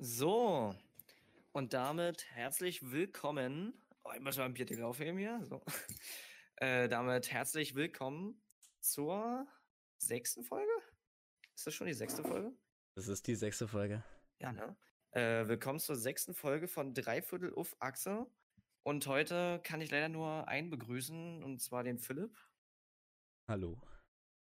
So, 0.00 0.76
und 1.50 1.72
damit 1.72 2.24
herzlich 2.30 2.92
willkommen. 2.92 3.74
Oh, 4.04 4.12
ich 4.14 4.20
muss 4.20 4.36
mal 4.36 4.44
ein 4.44 4.54
Bierdeckel 4.54 4.84
aufheben 4.84 5.18
hier. 5.18 5.44
So. 5.44 5.60
Äh, 6.60 6.88
damit 6.88 7.30
herzlich 7.30 7.76
willkommen 7.76 8.42
zur 8.80 9.46
sechsten 9.98 10.42
Folge. 10.42 10.70
Ist 11.54 11.68
das 11.68 11.74
schon 11.74 11.86
die 11.86 11.94
sechste 11.94 12.24
Folge? 12.24 12.52
Das 12.96 13.06
ist 13.06 13.28
die 13.28 13.36
sechste 13.36 13.68
Folge. 13.68 14.02
Ja, 14.40 14.52
ne? 14.52 14.76
Äh, 15.12 15.46
willkommen 15.46 15.78
zur 15.78 15.94
sechsten 15.94 16.34
Folge 16.34 16.66
von 16.66 16.94
Dreiviertel 16.94 17.54
auf 17.54 17.76
Achse. 17.78 18.26
Und 18.82 19.06
heute 19.06 19.60
kann 19.62 19.80
ich 19.80 19.92
leider 19.92 20.08
nur 20.08 20.48
einen 20.48 20.68
begrüßen, 20.68 21.44
und 21.44 21.60
zwar 21.60 21.84
den 21.84 22.00
Philipp. 22.00 22.36
Hallo. 23.46 23.80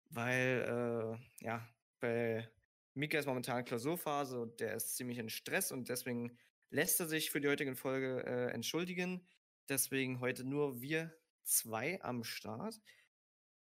Weil, 0.08 1.18
äh, 1.42 1.44
ja, 1.44 1.68
bei 2.00 2.48
Mika 2.96 3.18
ist 3.18 3.26
momentan 3.26 3.64
Klausurphase 3.64 4.40
und 4.40 4.58
der 4.58 4.74
ist 4.74 4.96
ziemlich 4.96 5.18
in 5.18 5.28
Stress 5.28 5.70
und 5.70 5.90
deswegen 5.90 6.38
lässt 6.70 6.98
er 6.98 7.06
sich 7.06 7.30
für 7.30 7.42
die 7.42 7.48
heutige 7.48 7.76
Folge 7.76 8.24
äh, 8.24 8.50
entschuldigen. 8.52 9.26
Deswegen 9.68 10.20
heute 10.20 10.44
nur 10.44 10.80
wir 10.80 11.14
zwei 11.42 12.02
am 12.02 12.24
Start. 12.24 12.80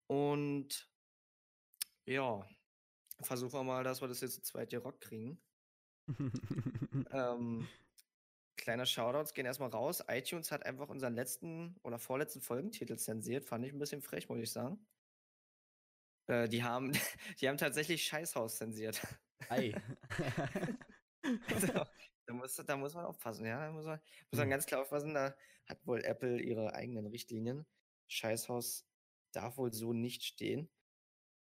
Und 0.06 0.88
ja, 2.04 2.48
versuchen 3.20 3.54
wir 3.54 3.64
mal, 3.64 3.82
dass 3.82 4.00
wir 4.00 4.06
das 4.06 4.20
jetzt 4.20 4.34
zu 4.34 4.42
zweit 4.42 4.70
hier 4.70 4.78
Rock 4.78 5.00
kriegen. 5.00 5.40
ähm, 7.10 7.66
kleiner 8.56 8.86
Shoutouts 8.86 9.34
gehen 9.34 9.46
erstmal 9.46 9.70
raus. 9.70 10.04
iTunes 10.06 10.52
hat 10.52 10.64
einfach 10.64 10.88
unseren 10.88 11.14
letzten 11.14 11.74
oder 11.82 11.98
vorletzten 11.98 12.40
Folgentitel 12.40 12.96
zensiert. 12.96 13.44
Fand 13.44 13.64
ich 13.66 13.72
ein 13.72 13.80
bisschen 13.80 14.02
frech, 14.02 14.28
muss 14.28 14.38
ich 14.38 14.52
sagen. 14.52 14.78
Äh, 16.28 16.48
die 16.48 16.62
haben, 16.64 16.92
die 17.40 17.48
haben 17.48 17.58
tatsächlich 17.58 18.04
Scheißhaus 18.04 18.56
zensiert. 18.58 19.00
Ei. 19.48 19.74
also, 21.48 21.66
da, 22.26 22.34
muss, 22.34 22.56
da 22.56 22.76
muss 22.76 22.94
man 22.94 23.04
aufpassen, 23.06 23.46
ja. 23.46 23.66
Da 23.66 23.72
muss 23.72 23.86
man, 23.86 24.00
muss 24.30 24.38
man 24.38 24.48
Hm. 24.48 24.50
ganz 24.50 24.66
klar 24.66 24.82
aufpassen, 24.82 25.14
da 25.14 25.36
hat 25.66 25.86
wohl 25.86 26.04
Apple 26.04 26.40
ihre 26.40 26.74
eigenen 26.74 27.06
Richtlinien. 27.06 27.66
Scheißhaus 28.08 28.86
darf 29.32 29.58
wohl 29.58 29.72
so 29.72 29.92
nicht 29.92 30.24
stehen. 30.24 30.70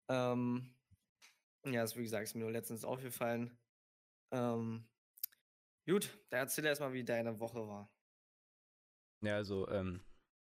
Ähm, 0.10 0.76
ja, 1.66 1.82
das, 1.82 1.96
wie 1.98 2.04
gesagt, 2.04 2.24
ist 2.24 2.36
mir 2.36 2.42
nur 2.42 2.52
letztens 2.52 2.86
aufgefallen. 2.86 3.58
Ähm, 4.32 4.90
gut, 5.88 6.18
dann 6.30 6.40
erzähl 6.42 6.66
erst 6.66 6.82
mal, 6.82 6.94
wie 6.94 7.06
deine 7.06 7.40
Woche 7.40 7.68
war. 7.68 7.92
Ja, 9.22 9.36
also, 9.36 9.68
ähm, 9.70 10.02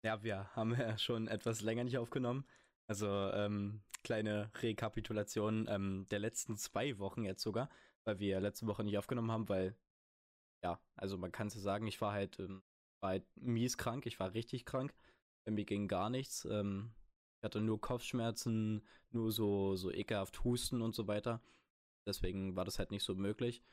ja, 0.04 0.24
wir 0.24 0.56
haben 0.56 0.76
ja 0.76 0.98
schon 0.98 1.28
etwas 1.28 1.62
länger 1.62 1.84
nicht 1.84 1.98
aufgenommen. 1.98 2.48
Also, 2.90 3.08
ähm, 3.08 3.84
kleine 4.04 4.52
Rekapitulation 4.56 5.68
ähm, 5.70 6.08
der 6.10 6.18
letzten 6.18 6.58
zwei 6.58 6.98
Wochen 6.98 7.24
jetzt 7.24 7.44
sogar, 7.44 7.70
weil 8.04 8.18
wir 8.18 8.40
letzte 8.40 8.66
Woche 8.66 8.84
nicht 8.84 8.98
aufgenommen 8.98 9.32
haben, 9.32 9.48
weil, 9.48 9.76
ja, 10.64 10.82
also 10.96 11.16
man 11.16 11.32
kann 11.32 11.48
es 11.48 11.54
ja 11.54 11.62
sagen, 11.62 11.86
ich 11.86 12.02
war 12.02 12.14
halt, 12.14 12.40
ähm, 12.40 12.64
war 13.00 13.12
halt 13.12 13.26
mies 13.36 13.78
krank, 13.78 14.08
ich 14.08 14.20
war 14.20 14.34
richtig 14.34 14.66
krank. 14.66 14.96
Bei 15.46 15.52
mir 15.52 15.66
ging 15.66 15.88
gar 15.88 16.10
nichts. 16.10 16.46
Ähm, 16.46 16.92
ich 17.38 17.44
hatte 17.44 17.62
nur 17.62 17.80
Kopfschmerzen, 17.80 18.82
nur 19.12 19.32
so, 19.32 19.76
so 19.76 19.92
ekelhaft 19.92 20.44
Husten 20.44 20.82
und 20.82 20.96
so 20.96 21.08
weiter. 21.08 21.44
Deswegen 22.08 22.56
war 22.56 22.66
das 22.66 22.80
halt 22.80 22.90
nicht 22.90 23.04
so 23.04 23.14
möglich. 23.14 23.64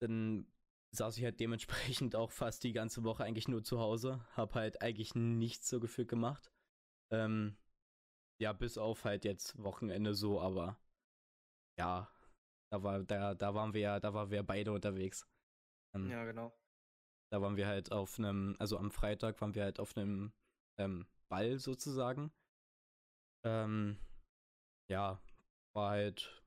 Dann 0.00 0.46
saß 0.92 1.18
ich 1.18 1.24
halt 1.24 1.40
dementsprechend 1.40 2.14
auch 2.14 2.30
fast 2.30 2.62
die 2.62 2.72
ganze 2.72 3.02
Woche 3.02 3.24
eigentlich 3.24 3.48
nur 3.48 3.64
zu 3.64 3.80
Hause. 3.80 4.24
Hab 4.36 4.54
halt 4.54 4.82
eigentlich 4.82 5.16
nichts 5.16 5.68
so 5.68 5.80
gefühlt 5.80 6.08
gemacht. 6.08 6.52
Ähm, 7.10 7.56
ja, 8.40 8.52
bis 8.52 8.78
auf 8.78 9.04
halt 9.04 9.24
jetzt 9.24 9.60
Wochenende 9.62 10.14
so, 10.14 10.40
aber 10.40 10.78
ja, 11.78 12.10
da 12.70 12.82
war, 12.82 13.02
da, 13.04 13.34
da 13.34 13.54
waren 13.54 13.72
wir 13.72 13.80
ja, 13.80 14.00
da 14.00 14.14
waren 14.14 14.30
wir 14.30 14.42
beide 14.42 14.72
unterwegs. 14.72 15.26
Ähm, 15.94 16.10
Ja, 16.10 16.24
genau. 16.24 16.52
Da 17.30 17.42
waren 17.42 17.56
wir 17.56 17.66
halt 17.66 17.92
auf 17.92 18.18
einem, 18.18 18.56
also 18.58 18.78
am 18.78 18.90
Freitag 18.90 19.40
waren 19.40 19.54
wir 19.54 19.64
halt 19.64 19.80
auf 19.80 19.96
einem 19.96 20.32
ähm, 20.78 21.06
Ball 21.28 21.58
sozusagen. 21.58 22.32
Ähm, 23.44 23.98
ja, 24.90 25.20
war 25.74 25.90
halt, 25.90 26.42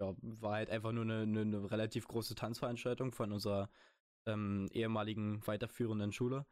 ja, 0.00 0.14
war 0.20 0.54
halt 0.54 0.70
einfach 0.70 0.92
nur 0.92 1.04
eine, 1.04 1.22
eine, 1.22 1.40
eine 1.42 1.70
relativ 1.70 2.08
große 2.08 2.34
Tanzveranstaltung 2.34 3.12
von 3.12 3.32
unserer 3.32 3.70
ähm, 4.26 4.68
ehemaligen 4.72 5.46
weiterführenden 5.46 6.12
Schule. 6.12 6.46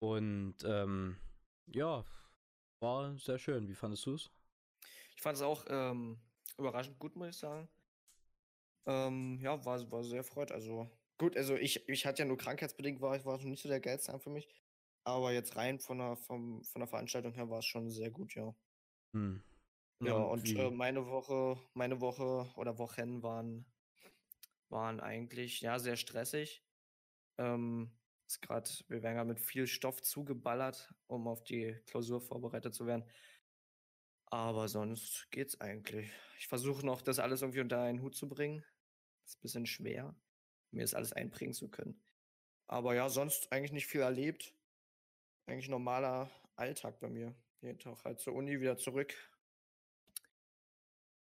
Und 0.00 0.56
ähm, 0.64 1.18
ja, 1.66 2.04
war 2.80 3.16
sehr 3.18 3.38
schön. 3.38 3.68
Wie 3.68 3.74
fandest 3.74 4.06
du 4.06 4.14
es? 4.14 4.30
Ich 5.16 5.22
fand 5.22 5.36
es 5.36 5.42
auch 5.42 5.64
ähm, 5.68 6.18
überraschend 6.56 6.98
gut, 6.98 7.16
muss 7.16 7.30
ich 7.30 7.36
sagen. 7.36 7.68
Ähm, 8.86 9.38
ja, 9.42 9.64
war, 9.64 9.90
war 9.90 10.04
sehr 10.04 10.24
freut. 10.24 10.52
Also 10.52 10.90
gut, 11.18 11.36
also 11.36 11.56
ich, 11.56 11.88
ich 11.88 12.06
hatte 12.06 12.22
ja 12.22 12.28
nur 12.28 12.38
krankheitsbedingt, 12.38 13.00
war, 13.00 13.22
war 13.24 13.38
es 13.38 13.44
nicht 13.44 13.62
so 13.62 13.68
der 13.68 13.80
geilste 13.80 14.12
Abend 14.12 14.22
für 14.22 14.30
mich. 14.30 14.48
Aber 15.04 15.32
jetzt 15.32 15.56
rein 15.56 15.78
von 15.80 15.98
der, 15.98 16.16
vom, 16.16 16.62
von 16.64 16.80
der 16.80 16.88
Veranstaltung 16.88 17.32
her 17.34 17.50
war 17.50 17.58
es 17.58 17.66
schon 17.66 17.90
sehr 17.90 18.10
gut, 18.10 18.34
ja. 18.34 18.54
Hm. 19.12 19.42
Ja, 20.00 20.14
und 20.14 20.48
äh, 20.56 20.70
meine 20.70 21.06
Woche, 21.06 21.60
meine 21.74 22.00
Woche 22.00 22.48
oder 22.56 22.78
Wochen 22.78 23.22
waren, 23.22 23.66
waren 24.68 25.00
eigentlich 25.00 25.60
ja 25.60 25.78
sehr 25.78 25.96
stressig. 25.96 26.62
Ähm, 27.36 27.90
ist 28.28 28.42
grad, 28.42 28.84
wir 28.88 29.02
werden 29.02 29.16
ja 29.16 29.24
mit 29.24 29.40
viel 29.40 29.66
Stoff 29.66 30.02
zugeballert, 30.02 30.94
um 31.06 31.26
auf 31.26 31.42
die 31.44 31.74
Klausur 31.86 32.20
vorbereitet 32.20 32.74
zu 32.74 32.86
werden. 32.86 33.04
Aber 34.26 34.68
sonst 34.68 35.30
geht's 35.30 35.58
eigentlich. 35.60 36.10
Ich 36.38 36.48
versuche 36.48 36.84
noch, 36.84 37.00
das 37.00 37.18
alles 37.18 37.40
irgendwie 37.40 37.60
unter 37.60 37.80
einen 37.80 38.02
Hut 38.02 38.14
zu 38.14 38.28
bringen. 38.28 38.62
Ist 39.24 39.38
ein 39.38 39.42
bisschen 39.42 39.66
schwer, 39.66 40.14
mir 40.70 40.82
das 40.82 40.94
alles 40.94 41.14
einprägen 41.14 41.54
zu 41.54 41.70
können. 41.70 41.98
Aber 42.66 42.94
ja, 42.94 43.08
sonst 43.08 43.50
eigentlich 43.50 43.72
nicht 43.72 43.86
viel 43.86 44.02
erlebt. 44.02 44.54
Eigentlich 45.46 45.70
normaler 45.70 46.30
Alltag 46.56 47.00
bei 47.00 47.08
mir. 47.08 47.34
Jeden 47.62 47.78
Tag 47.78 48.04
halt 48.04 48.20
zur 48.20 48.34
Uni, 48.34 48.60
wieder 48.60 48.76
zurück. 48.76 49.14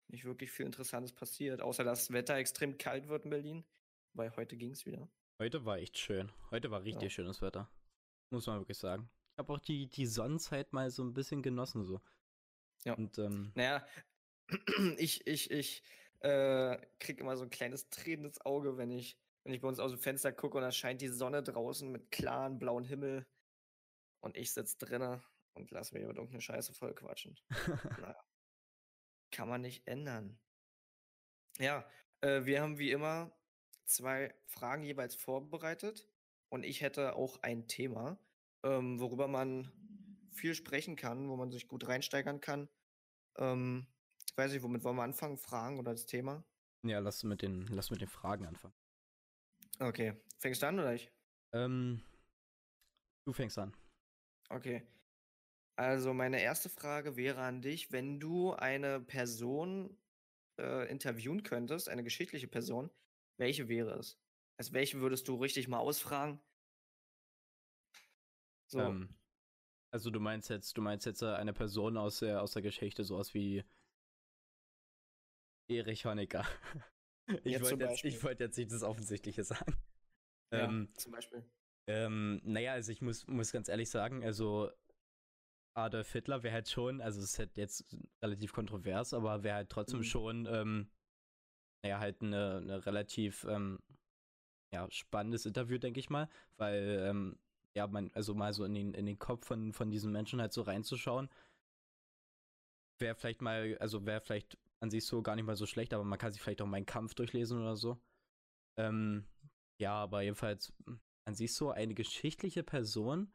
Nicht 0.09 0.25
wirklich 0.25 0.51
viel 0.51 0.66
Interessantes 0.66 1.13
passiert, 1.13 1.61
außer 1.61 1.85
dass 1.85 2.07
das 2.07 2.13
Wetter 2.13 2.35
extrem 2.35 2.77
kalt 2.77 3.07
wird 3.07 3.23
in 3.23 3.29
Berlin. 3.29 3.66
Weil 4.13 4.35
heute 4.35 4.57
ging's 4.57 4.85
wieder. 4.85 5.09
Heute 5.39 5.63
war 5.63 5.77
echt 5.77 5.97
schön. 5.97 6.33
Heute 6.51 6.69
war 6.69 6.83
richtig 6.83 7.03
Ja. 7.03 7.09
schönes 7.09 7.41
Wetter. 7.41 7.72
Muss 8.29 8.45
man 8.45 8.59
wirklich 8.59 8.77
sagen. 8.77 9.09
Ich 9.31 9.38
habe 9.39 9.53
auch 9.53 9.59
die, 9.59 9.88
die 9.88 10.05
Sonnenzeit 10.05 10.73
mal 10.73 10.91
so 10.91 11.01
ein 11.01 11.13
bisschen 11.13 11.41
genossen 11.41 11.85
so. 11.85 12.01
Ja. 12.83 12.94
Und 12.95 13.17
ähm, 13.19 13.53
Naja, 13.55 13.88
ich, 14.97 15.25
ich, 15.28 15.49
ich 15.49 15.81
äh, 16.19 16.78
krieg 16.99 17.19
immer 17.22 17.38
so 17.38 17.44
ein 17.45 17.49
kleines 17.49 17.89
tränendes 17.89 18.41
Auge, 18.41 18.75
wenn 18.78 18.91
ich, 18.91 19.17
wenn 19.45 19.53
ich 19.53 19.61
bei 19.61 19.69
uns 19.69 19.79
aus 19.79 19.91
dem 19.91 20.01
Fenster 20.01 20.33
gucke 20.33 20.57
und 20.57 20.63
da 20.63 20.73
scheint 20.73 21.01
die 21.01 21.07
Sonne 21.07 21.41
draußen 21.41 21.89
mit 21.89 22.11
klaren 22.11 22.59
blauen 22.59 22.83
Himmel 22.83 23.25
und 24.19 24.35
ich 24.35 24.51
sitz 24.51 24.78
drinnen 24.78 25.23
und 25.53 25.72
lass 25.72 25.94
mich 25.94 26.03
über 26.03 26.13
irgendeine 26.13 26.41
Scheiße 26.41 26.73
voll 26.73 26.94
quatschen. 26.94 27.39
naja. 28.01 28.22
Kann 29.31 29.47
man 29.47 29.61
nicht 29.61 29.88
ändern. 29.88 30.38
Ja, 31.59 31.89
äh, 32.19 32.44
wir 32.44 32.61
haben 32.61 32.78
wie 32.78 32.91
immer 32.91 33.31
zwei 33.89 34.33
Fragen 34.45 34.83
jeweils 34.83 35.16
vorbereitet 35.16 36.07
und 36.50 36.63
ich 36.63 36.81
hätte 36.81 37.16
auch 37.16 37.41
ein 37.41 37.67
Thema, 37.67 38.17
ähm, 38.63 39.00
worüber 39.00 39.27
man 39.27 39.72
viel 40.31 40.55
sprechen 40.55 40.95
kann, 40.95 41.29
wo 41.29 41.35
man 41.35 41.51
sich 41.51 41.67
gut 41.67 41.88
reinsteigern 41.88 42.39
kann. 42.39 42.69
Ähm, 43.38 43.88
ich 44.25 44.38
weiß 44.38 44.51
nicht, 44.51 44.63
womit 44.63 44.83
wollen 44.83 44.95
wir 44.95 45.03
anfangen? 45.03 45.38
Fragen 45.38 45.79
oder 45.79 45.91
das 45.91 46.05
Thema? 46.05 46.44
ja, 46.83 46.99
lass 46.99 47.23
mit 47.23 47.41
den, 47.41 47.67
lass 47.67 47.91
mit 47.91 48.01
den 48.01 48.07
Fragen 48.07 48.45
anfangen. 48.45 48.73
Okay, 49.79 50.13
fängst 50.38 50.61
du 50.61 50.67
an 50.67 50.79
oder 50.79 50.94
ich? 50.94 51.11
Ähm, 51.53 52.01
du 53.25 53.33
fängst 53.33 53.57
an. 53.57 53.75
Okay. 54.49 54.83
Also 55.75 56.13
meine 56.13 56.41
erste 56.41 56.69
Frage 56.69 57.16
wäre 57.16 57.41
an 57.41 57.61
dich, 57.61 57.91
wenn 57.91 58.19
du 58.19 58.53
eine 58.53 58.99
Person 58.99 59.97
äh, 60.59 60.89
interviewen 60.91 61.43
könntest, 61.43 61.87
eine 61.87 62.03
geschichtliche 62.03 62.47
Person, 62.47 62.90
welche 63.40 63.68
wäre 63.70 63.97
es? 63.97 64.20
Also 64.58 64.74
welche 64.74 65.00
würdest 65.02 65.28
du 65.28 65.36
richtig 65.36 65.68
mal 65.68 65.80
ausfragen? 65.80 66.40
So, 68.68 68.80
Ähm, 68.82 69.09
also 69.91 70.12
du 70.12 70.20
meinst 70.20 70.50
jetzt, 70.50 70.78
du 70.78 70.82
meinst 70.82 71.06
jetzt 71.06 71.22
äh, 71.24 71.28
eine 71.34 71.53
Person 71.53 71.97
aus 71.97 72.20
der, 72.20 72.41
aus 72.41 72.53
der 72.53 72.62
Geschichte, 72.62 73.03
sowas 73.03 73.34
wie 73.34 73.64
Erich 75.70 76.06
Honecker. 76.06 76.46
Ich 77.44 77.59
Ja, 77.59 77.62
wollte 77.62 77.84
jetzt, 77.84 78.03
ich 78.03 78.24
wollte 78.24 78.44
jetzt 78.46 78.58
nicht 78.58 78.72
das 78.72 78.82
Offensichtliche 78.82 79.44
sagen. 79.44 79.76
ja, 80.52 80.66
Ähm, 80.66 80.90
zum 80.97 81.12
Beispiel. 81.12 81.44
Ähm, 81.88 82.41
naja, 82.44 82.74
also 82.74 82.91
ich 82.91 83.02
muss, 83.02 83.28
muss 83.28 83.52
ganz 83.52 83.68
ehrlich 83.70 83.90
sagen, 83.90 84.24
also 84.24 84.72
Adolf 85.74 86.12
Hitler 86.12 86.44
wäre 86.44 86.53
halt 86.53 86.70
schon, 86.70 87.02
also 87.02 87.20
es 87.20 87.32
ist 87.32 87.40
halt 87.40 87.58
jetzt 87.58 87.86
relativ 88.22 88.53
kontrovers, 88.53 89.14
aber 89.14 89.44
wäre 89.44 89.56
halt 89.56 89.70
trotzdem 89.70 90.00
Mhm. 90.00 90.03
schon, 90.03 90.46
ähm, 90.46 90.90
naja, 91.84 91.99
halt 91.99 92.22
eine, 92.22 92.58
eine 92.58 92.85
relativ, 92.85 93.46
ähm, 93.46 93.79
ja, 94.73 94.90
spannendes 94.91 95.46
Interview, 95.46 95.78
denke 95.78 95.99
ich 95.99 96.09
mal, 96.09 96.29
weil, 96.58 97.05
ähm, 97.08 97.40
ja, 97.76 97.87
man, 97.87 98.11
also 98.14 98.34
mal 98.34 98.53
so 98.53 98.66
in 98.66 98.73
den, 98.73 98.93
in 98.93 99.05
den 99.05 99.20
Kopf 99.20 99.46
von, 99.47 99.73
von 99.73 99.90
diesen 99.90 100.11
Menschen 100.11 100.41
halt 100.41 100.53
so 100.53 100.61
reinzuschauen, 100.61 101.29
wäre 102.99 103.16
vielleicht 103.16 103.41
mal, 103.41 103.78
also 103.79 104.05
wäre 104.05 104.22
vielleicht 104.22 104.58
an 104.81 104.90
sich 104.90 105.05
so 105.05 105.22
gar 105.22 105.35
nicht 105.35 105.46
mal 105.46 105.55
so 105.55 105.66
schlecht, 105.66 105.93
aber 105.93 106.03
man 106.03 106.20
kann 106.20 106.31
sich 106.31 106.41
vielleicht 106.41 106.61
auch 106.61 106.67
meinen 106.67 106.85
Kampf 106.85 107.14
durchlesen 107.14 107.59
oder 107.59 107.76
so. 107.76 107.99
Ähm, 108.78 109.26
ja, 109.81 109.93
aber 109.93 110.22
jedenfalls 110.22 110.73
an 111.28 111.35
sich 111.35 111.53
so 111.53 111.72
eine 111.72 111.93
geschichtliche 111.93 112.64
Person. 112.64 113.34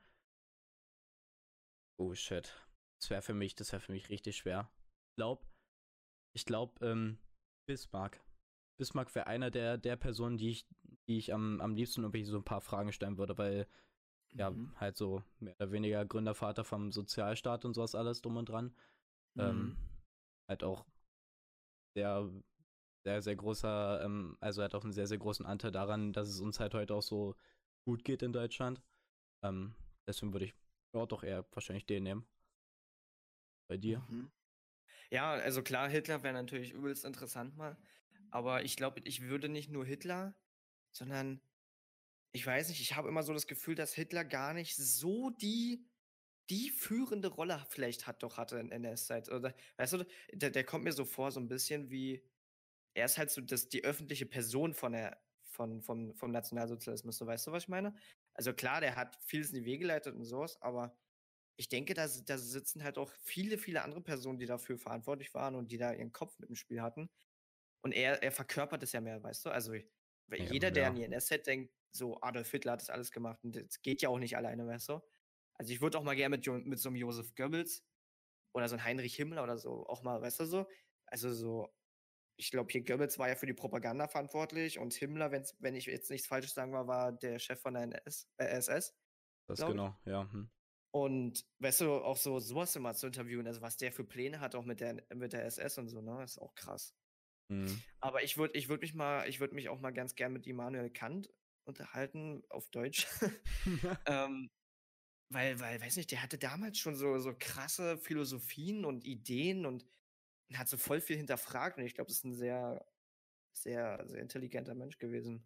Oh 1.98 2.14
shit. 2.14 2.54
Das 3.00 3.10
wäre 3.10 3.22
für 3.22 3.34
mich, 3.34 3.54
das 3.54 3.72
wäre 3.72 3.80
für 3.80 3.92
mich 3.92 4.08
richtig 4.08 4.36
schwer. 4.36 4.70
Ich 5.10 5.16
glaube, 5.16 5.46
ich 6.34 6.44
glaube, 6.44 6.84
ähm, 6.86 7.18
Bismarck. 7.66 8.20
Bismarck 8.76 9.14
wäre 9.14 9.26
einer 9.26 9.50
der, 9.50 9.78
der 9.78 9.96
Personen, 9.96 10.36
die 10.36 10.50
ich, 10.50 10.66
die 11.08 11.18
ich 11.18 11.32
am, 11.32 11.60
am 11.60 11.74
liebsten 11.74 12.02
irgendwie 12.02 12.24
so 12.24 12.36
ein 12.36 12.44
paar 12.44 12.60
Fragen 12.60 12.92
stellen 12.92 13.18
würde, 13.18 13.38
weil 13.38 13.66
ja, 14.34 14.50
mhm. 14.50 14.72
halt 14.80 14.96
so 14.96 15.22
mehr 15.38 15.54
oder 15.56 15.70
weniger 15.70 16.04
Gründervater 16.04 16.64
vom 16.64 16.92
Sozialstaat 16.92 17.64
und 17.64 17.74
sowas 17.74 17.94
alles 17.94 18.20
drum 18.20 18.36
und 18.36 18.48
dran. 18.48 18.74
Ähm, 19.38 19.56
mhm. 19.56 19.62
Ähm, 19.62 19.76
halt 20.48 20.64
auch 20.64 20.84
sehr, 21.96 22.28
sehr, 23.04 23.22
sehr 23.22 23.36
großer, 23.36 24.02
ähm, 24.04 24.36
also 24.40 24.62
hat 24.62 24.74
auch 24.74 24.84
einen 24.84 24.92
sehr, 24.92 25.06
sehr 25.06 25.18
großen 25.18 25.46
Anteil 25.46 25.70
daran, 25.70 26.12
dass 26.12 26.28
es 26.28 26.40
uns 26.40 26.58
halt 26.58 26.74
heute 26.74 26.94
auch 26.94 27.02
so 27.02 27.36
gut 27.84 28.04
geht 28.04 28.22
in 28.22 28.32
Deutschland. 28.32 28.82
Ähm, 29.42 29.74
deswegen 30.06 30.32
würde 30.32 30.46
ich 30.46 30.54
ja, 30.94 31.06
doch 31.06 31.22
eher 31.22 31.46
wahrscheinlich 31.52 31.86
den 31.86 32.02
nehmen. 32.02 32.26
Bei 33.68 33.76
dir? 33.76 34.04
Mhm. 34.08 34.30
Ja, 35.10 35.32
also 35.32 35.62
klar, 35.62 35.88
Hitler 35.88 36.22
wäre 36.22 36.34
natürlich 36.34 36.72
übelst 36.72 37.04
interessant 37.04 37.56
mal. 37.56 37.76
Aber 38.34 38.64
ich 38.64 38.76
glaube, 38.76 39.00
ich 39.04 39.22
würde 39.22 39.48
nicht 39.48 39.70
nur 39.70 39.86
Hitler, 39.86 40.34
sondern 40.90 41.40
ich 42.32 42.44
weiß 42.44 42.68
nicht, 42.68 42.80
ich 42.80 42.96
habe 42.96 43.08
immer 43.08 43.22
so 43.22 43.32
das 43.32 43.46
Gefühl, 43.46 43.76
dass 43.76 43.94
Hitler 43.94 44.24
gar 44.24 44.54
nicht 44.54 44.74
so 44.74 45.30
die, 45.30 45.86
die 46.50 46.70
führende 46.70 47.28
Rolle 47.28 47.64
vielleicht 47.68 48.08
hat, 48.08 48.24
doch 48.24 48.36
hatte 48.36 48.58
in 48.58 48.72
NS-Zeit. 48.72 49.28
Weißt 49.76 49.92
du, 49.92 50.04
der, 50.32 50.50
der 50.50 50.64
kommt 50.64 50.82
mir 50.82 50.92
so 50.92 51.04
vor, 51.04 51.30
so 51.30 51.38
ein 51.38 51.46
bisschen 51.46 51.90
wie, 51.90 52.28
er 52.94 53.04
ist 53.04 53.18
halt 53.18 53.30
so 53.30 53.40
das, 53.40 53.68
die 53.68 53.84
öffentliche 53.84 54.26
Person 54.26 54.74
von 54.74 54.90
der, 54.90 55.22
von, 55.44 55.80
vom, 55.80 56.16
vom 56.16 56.32
Nationalsozialismus. 56.32 57.16
So, 57.18 57.28
weißt 57.28 57.46
du, 57.46 57.52
was 57.52 57.62
ich 57.62 57.68
meine? 57.68 57.94
Also 58.32 58.52
klar, 58.52 58.80
der 58.80 58.96
hat 58.96 59.16
vieles 59.22 59.50
in 59.50 59.60
die 59.60 59.64
Wege 59.64 59.82
geleitet 59.82 60.16
und 60.16 60.24
sowas, 60.24 60.60
aber 60.60 60.98
ich 61.56 61.68
denke, 61.68 61.94
da, 61.94 62.08
da 62.08 62.36
sitzen 62.36 62.82
halt 62.82 62.98
auch 62.98 63.12
viele, 63.22 63.58
viele 63.58 63.84
andere 63.84 64.00
Personen, 64.00 64.40
die 64.40 64.46
dafür 64.46 64.76
verantwortlich 64.76 65.32
waren 65.34 65.54
und 65.54 65.70
die 65.70 65.78
da 65.78 65.92
ihren 65.92 66.10
Kopf 66.10 66.36
mit 66.40 66.48
im 66.48 66.56
Spiel 66.56 66.82
hatten. 66.82 67.08
Und 67.84 67.92
er, 67.92 68.22
er 68.22 68.32
verkörpert 68.32 68.82
es 68.82 68.92
ja 68.92 69.00
mehr, 69.00 69.22
weißt 69.22 69.44
du? 69.44 69.50
Also 69.50 69.74
ja, 69.74 69.84
jeder, 70.30 70.70
der 70.70 70.84
ja. 70.84 70.88
an 70.88 70.96
die 70.96 71.04
NS-Set 71.04 71.46
denkt, 71.46 71.72
so 71.92 72.18
Adolf 72.22 72.50
Hitler 72.50 72.72
hat 72.72 72.80
das 72.80 72.90
alles 72.90 73.12
gemacht 73.12 73.38
und 73.44 73.56
das 73.56 73.82
geht 73.82 74.00
ja 74.00 74.08
auch 74.08 74.18
nicht 74.18 74.36
alleine, 74.36 74.66
weißt 74.66 74.88
du? 74.88 75.00
Also 75.58 75.72
ich 75.72 75.80
würde 75.80 75.98
auch 75.98 76.02
mal 76.02 76.16
gerne 76.16 76.36
mit, 76.36 76.66
mit 76.66 76.78
so 76.78 76.88
einem 76.88 76.96
Josef 76.96 77.34
Goebbels 77.34 77.84
oder 78.54 78.68
so 78.68 78.76
einem 78.76 78.84
Heinrich 78.84 79.14
Himmler 79.16 79.42
oder 79.42 79.58
so 79.58 79.86
auch 79.86 80.02
mal, 80.02 80.20
weißt 80.22 80.40
du 80.40 80.44
so? 80.46 80.66
Also 81.06 81.32
so, 81.32 81.68
ich 82.36 82.50
glaube, 82.50 82.72
hier 82.72 82.82
Goebbels 82.82 83.18
war 83.18 83.28
ja 83.28 83.36
für 83.36 83.46
die 83.46 83.52
Propaganda 83.52 84.08
verantwortlich 84.08 84.78
und 84.78 84.94
Himmler, 84.94 85.30
wenn's, 85.30 85.54
wenn 85.60 85.74
ich 85.74 85.84
jetzt 85.84 86.10
nichts 86.10 86.26
Falsches 86.26 86.54
sagen 86.54 86.72
war, 86.72 86.86
war 86.86 87.12
der 87.12 87.38
Chef 87.38 87.60
von 87.60 87.74
der 87.74 87.82
NS, 87.82 88.28
äh, 88.38 88.46
SS. 88.46 88.96
Das 89.46 89.60
genau, 89.60 89.94
ich. 90.00 90.10
ja. 90.10 90.32
Hm. 90.32 90.50
Und 90.90 91.44
weißt 91.58 91.82
du, 91.82 91.92
auch 91.92 92.16
so 92.16 92.38
sowas 92.38 92.74
immer 92.76 92.94
zu 92.94 93.08
interviewen, 93.08 93.46
also 93.46 93.60
was 93.60 93.76
der 93.76 93.92
für 93.92 94.04
Pläne 94.04 94.40
hat, 94.40 94.54
auch 94.54 94.64
mit 94.64 94.80
der, 94.80 95.04
mit 95.14 95.32
der 95.32 95.44
SS 95.44 95.76
und 95.78 95.88
so, 95.88 96.00
ne, 96.00 96.22
ist 96.22 96.38
auch 96.38 96.54
krass. 96.54 96.94
Mhm. 97.48 97.82
Aber 98.00 98.22
ich 98.22 98.36
würde 98.36 98.56
ich 98.58 98.68
würd 98.68 98.82
mich 98.82 98.94
mal, 98.94 99.28
ich 99.28 99.40
würde 99.40 99.54
mich 99.54 99.68
auch 99.68 99.80
mal 99.80 99.92
ganz 99.92 100.14
gern 100.14 100.32
mit 100.32 100.46
Immanuel 100.46 100.90
Kant 100.90 101.30
unterhalten, 101.64 102.42
auf 102.48 102.68
Deutsch. 102.70 103.06
ähm, 104.06 104.50
weil, 105.30 105.58
weil, 105.60 105.80
weiß 105.80 105.96
nicht, 105.96 106.10
der 106.10 106.22
hatte 106.22 106.38
damals 106.38 106.78
schon 106.78 106.94
so, 106.94 107.18
so 107.18 107.34
krasse 107.38 107.98
Philosophien 107.98 108.84
und 108.84 109.04
Ideen 109.04 109.66
und 109.66 109.84
hat 110.52 110.68
so 110.68 110.76
voll 110.76 111.00
viel 111.00 111.16
hinterfragt 111.16 111.78
und 111.78 111.84
ich 111.84 111.94
glaube, 111.94 112.08
das 112.08 112.18
ist 112.18 112.24
ein 112.24 112.34
sehr, 112.34 112.84
sehr, 113.52 114.06
sehr 114.06 114.20
intelligenter 114.20 114.74
Mensch 114.74 114.98
gewesen. 114.98 115.42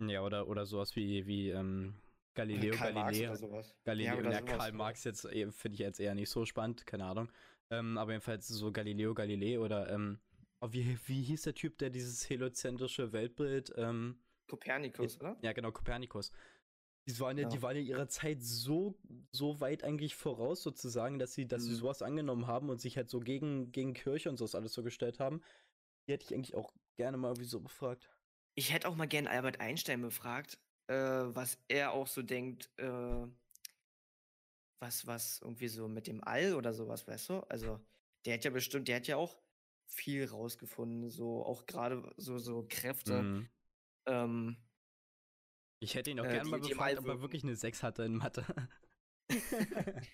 Ja, 0.00 0.22
oder, 0.22 0.48
oder 0.48 0.66
sowas 0.66 0.96
wie, 0.96 1.26
wie 1.26 1.50
ähm, 1.50 1.94
Galileo 2.34 2.74
Karl 2.74 2.94
Galilei. 2.94 3.02
Marx 3.02 3.20
oder 3.20 3.36
sowas. 3.36 3.76
Galileo, 3.84 4.14
ja, 4.14 4.20
oder 4.20 4.32
ja, 4.32 4.40
Karl 4.42 4.72
Marx 4.72 5.04
jetzt 5.04 5.24
äh, 5.24 5.50
finde 5.52 5.74
ich 5.74 5.80
jetzt 5.80 6.00
eher 6.00 6.14
nicht 6.14 6.30
so 6.30 6.44
spannend, 6.44 6.86
keine 6.86 7.04
Ahnung. 7.04 7.30
Ähm, 7.70 7.98
aber 7.98 8.12
jedenfalls 8.12 8.48
so 8.48 8.72
Galileo 8.72 9.14
Galilei 9.14 9.60
oder 9.60 9.90
ähm, 9.90 10.20
oh, 10.60 10.68
wie, 10.72 10.98
wie 11.06 11.22
hieß 11.22 11.42
der 11.42 11.54
Typ, 11.54 11.78
der 11.78 11.90
dieses 11.90 12.28
heliozentrische 12.28 13.12
Weltbild 13.12 13.72
ähm, 13.76 14.20
Kopernikus, 14.48 15.20
oder? 15.20 15.38
Ja, 15.42 15.52
genau, 15.52 15.72
Kopernikus. 15.72 16.32
Die 17.08 17.18
waren 17.18 17.38
ja, 17.38 17.44
ja, 17.44 17.48
die 17.48 17.62
waren 17.62 17.76
ja 17.76 17.82
ihrer 17.82 18.08
Zeit 18.08 18.42
so, 18.42 18.98
so 19.32 19.60
weit 19.60 19.84
eigentlich 19.84 20.14
voraus, 20.14 20.62
sozusagen, 20.62 21.18
dass 21.18 21.32
sie, 21.32 21.48
dass 21.48 21.64
mhm. 21.64 21.68
sie 21.68 21.74
sowas 21.76 22.02
angenommen 22.02 22.46
haben 22.46 22.68
und 22.68 22.80
sich 22.80 22.96
halt 22.96 23.08
so 23.08 23.20
gegen, 23.20 23.72
gegen 23.72 23.94
Kirche 23.94 24.28
und 24.28 24.36
sowas 24.36 24.54
alles 24.54 24.72
so 24.72 24.82
gestellt 24.82 25.18
haben. 25.18 25.40
Die 26.06 26.12
hätte 26.12 26.24
ich 26.24 26.34
eigentlich 26.34 26.54
auch 26.54 26.72
gerne 26.96 27.16
mal 27.16 27.34
wieso 27.38 27.60
befragt. 27.60 28.10
Ich 28.54 28.72
hätte 28.72 28.88
auch 28.88 28.96
mal 28.96 29.06
gerne 29.06 29.30
Albert 29.30 29.60
Einstein 29.60 30.02
befragt, 30.02 30.58
äh, 30.88 30.94
was 30.94 31.58
er 31.68 31.92
auch 31.92 32.06
so 32.06 32.22
denkt, 32.22 32.70
äh, 32.76 33.26
was, 34.80 35.06
was 35.06 35.40
irgendwie 35.42 35.68
so 35.68 35.88
mit 35.88 36.06
dem 36.06 36.22
All 36.24 36.54
oder 36.54 36.74
sowas, 36.74 37.06
weißt 37.06 37.30
du? 37.30 37.40
Also, 37.48 37.80
der 38.24 38.34
hat 38.34 38.44
ja 38.44 38.50
bestimmt, 38.50 38.88
der 38.88 38.96
hat 38.96 39.06
ja 39.06 39.16
auch 39.16 39.36
viel 39.90 40.24
rausgefunden, 40.24 41.10
so 41.10 41.44
auch 41.44 41.66
gerade 41.66 42.10
so, 42.16 42.38
so 42.38 42.64
Kräfte. 42.68 43.22
Mhm. 43.22 43.48
Ähm, 44.06 44.56
ich 45.80 45.94
hätte 45.94 46.10
ihn 46.10 46.20
auch 46.20 46.24
äh, 46.24 46.32
gerne 46.32 46.48
mal 46.48 46.60
befragt, 46.60 46.98
ob 46.98 47.06
er 47.06 47.20
wirklich 47.20 47.42
eine 47.42 47.56
6 47.56 47.82
hatte 47.82 48.04
in 48.04 48.16
Mathe. 48.16 48.44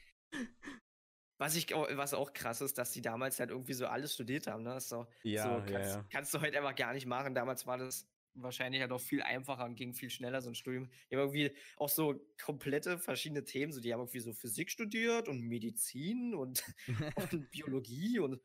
was, 1.39 1.57
ich, 1.57 1.71
was 1.71 2.15
auch 2.15 2.33
krass 2.33 2.61
ist, 2.61 2.79
dass 2.79 2.93
die 2.93 3.03
damals 3.03 3.39
halt 3.39 3.51
irgendwie 3.51 3.75
so 3.75 3.87
alles 3.87 4.15
studiert 4.15 4.47
haben. 4.47 4.63
Ne? 4.63 4.71
Das 4.71 4.89
so, 4.89 5.07
ja, 5.23 5.43
so 5.43 5.73
kannst, 5.73 5.91
ja, 5.91 5.97
ja. 5.97 6.07
kannst 6.11 6.35
du 6.35 6.41
heute 6.41 6.59
einfach 6.59 6.75
gar 6.75 6.95
nicht 6.95 7.07
machen. 7.07 7.35
Damals 7.35 7.67
war 7.67 7.79
das 7.79 8.09
wahrscheinlich 8.35 8.81
halt 8.81 8.93
auch 8.93 9.01
viel 9.01 9.23
einfacher 9.23 9.65
und 9.65 9.77
ging 9.77 9.95
viel 9.95 10.11
schneller, 10.11 10.41
so 10.41 10.51
ein 10.51 10.55
Studium. 10.55 10.89
Die 11.11 11.17
haben 11.17 11.23
irgendwie 11.23 11.57
auch 11.77 11.89
so 11.89 12.15
komplette 12.41 12.99
verschiedene 12.99 13.45
Themen. 13.45 13.73
So, 13.73 13.81
die 13.81 13.93
haben 13.93 14.01
irgendwie 14.01 14.21
so 14.21 14.33
Physik 14.33 14.71
studiert 14.71 15.29
und 15.29 15.41
Medizin 15.41 16.35
und, 16.35 16.65
und 17.33 17.51
Biologie 17.51 18.19
und, 18.19 18.41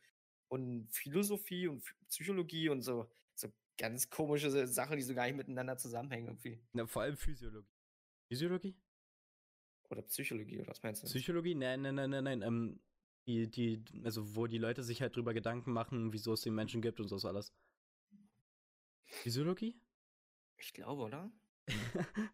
und 0.51 0.87
Philosophie 0.91 1.67
und 1.67 1.83
Psychologie 2.09 2.69
und 2.69 2.81
so 2.81 3.09
ganz 3.77 4.09
komische 4.11 4.67
Sachen, 4.67 4.97
die 4.97 5.01
so 5.01 5.15
gar 5.15 5.25
nicht 5.25 5.35
miteinander 5.35 5.75
zusammenhängen 5.75 6.27
irgendwie. 6.27 6.61
Na, 6.73 6.85
vor 6.85 7.01
allem 7.01 7.17
Physiologie. 7.17 7.67
Physiologie? 8.27 8.75
Oder 9.89 10.03
Psychologie, 10.03 10.59
oder 10.59 10.69
was 10.69 10.83
meinst 10.83 11.01
du? 11.01 11.07
Psychologie? 11.07 11.55
Nein, 11.55 11.81
nein, 11.81 11.95
nein, 11.95 12.11
nein, 12.11 12.23
nein. 12.23 12.41
Ähm, 12.43 12.79
die, 13.25 13.49
die, 13.49 13.83
also 14.03 14.35
wo 14.35 14.45
die 14.45 14.59
Leute 14.59 14.83
sich 14.83 15.01
halt 15.01 15.15
drüber 15.15 15.33
Gedanken 15.33 15.73
machen, 15.73 16.13
wieso 16.13 16.33
es 16.33 16.41
den 16.41 16.53
Menschen 16.53 16.81
gibt 16.81 16.99
und 16.99 17.07
so 17.07 17.27
alles. 17.27 17.53
Physiologie? 19.05 19.81
Ich 20.57 20.73
glaube, 20.73 21.01
oder? 21.01 21.31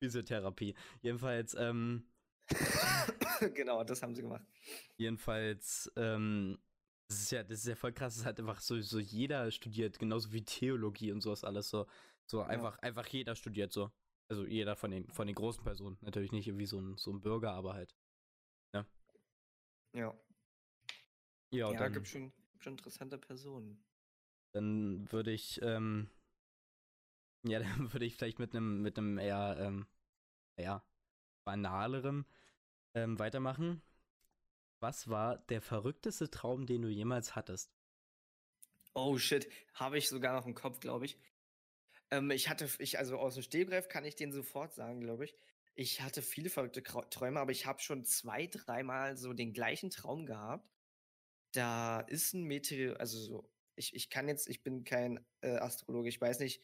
Physiotherapie. 0.00 0.74
Jedenfalls, 1.00 1.54
ähm. 1.54 2.08
genau, 3.54 3.84
das 3.84 4.02
haben 4.02 4.16
sie 4.16 4.22
gemacht. 4.22 4.44
Jedenfalls, 4.96 5.92
ähm, 5.96 6.58
das 7.12 7.22
ist 7.22 7.30
ja, 7.30 7.42
das 7.42 7.58
ist 7.58 7.66
ja 7.66 7.74
voll 7.74 7.92
krass, 7.92 8.16
das 8.16 8.24
hat 8.24 8.38
einfach 8.38 8.60
so, 8.60 8.80
so 8.80 8.98
jeder 8.98 9.50
studiert, 9.50 9.98
genauso 9.98 10.32
wie 10.32 10.42
Theologie 10.42 11.12
und 11.12 11.20
sowas 11.20 11.44
alles 11.44 11.68
so. 11.68 11.86
So 12.26 12.40
einfach, 12.40 12.76
ja. 12.76 12.82
einfach 12.82 13.06
jeder 13.08 13.34
studiert 13.34 13.72
so. 13.72 13.90
Also 14.30 14.46
jeder 14.46 14.76
von 14.76 14.90
den, 14.90 15.10
von 15.10 15.26
den 15.26 15.36
großen 15.36 15.62
Personen. 15.62 15.98
Natürlich 16.00 16.32
nicht 16.32 16.46
irgendwie 16.46 16.66
so 16.66 16.80
ein, 16.80 16.96
so 16.96 17.12
ein 17.12 17.20
Bürger, 17.20 17.52
aber 17.52 17.74
halt. 17.74 17.94
Ne? 18.72 18.86
Ja. 19.94 20.14
Ja, 21.50 21.70
ja 21.70 21.78
dann, 21.78 21.92
gibt 21.92 22.08
schon, 22.08 22.32
schon 22.58 22.74
interessante 22.74 23.18
Personen. 23.18 23.84
Dann 24.54 25.10
würde 25.12 25.32
ich, 25.32 25.60
ähm, 25.62 26.08
ja, 27.44 27.58
dann 27.78 27.92
würde 27.92 28.06
ich 28.06 28.16
vielleicht 28.16 28.38
mit 28.38 28.54
einem, 28.54 28.80
mit 28.80 28.96
einem 28.96 29.18
eher, 29.18 29.56
ähm, 29.58 29.86
eher 30.56 30.82
banaleren 31.44 32.24
ähm, 32.94 33.18
weitermachen. 33.18 33.82
Was 34.82 35.08
war 35.08 35.38
der 35.38 35.62
verrückteste 35.62 36.28
Traum, 36.28 36.66
den 36.66 36.82
du 36.82 36.88
jemals 36.88 37.36
hattest? 37.36 37.72
Oh 38.94 39.16
shit, 39.16 39.48
habe 39.74 39.96
ich 39.96 40.08
sogar 40.08 40.34
noch 40.34 40.44
im 40.44 40.54
Kopf, 40.54 40.80
glaube 40.80 41.04
ich. 41.04 41.18
Ähm, 42.10 42.32
ich 42.32 42.48
hatte, 42.48 42.68
ich, 42.80 42.98
also 42.98 43.16
aus 43.18 43.34
dem 43.34 43.44
Stehgreif 43.44 43.88
kann 43.88 44.04
ich 44.04 44.16
den 44.16 44.32
sofort 44.32 44.74
sagen, 44.74 45.00
glaube 45.00 45.24
ich. 45.26 45.36
Ich 45.74 46.02
hatte 46.02 46.20
viele 46.20 46.50
verrückte 46.50 46.82
Träume, 46.82 47.38
aber 47.38 47.52
ich 47.52 47.66
habe 47.66 47.80
schon 47.80 48.04
zwei, 48.04 48.48
dreimal 48.48 49.16
so 49.16 49.32
den 49.32 49.52
gleichen 49.52 49.90
Traum 49.90 50.26
gehabt. 50.26 50.68
Da 51.52 52.00
ist 52.00 52.34
ein 52.34 52.44
Meteor, 52.44 52.98
also 53.00 53.20
so, 53.20 53.52
ich, 53.76 53.94
ich 53.94 54.10
kann 54.10 54.28
jetzt, 54.28 54.48
ich 54.48 54.64
bin 54.64 54.84
kein 54.84 55.24
äh, 55.42 55.58
Astrologe, 55.58 56.08
ich 56.08 56.20
weiß 56.20 56.40
nicht, 56.40 56.60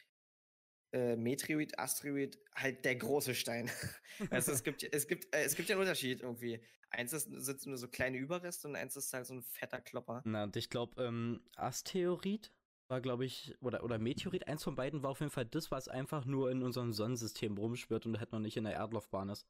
äh, 0.91 1.15
Meteorit, 1.15 1.77
Asteroid, 1.77 2.37
halt 2.55 2.83
der 2.85 2.95
große 2.95 3.35
Stein. 3.35 3.69
also 4.31 4.51
es 4.51 4.63
gibt, 4.63 4.83
es 4.83 5.07
gibt, 5.07 5.33
äh, 5.35 5.43
es 5.43 5.55
gibt 5.55 5.69
ja 5.69 5.75
einen 5.75 5.81
Unterschied 5.81 6.21
irgendwie. 6.21 6.61
Eins 6.91 7.13
ist, 7.13 7.29
sind 7.31 7.65
nur 7.67 7.77
so 7.77 7.87
kleine 7.87 8.17
Überreste 8.17 8.67
und 8.67 8.75
eins 8.75 8.95
ist 8.95 9.13
halt 9.13 9.27
so 9.27 9.35
ein 9.35 9.43
fetter 9.43 9.79
Klopper. 9.79 10.21
Na, 10.25 10.43
und 10.43 10.55
ich 10.55 10.69
glaube, 10.69 11.03
ähm, 11.03 11.41
Asteroid 11.55 12.51
war, 12.87 13.01
glaube 13.01 13.25
ich, 13.25 13.55
oder, 13.61 13.83
oder 13.83 13.99
Meteorit, 13.99 14.47
eins 14.47 14.63
von 14.63 14.75
beiden 14.75 15.03
war 15.03 15.11
auf 15.11 15.19
jeden 15.19 15.31
Fall 15.31 15.45
das, 15.45 15.69
was 15.69 15.87
einfach 15.87 16.25
nur 16.25 16.49
in 16.49 16.63
unserem 16.63 16.91
Sonnensystem 16.91 17.57
rumschwirrt 17.57 18.07
und 18.07 18.17
halt 18.19 18.31
noch 18.31 18.39
nicht 18.39 18.57
in 18.57 18.63
der 18.63 18.73
Erdlaufbahn 18.73 19.29
ist. 19.29 19.45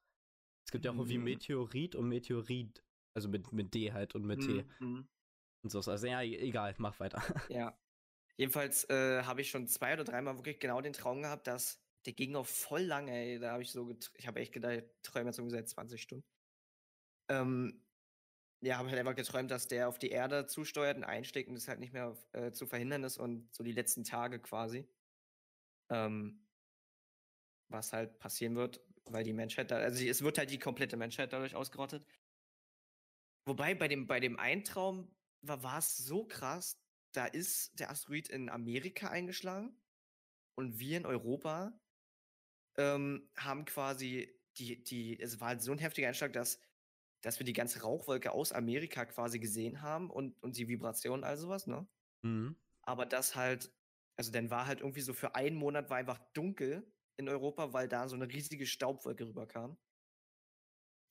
Es 0.65 0.71
gibt 0.71 0.83
ja 0.83 0.91
auch 0.91 0.95
irgendwie 0.95 1.17
mhm. 1.17 1.23
Meteorit 1.23 1.95
und 1.95 2.09
Meteorit. 2.09 2.83
Also 3.15 3.27
mit, 3.29 3.51
mit 3.53 3.73
D 3.73 3.91
halt 3.91 4.13
und 4.15 4.25
mit 4.25 4.41
T. 4.41 4.65
Mhm. 4.79 5.07
Und 5.63 5.69
so. 5.69 5.79
Also 5.79 6.07
ja, 6.07 6.21
egal, 6.21 6.75
mach 6.77 6.99
weiter. 6.99 7.23
Ja. 7.49 7.77
Jedenfalls 8.39 8.89
äh, 8.89 9.23
habe 9.23 9.41
ich 9.41 9.49
schon 9.49 9.67
zwei 9.67 9.91
oder 9.93 10.05
dreimal 10.05 10.37
wirklich 10.37 10.59
genau 10.59 10.79
den 10.79 10.93
Traum 10.93 11.21
gehabt, 11.21 11.45
dass 11.45 11.83
der 12.05 12.13
ging 12.13 12.37
auch 12.37 12.45
voll 12.45 12.83
lange, 12.83 13.11
ey. 13.11 13.37
Da 13.37 13.51
habe 13.51 13.63
ich 13.63 13.69
so, 13.69 13.93
ich 14.15 14.27
habe 14.27 14.39
echt 14.39 14.53
gedacht, 14.53 14.75
ich 14.75 14.83
träume 15.01 15.25
jetzt 15.29 15.39
ungefähr 15.39 15.59
seit 15.59 15.67
20 15.67 16.01
Stunden. 16.01 16.23
Ähm, 17.29 17.85
ja, 18.61 18.77
habe 18.77 18.87
halt 18.87 18.97
einfach 18.97 19.17
geträumt, 19.17 19.51
dass 19.51 19.67
der 19.67 19.89
auf 19.89 19.99
die 19.99 20.11
Erde 20.11 20.45
zusteuert 20.45 20.95
und 20.95 21.03
einsteckt 21.03 21.49
und 21.49 21.57
es 21.57 21.67
halt 21.67 21.81
nicht 21.81 21.91
mehr 21.91 22.15
äh, 22.31 22.51
zu 22.51 22.65
verhindern 22.65 23.03
ist 23.03 23.17
und 23.17 23.53
so 23.53 23.61
die 23.61 23.73
letzten 23.73 24.05
Tage 24.05 24.39
quasi. 24.39 24.87
Ähm, 25.89 26.47
was 27.67 27.91
halt 27.91 28.19
passieren 28.19 28.55
wird, 28.55 28.79
weil 29.03 29.25
die 29.25 29.33
Menschheit 29.33 29.69
da, 29.69 29.79
also 29.79 30.01
es 30.05 30.21
wird 30.21 30.37
halt 30.37 30.49
die 30.49 30.59
komplette 30.59 30.95
Menschheit 30.95 31.33
dadurch 31.33 31.55
ausgerottet. 31.55 32.05
Wobei 33.45 33.75
bei 33.75 33.89
dem, 33.89 34.07
bei 34.07 34.21
dem 34.21 34.39
Eintraum 34.39 35.13
war 35.41 35.79
es 35.79 35.97
so 35.97 36.25
krass, 36.25 36.81
da 37.11 37.25
ist 37.25 37.79
der 37.79 37.89
Asteroid 37.89 38.29
in 38.29 38.49
Amerika 38.49 39.09
eingeschlagen 39.09 39.75
und 40.55 40.79
wir 40.79 40.97
in 40.97 41.05
Europa 41.05 41.79
ähm, 42.77 43.29
haben 43.35 43.65
quasi 43.65 44.35
die, 44.57 44.83
die, 44.83 45.19
es 45.19 45.39
war 45.39 45.49
halt 45.49 45.61
so 45.61 45.71
ein 45.71 45.79
heftiger 45.79 46.07
Einschlag, 46.07 46.33
dass 46.33 46.59
dass 47.21 47.39
wir 47.39 47.45
die 47.45 47.53
ganze 47.53 47.81
Rauchwolke 47.81 48.31
aus 48.31 48.51
Amerika 48.51 49.05
quasi 49.05 49.39
gesehen 49.39 49.81
haben 49.81 50.09
und, 50.09 50.41
und 50.41 50.57
die 50.57 50.67
Vibration, 50.67 51.23
all 51.23 51.37
sowas, 51.37 51.67
ne? 51.67 51.87
Mhm. 52.21 52.55
Aber 52.81 53.05
das 53.05 53.35
halt, 53.35 53.71
also 54.15 54.31
dann 54.31 54.49
war 54.49 54.67
halt 54.67 54.79
irgendwie 54.79 55.01
so 55.01 55.13
für 55.13 55.35
einen 55.35 55.55
Monat 55.55 55.89
war 55.89 55.97
einfach 55.97 56.19
dunkel 56.33 56.89
in 57.17 57.27
Europa, 57.27 57.73
weil 57.73 57.87
da 57.87 58.07
so 58.07 58.15
eine 58.15 58.31
riesige 58.31 58.65
Staubwolke 58.65 59.27
rüberkam. 59.27 59.77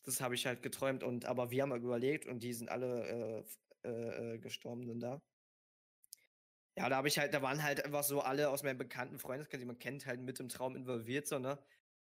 Das 0.04 0.20
habe 0.20 0.34
ich 0.34 0.46
halt 0.46 0.62
geträumt 0.62 1.02
und 1.02 1.26
aber 1.26 1.50
wir 1.50 1.62
haben 1.62 1.72
halt 1.72 1.82
überlegt 1.82 2.26
und 2.26 2.42
die 2.42 2.54
sind 2.54 2.70
alle 2.70 3.44
äh, 3.84 3.88
äh, 3.88 4.34
äh 4.34 4.38
gestorben 4.38 4.86
sind 4.86 5.00
da. 5.00 5.20
Ja, 6.78 6.88
da 6.88 6.96
habe 6.96 7.08
ich 7.08 7.18
halt, 7.18 7.34
da 7.34 7.42
waren 7.42 7.62
halt 7.62 7.84
einfach 7.84 8.04
so 8.04 8.20
alle 8.20 8.50
aus 8.50 8.62
meinem 8.62 8.78
bekannten 8.78 9.18
Freundeskreis, 9.18 9.60
die 9.60 9.66
man 9.66 9.78
kennt, 9.78 10.06
halt 10.06 10.20
mit 10.20 10.38
im 10.40 10.48
Traum 10.48 10.76
involviert, 10.76 11.26
so, 11.26 11.38
ne? 11.38 11.58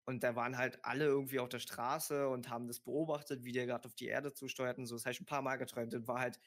Und 0.06 0.24
da 0.24 0.36
waren 0.36 0.58
halt 0.58 0.84
alle 0.84 1.06
irgendwie 1.06 1.40
auf 1.40 1.50
der 1.50 1.60
Straße 1.60 2.28
und 2.28 2.50
haben 2.50 2.68
das 2.68 2.82
beobachtet, 2.82 3.44
wie 3.44 3.54
der 3.54 3.66
gerade 3.66 3.88
auf 3.88 3.96
die 3.96 4.08
Erde 4.08 4.34
zusteuert 4.34 4.78
und 4.78 4.86
so. 4.86 4.96
Das 4.96 5.06
habe 5.06 5.14
ich 5.14 5.22
ein 5.22 5.26
paar 5.26 5.42
Mal 5.42 5.56
geträumt. 5.58 5.94
Das 5.94 6.08
war 6.08 6.20
halt 6.20 6.40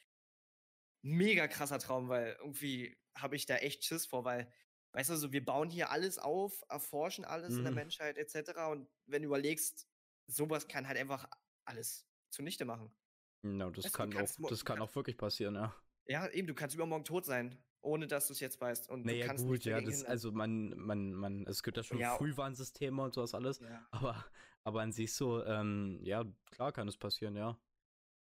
ein 1.03 1.11
mega 1.11 1.47
krasser 1.47 1.79
Traum, 1.79 2.07
weil 2.07 2.35
irgendwie 2.39 2.95
habe 3.15 3.35
ich 3.35 3.45
da 3.45 3.55
echt 3.55 3.83
Schiss 3.83 4.05
vor, 4.05 4.25
weil, 4.25 4.51
weißt 4.93 5.09
du, 5.09 5.15
so, 5.15 5.31
wir 5.31 5.43
bauen 5.43 5.69
hier 5.69 5.89
alles 5.89 6.19
auf, 6.19 6.63
erforschen 6.69 7.25
alles 7.25 7.53
mhm. 7.53 7.57
in 7.57 7.63
der 7.63 7.71
mhm. 7.71 7.77
Menschheit 7.77 8.17
etc. 8.17 8.51
Und 8.71 8.87
wenn 9.07 9.23
du 9.23 9.27
überlegst, 9.27 9.87
sowas 10.27 10.67
kann 10.67 10.87
halt 10.87 10.97
einfach 10.97 11.27
alles 11.65 12.07
zunichte 12.29 12.65
machen. 12.65 12.95
Ja, 13.43 13.69
das, 13.71 13.85
weißt, 13.85 13.93
kann, 13.93 14.17
auch, 14.17 14.49
das 14.49 14.65
kann 14.65 14.81
auch 14.81 14.93
wirklich 14.95 15.17
passieren, 15.17 15.55
ja. 15.55 15.75
Ja, 16.05 16.27
eben, 16.29 16.47
du 16.47 16.53
kannst 16.53 16.75
übermorgen 16.75 17.05
tot 17.05 17.25
sein 17.25 17.63
ohne 17.81 18.07
dass 18.07 18.27
du 18.27 18.33
es 18.33 18.39
jetzt 18.39 18.59
weißt. 18.59 18.89
Und 18.89 19.05
naja, 19.05 19.21
du 19.21 19.27
kannst 19.27 19.45
gut, 19.45 19.65
ja, 19.65 19.81
das, 19.81 20.03
also 20.03 20.31
man, 20.31 20.77
man, 20.77 21.13
man, 21.13 21.45
es 21.47 21.63
gibt 21.63 21.77
ja 21.77 21.83
schon 21.83 21.99
ja, 21.99 22.15
Frühwarnsysteme 22.17 23.01
und 23.01 23.13
sowas 23.13 23.33
alles, 23.33 23.59
ja. 23.59 23.85
aber, 23.91 24.25
aber 24.63 24.81
an 24.81 24.91
sich 24.91 25.13
so, 25.13 25.43
ähm, 25.45 25.99
ja, 26.03 26.23
klar 26.51 26.71
kann 26.71 26.87
es 26.87 26.97
passieren, 26.97 27.35
ja. 27.35 27.57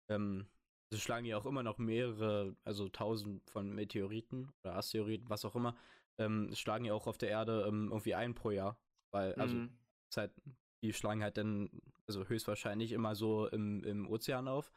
Ähm, 0.08 0.46
es 0.90 1.00
schlagen 1.00 1.26
ja 1.26 1.36
auch 1.36 1.46
immer 1.46 1.62
noch 1.62 1.78
mehrere, 1.78 2.56
also 2.64 2.88
tausend 2.88 3.48
von 3.50 3.74
Meteoriten 3.74 4.52
oder 4.62 4.76
Asteroiden, 4.76 5.28
was 5.28 5.44
auch 5.44 5.56
immer, 5.56 5.76
ähm, 6.18 6.50
schlagen 6.54 6.84
ja 6.84 6.94
auch 6.94 7.06
auf 7.06 7.18
der 7.18 7.30
Erde 7.30 7.64
ähm, 7.66 7.88
irgendwie 7.90 8.14
ein 8.14 8.34
pro 8.34 8.50
Jahr. 8.50 8.78
Weil, 9.10 9.34
also, 9.34 9.54
mhm. 9.56 9.70
halt, 10.16 10.32
die 10.82 10.92
schlagen 10.92 11.22
halt 11.22 11.36
dann, 11.36 11.70
also 12.06 12.26
höchstwahrscheinlich 12.28 12.92
immer 12.92 13.14
so 13.14 13.48
im, 13.48 13.82
im 13.84 14.08
Ozean 14.08 14.48
auf. 14.48 14.72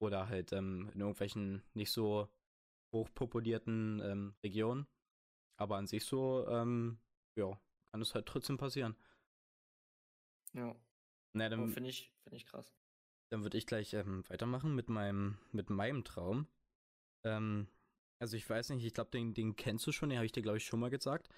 Oder 0.00 0.28
halt 0.28 0.52
ähm, 0.52 0.90
in 0.92 1.00
irgendwelchen 1.00 1.62
nicht 1.72 1.92
so 1.92 2.28
hochpopulierten 2.94 4.00
ähm, 4.02 4.34
Regionen. 4.42 4.86
Aber 5.56 5.76
an 5.76 5.86
sich 5.86 6.04
so, 6.04 6.46
ähm, 6.48 6.98
ja, 7.36 7.60
kann 7.92 8.00
es 8.00 8.14
halt 8.14 8.26
trotzdem 8.26 8.56
passieren. 8.56 8.96
Ja. 10.54 10.74
Na, 11.34 11.48
dann 11.48 11.68
finde 11.68 11.90
ich, 11.90 12.12
find 12.22 12.36
ich 12.36 12.46
krass. 12.46 12.74
Dann 13.30 13.42
würde 13.42 13.58
ich 13.58 13.66
gleich 13.66 13.92
ähm, 13.92 14.24
weitermachen 14.28 14.74
mit 14.74 14.88
meinem, 14.88 15.38
mit 15.50 15.68
meinem 15.68 16.04
Traum. 16.04 16.46
Ähm, 17.24 17.68
also 18.20 18.36
ich 18.36 18.48
weiß 18.48 18.70
nicht, 18.70 18.84
ich 18.84 18.94
glaube, 18.94 19.10
den, 19.10 19.34
den 19.34 19.56
kennst 19.56 19.86
du 19.86 19.92
schon, 19.92 20.08
den 20.08 20.18
habe 20.18 20.26
ich 20.26 20.32
dir, 20.32 20.42
glaube 20.42 20.58
ich, 20.58 20.64
schon 20.64 20.80
mal 20.80 20.90
gesagt. 20.90 21.28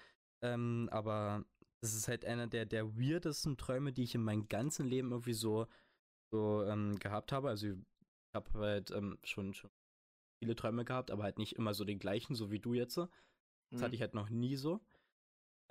Ähm, 0.43 0.87
aber 0.91 1.45
das 1.81 1.93
ist 1.93 2.07
halt 2.07 2.25
einer 2.25 2.47
der, 2.47 2.65
der 2.65 2.95
weirdesten 2.95 3.57
Träume, 3.57 3.93
die 3.93 4.03
ich 4.03 4.15
in 4.15 4.23
meinem 4.23 4.47
ganzen 4.47 4.87
Leben 4.87 5.11
irgendwie 5.11 5.33
so, 5.33 5.67
so 6.31 6.63
ähm, 6.63 6.97
gehabt 6.99 7.31
habe. 7.31 7.49
Also 7.49 7.67
ich 7.67 7.77
habe 8.33 8.51
halt 8.59 8.91
ähm, 8.91 9.17
schon, 9.23 9.53
schon 9.53 9.71
viele 10.39 10.55
Träume 10.55 10.85
gehabt, 10.85 11.11
aber 11.11 11.23
halt 11.23 11.37
nicht 11.37 11.53
immer 11.53 11.73
so 11.73 11.83
den 11.83 11.99
gleichen, 11.99 12.35
so 12.35 12.51
wie 12.51 12.59
du 12.59 12.73
jetzt. 12.73 12.97
Das 12.97 13.09
mhm. 13.71 13.81
hatte 13.81 13.95
ich 13.95 14.01
halt 14.01 14.13
noch 14.13 14.29
nie 14.29 14.55
so. 14.55 14.81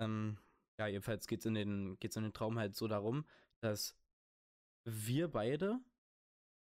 Ähm, 0.01 0.37
ja, 0.79 0.87
jedenfalls 0.87 1.27
geht 1.27 1.39
es 1.39 1.45
in, 1.45 1.55
den, 1.55 1.99
geht's 1.99 2.15
in 2.15 2.23
den 2.23 2.33
Traum 2.33 2.59
halt 2.59 2.75
so 2.75 2.87
darum, 2.87 3.25
dass 3.61 3.97
wir 4.85 5.27
beide, 5.27 5.79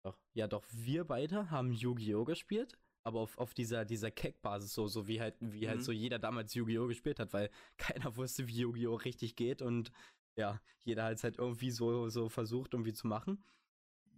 doch, 0.04 0.18
ja 0.34 0.46
doch, 0.46 0.64
wir 0.72 1.04
beide 1.04 1.50
haben 1.50 1.72
Yu-Gi-Oh! 1.72 2.24
gespielt, 2.24 2.78
aber 3.04 3.20
auf, 3.20 3.36
auf 3.38 3.54
dieser, 3.54 3.84
dieser 3.84 4.10
Keck-Basis, 4.10 4.72
so, 4.72 4.86
so 4.86 5.06
wie 5.06 5.20
halt, 5.20 5.36
wie 5.40 5.46
halt 5.46 5.60
mhm. 5.60 5.68
halt 5.68 5.82
so 5.82 5.92
jeder 5.92 6.18
damals 6.18 6.54
Yu-Gi-Oh! 6.54 6.86
gespielt 6.86 7.20
hat, 7.20 7.32
weil 7.32 7.50
keiner 7.76 8.16
wusste, 8.16 8.48
wie 8.48 8.60
Yu-Gi-Oh! 8.60 8.94
richtig 8.94 9.36
geht 9.36 9.60
und 9.62 9.92
ja, 10.36 10.60
jeder 10.84 11.04
hat 11.04 11.14
es 11.14 11.24
halt 11.24 11.38
irgendwie 11.38 11.70
so, 11.70 12.08
so 12.08 12.28
versucht, 12.28 12.72
irgendwie 12.72 12.92
zu 12.92 13.08
machen. 13.08 13.44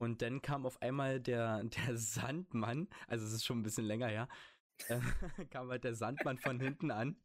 Und 0.01 0.23
dann 0.23 0.41
kam 0.41 0.65
auf 0.65 0.81
einmal 0.81 1.21
der, 1.21 1.63
der 1.89 1.97
Sandmann, 1.97 2.89
also 3.07 3.27
es 3.27 3.33
ist 3.33 3.45
schon 3.45 3.61
ein 3.61 3.63
bisschen 3.63 3.85
länger 3.85 4.09
her, 4.09 4.29
äh, 4.89 5.01
kam 5.51 5.69
halt 5.69 5.85
der 5.85 5.95
Sandmann 5.95 6.39
von 6.39 6.59
hinten 6.59 6.91
an 6.91 7.17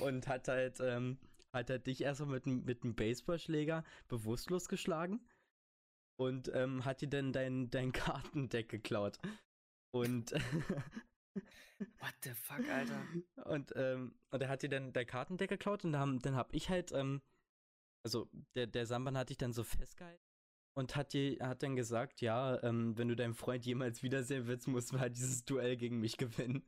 und 0.00 0.28
hat 0.28 0.46
halt, 0.48 0.78
ähm, 0.80 1.18
hat 1.52 1.68
halt 1.68 1.86
dich 1.86 2.02
erstmal 2.02 2.40
mit, 2.40 2.46
mit 2.46 2.84
einem 2.84 2.94
Baseballschläger 2.94 3.84
bewusstlos 4.08 4.68
geschlagen 4.68 5.28
und 6.16 6.48
ähm, 6.54 6.84
hat 6.84 7.00
dir 7.00 7.08
dann 7.08 7.32
dein, 7.32 7.70
dein 7.70 7.92
Kartendeck 7.92 8.68
geklaut. 8.68 9.18
Und 9.92 10.32
What 11.98 12.14
the 12.22 12.30
fuck, 12.30 12.66
Alter? 12.70 13.06
Und, 13.44 13.72
ähm, 13.76 14.18
und 14.30 14.42
er 14.42 14.48
hat 14.48 14.62
dir 14.62 14.70
dann 14.70 14.92
dein 14.92 15.06
Kartendeck 15.06 15.50
geklaut 15.50 15.84
und 15.84 15.92
dann, 15.92 16.20
dann 16.20 16.36
hab 16.36 16.54
ich 16.54 16.70
halt, 16.70 16.92
ähm, 16.92 17.20
also 18.04 18.30
der, 18.54 18.66
der 18.66 18.86
Samban 18.86 19.18
hat 19.18 19.28
dich 19.28 19.38
dann 19.38 19.52
so 19.52 19.64
festgehalten 19.64 20.25
und 20.76 20.94
hat, 20.94 21.14
die, 21.14 21.38
hat 21.40 21.62
dann 21.62 21.74
gesagt, 21.74 22.20
ja, 22.20 22.62
ähm, 22.62 22.96
wenn 22.98 23.08
du 23.08 23.16
deinen 23.16 23.34
Freund 23.34 23.64
jemals 23.64 24.02
wiedersehen 24.02 24.46
willst, 24.46 24.68
musst 24.68 24.92
du 24.92 25.00
halt 25.00 25.16
dieses 25.16 25.44
Duell 25.44 25.76
gegen 25.76 26.00
mich 26.00 26.18
gewinnen. 26.18 26.62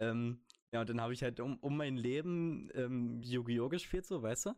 Ähm, 0.00 0.40
ja, 0.72 0.80
und 0.80 0.88
dann 0.88 1.00
habe 1.00 1.12
ich 1.12 1.22
halt 1.22 1.40
um, 1.40 1.58
um 1.58 1.76
mein 1.76 1.96
Leben 1.96 2.70
ähm, 2.74 3.20
Yu-Gi-Oh! 3.22 3.68
gespielt, 3.68 4.06
so, 4.06 4.22
weißt 4.22 4.46
du? 4.46 4.54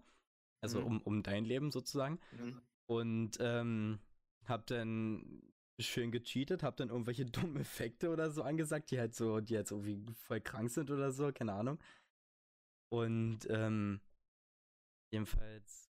Also 0.62 0.80
mhm. 0.80 0.86
um, 0.86 1.02
um 1.02 1.22
dein 1.22 1.44
Leben 1.46 1.70
sozusagen. 1.70 2.20
Mhm. 2.32 2.60
Und 2.86 3.38
ähm, 3.40 3.98
hab 4.44 4.66
dann 4.66 5.42
schön 5.80 6.10
gecheatet, 6.10 6.62
hab 6.62 6.76
dann 6.76 6.90
irgendwelche 6.90 7.24
dummen 7.26 7.56
Effekte 7.56 8.10
oder 8.10 8.30
so 8.30 8.42
angesagt, 8.42 8.90
die 8.90 8.98
halt 8.98 9.14
so, 9.14 9.40
die 9.40 9.56
halt 9.56 9.68
so 9.68 9.76
irgendwie 9.76 10.12
voll 10.12 10.42
krank 10.42 10.70
sind 10.70 10.90
oder 10.90 11.12
so, 11.12 11.32
keine 11.32 11.54
Ahnung. 11.54 11.78
Und 12.92 13.40
ähm, 13.48 14.00
jedenfalls 15.10 15.85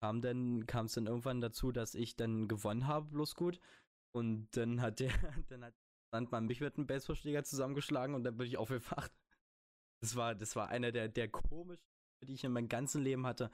kam 0.00 0.20
dann 0.20 0.66
kam 0.66 0.86
es 0.86 0.94
dann 0.94 1.06
irgendwann 1.06 1.40
dazu, 1.40 1.72
dass 1.72 1.94
ich 1.94 2.16
dann 2.16 2.48
gewonnen 2.48 2.86
habe, 2.86 3.06
bloß 3.10 3.34
gut. 3.34 3.60
Und 4.12 4.48
dann 4.56 4.80
hat 4.80 5.00
der, 5.00 5.10
dann 5.48 5.64
hat 5.64 5.74
Sandmann 6.12 6.46
mich 6.46 6.60
mit 6.60 6.76
einem 6.76 6.86
Baseballschläger 6.86 7.44
zusammengeschlagen 7.44 8.14
und 8.14 8.24
dann 8.24 8.36
bin 8.36 8.46
ich 8.46 8.56
aufgewacht. 8.56 9.12
Das 10.00 10.16
war, 10.16 10.34
das 10.34 10.56
war 10.56 10.68
einer 10.68 10.92
der, 10.92 11.08
der 11.08 11.28
komischen, 11.28 11.84
die 12.22 12.34
ich 12.34 12.44
in 12.44 12.52
meinem 12.52 12.68
ganzen 12.68 13.02
Leben 13.02 13.26
hatte. 13.26 13.50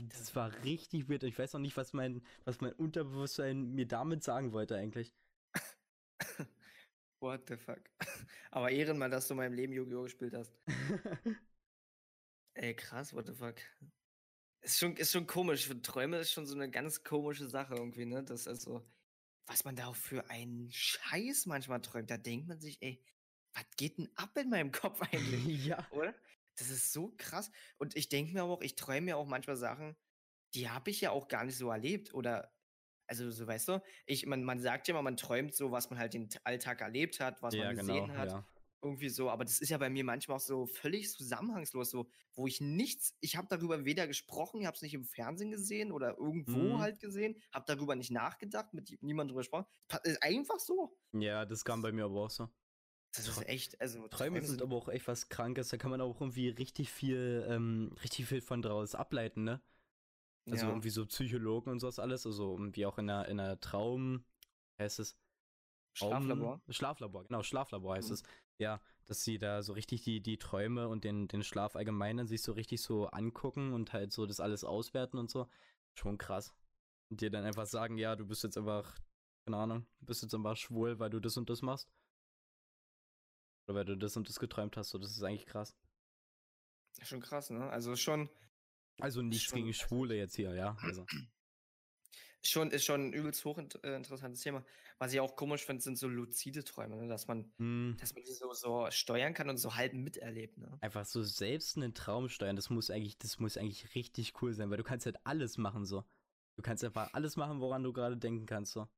Das 0.00 0.34
war 0.34 0.52
richtig 0.64 1.08
weird. 1.08 1.24
Ich 1.24 1.38
weiß 1.38 1.52
noch 1.52 1.60
nicht, 1.60 1.76
was 1.76 1.92
mein, 1.92 2.22
was 2.44 2.60
mein 2.60 2.72
Unterbewusstsein 2.72 3.74
mir 3.74 3.86
damit 3.86 4.22
sagen 4.22 4.52
wollte 4.52 4.76
eigentlich. 4.76 5.12
What 7.20 7.48
the 7.48 7.56
fuck? 7.56 7.80
Aber 8.50 8.70
Ehrenmann, 8.70 9.10
dass 9.10 9.28
du 9.28 9.34
in 9.34 9.38
meinem 9.38 9.54
Leben 9.54 9.72
Yu-Gi-Oh! 9.72 10.04
gespielt 10.04 10.34
hast. 10.34 10.54
Ey, 12.54 12.74
krass, 12.74 13.12
what 13.12 13.26
the 13.26 13.34
fuck? 13.34 13.56
Ist 14.64 14.78
schon, 14.78 14.96
ist 14.96 15.12
schon 15.12 15.26
komisch. 15.26 15.66
Für 15.66 15.80
Träume 15.80 16.18
ist 16.18 16.32
schon 16.32 16.46
so 16.46 16.54
eine 16.54 16.70
ganz 16.70 17.04
komische 17.04 17.46
Sache 17.48 17.74
irgendwie, 17.74 18.06
ne? 18.06 18.24
Das 18.24 18.48
also, 18.48 18.82
was 19.44 19.64
man 19.64 19.76
da 19.76 19.88
auch 19.88 19.96
für 19.96 20.30
einen 20.30 20.70
Scheiß 20.72 21.44
manchmal 21.44 21.82
träumt. 21.82 22.10
Da 22.10 22.16
denkt 22.16 22.48
man 22.48 22.58
sich, 22.58 22.78
ey, 22.80 23.04
was 23.52 23.64
geht 23.76 23.98
denn 23.98 24.08
ab 24.14 24.36
in 24.38 24.48
meinem 24.48 24.72
Kopf 24.72 25.00
eigentlich? 25.12 25.66
ja. 25.66 25.86
Oder? 25.90 26.14
Das 26.56 26.70
ist 26.70 26.92
so 26.92 27.12
krass. 27.18 27.50
Und 27.76 27.94
ich 27.94 28.08
denke 28.08 28.32
mir 28.32 28.42
aber 28.42 28.54
auch, 28.54 28.62
ich 28.62 28.74
träume 28.74 29.02
mir 29.02 29.16
auch 29.18 29.26
manchmal 29.26 29.56
Sachen, 29.56 29.96
die 30.54 30.70
habe 30.70 30.90
ich 30.90 31.00
ja 31.00 31.10
auch 31.10 31.28
gar 31.28 31.44
nicht 31.44 31.58
so 31.58 31.68
erlebt. 31.70 32.14
Oder, 32.14 32.50
also 33.06 33.30
so 33.30 33.46
weißt 33.46 33.68
du, 33.68 33.82
ich, 34.06 34.24
man, 34.24 34.44
man 34.44 34.60
sagt 34.60 34.88
ja 34.88 34.94
immer, 34.94 35.02
man 35.02 35.18
träumt 35.18 35.54
so, 35.54 35.72
was 35.72 35.90
man 35.90 35.98
halt 35.98 36.14
den 36.14 36.30
Alltag 36.44 36.80
erlebt 36.80 37.20
hat, 37.20 37.42
was 37.42 37.54
ja, 37.54 37.66
man 37.66 37.76
gesehen 37.76 38.06
genau, 38.06 38.18
hat. 38.18 38.30
Ja 38.30 38.48
irgendwie 38.84 39.08
so, 39.08 39.30
aber 39.30 39.44
das 39.44 39.60
ist 39.60 39.70
ja 39.70 39.78
bei 39.78 39.90
mir 39.90 40.04
manchmal 40.04 40.36
auch 40.36 40.40
so 40.40 40.66
völlig 40.66 41.10
zusammenhangslos, 41.10 41.90
so, 41.90 42.08
wo 42.34 42.46
ich 42.46 42.60
nichts, 42.60 43.16
ich 43.20 43.36
habe 43.36 43.48
darüber 43.48 43.84
weder 43.84 44.06
gesprochen, 44.06 44.60
ich 44.60 44.66
habe 44.66 44.76
es 44.76 44.82
nicht 44.82 44.94
im 44.94 45.04
Fernsehen 45.04 45.50
gesehen 45.50 45.90
oder 45.90 46.18
irgendwo 46.18 46.74
mhm. 46.74 46.78
halt 46.78 47.00
gesehen, 47.00 47.36
habe 47.52 47.64
darüber 47.66 47.96
nicht 47.96 48.10
nachgedacht, 48.10 48.74
mit 48.74 48.96
niemandem 49.02 49.32
drüber 49.32 49.40
gesprochen. 49.40 49.66
Ist 50.04 50.22
einfach 50.22 50.58
so. 50.58 50.96
Ja, 51.12 51.44
das 51.44 51.64
kam 51.64 51.82
bei 51.82 51.92
mir 51.92 52.04
aber 52.04 52.24
auch 52.24 52.30
so. 52.30 52.48
Das 53.16 53.28
ist 53.28 53.48
echt, 53.48 53.80
also 53.80 54.08
Träume 54.08 54.42
sind 54.42 54.60
aber 54.60 54.74
auch 54.74 54.88
echt 54.88 55.06
was 55.06 55.28
Krankes, 55.28 55.68
da 55.68 55.76
kann 55.76 55.90
man 55.90 56.00
auch 56.00 56.20
irgendwie 56.20 56.48
richtig 56.48 56.90
viel, 56.90 57.46
ähm, 57.48 57.94
richtig 58.02 58.26
viel 58.26 58.40
von 58.40 58.60
draus 58.60 58.94
ableiten, 58.94 59.44
ne? 59.44 59.62
Also 60.50 60.66
ja. 60.66 60.72
irgendwie 60.72 60.90
so 60.90 61.06
Psychologen 61.06 61.70
und 61.70 61.80
sowas 61.80 61.98
alles, 61.98 62.26
also 62.26 62.58
wie 62.72 62.84
auch 62.84 62.98
in 62.98 63.08
einer, 63.08 63.28
in 63.28 63.40
einer 63.40 63.60
Traum, 63.60 64.24
heißt 64.78 64.98
es? 64.98 65.16
Schlaflabor. 65.94 66.58
Traum- 66.60 66.72
Schlaflabor, 66.72 67.24
genau, 67.24 67.42
Schlaflabor 67.42 67.94
heißt 67.96 68.08
Mhm. 68.08 68.14
es. 68.14 68.22
Ja, 68.58 68.80
dass 69.06 69.24
sie 69.24 69.38
da 69.38 69.62
so 69.62 69.72
richtig 69.72 70.02
die, 70.02 70.20
die 70.20 70.38
Träume 70.38 70.88
und 70.88 71.04
den, 71.04 71.26
den 71.28 71.42
Schlaf 71.42 71.74
allgemein 71.76 72.16
dann 72.18 72.26
sich 72.28 72.42
so 72.42 72.52
richtig 72.52 72.82
so 72.82 73.06
angucken 73.08 73.72
und 73.72 73.92
halt 73.92 74.12
so 74.12 74.26
das 74.26 74.38
alles 74.40 74.64
auswerten 74.64 75.18
und 75.18 75.30
so. 75.30 75.48
Schon 75.94 76.18
krass. 76.18 76.54
Und 77.10 77.20
dir 77.20 77.30
dann 77.30 77.44
einfach 77.44 77.66
sagen, 77.66 77.96
ja, 77.98 78.14
du 78.16 78.24
bist 78.26 78.42
jetzt 78.44 78.56
einfach, 78.56 78.98
keine 79.46 79.56
Ahnung, 79.58 79.86
du 80.00 80.06
bist 80.06 80.22
jetzt 80.22 80.34
einfach 80.34 80.56
schwul, 80.56 80.98
weil 80.98 81.10
du 81.10 81.20
das 81.20 81.36
und 81.36 81.50
das 81.50 81.62
machst. 81.62 81.88
Oder 83.66 83.76
weil 83.78 83.84
du 83.84 83.96
das 83.96 84.16
und 84.16 84.28
das 84.28 84.38
geträumt 84.38 84.76
hast, 84.76 84.90
so, 84.90 84.98
das 84.98 85.10
ist 85.10 85.22
eigentlich 85.22 85.46
krass. 85.46 85.74
Schon 87.02 87.20
krass, 87.20 87.50
ne? 87.50 87.68
Also 87.70 87.96
schon, 87.96 88.28
Also 89.00 89.20
nichts 89.22 89.44
Schon- 89.44 89.58
gegen 89.58 89.72
Schwule 89.74 90.14
jetzt 90.16 90.36
hier, 90.36 90.54
ja. 90.54 90.76
Also. 90.82 91.04
Schon 92.50 92.70
ist 92.70 92.84
schon 92.84 93.08
ein 93.08 93.12
übelst 93.12 93.44
hochinteressantes 93.44 94.40
Thema. 94.42 94.64
Was 94.98 95.12
ich 95.12 95.20
auch 95.20 95.36
komisch 95.36 95.64
finde, 95.64 95.82
sind 95.82 95.98
so 95.98 96.08
luzide 96.08 96.64
Träume, 96.64 96.96
ne? 96.96 97.08
dass 97.08 97.26
man, 97.28 97.52
Hm, 97.58 97.96
dass 97.96 98.14
man 98.14 98.24
die 98.24 98.32
so, 98.32 98.52
so 98.52 98.90
steuern 98.90 99.34
kann 99.34 99.48
und 99.50 99.56
so 99.58 99.74
halb 99.76 99.94
miterlebt, 99.94 100.58
ne? 100.58 100.80
einfach 100.80 101.04
so 101.06 101.22
selbst 101.22 101.76
einen 101.76 101.94
Traum 101.94 102.28
steuern, 102.28 102.56
das 102.56 102.70
muss 102.70 102.90
eigentlich, 102.90 103.18
das 103.18 103.38
muss 103.38 103.56
eigentlich 103.56 103.94
richtig 103.94 104.40
cool 104.42 104.52
sein, 104.54 104.70
weil 104.70 104.76
du 104.78 104.84
kannst 104.84 105.06
halt 105.06 105.18
alles 105.26 105.58
machen 105.58 105.84
so. 105.84 106.04
Du 106.56 106.62
kannst 106.62 106.84
einfach 106.84 107.12
alles 107.14 107.36
machen, 107.36 107.60
woran 107.60 107.82
du 107.82 107.92
gerade 107.92 108.16
denken 108.16 108.46
kannst 108.46 108.72
so. 108.72 108.88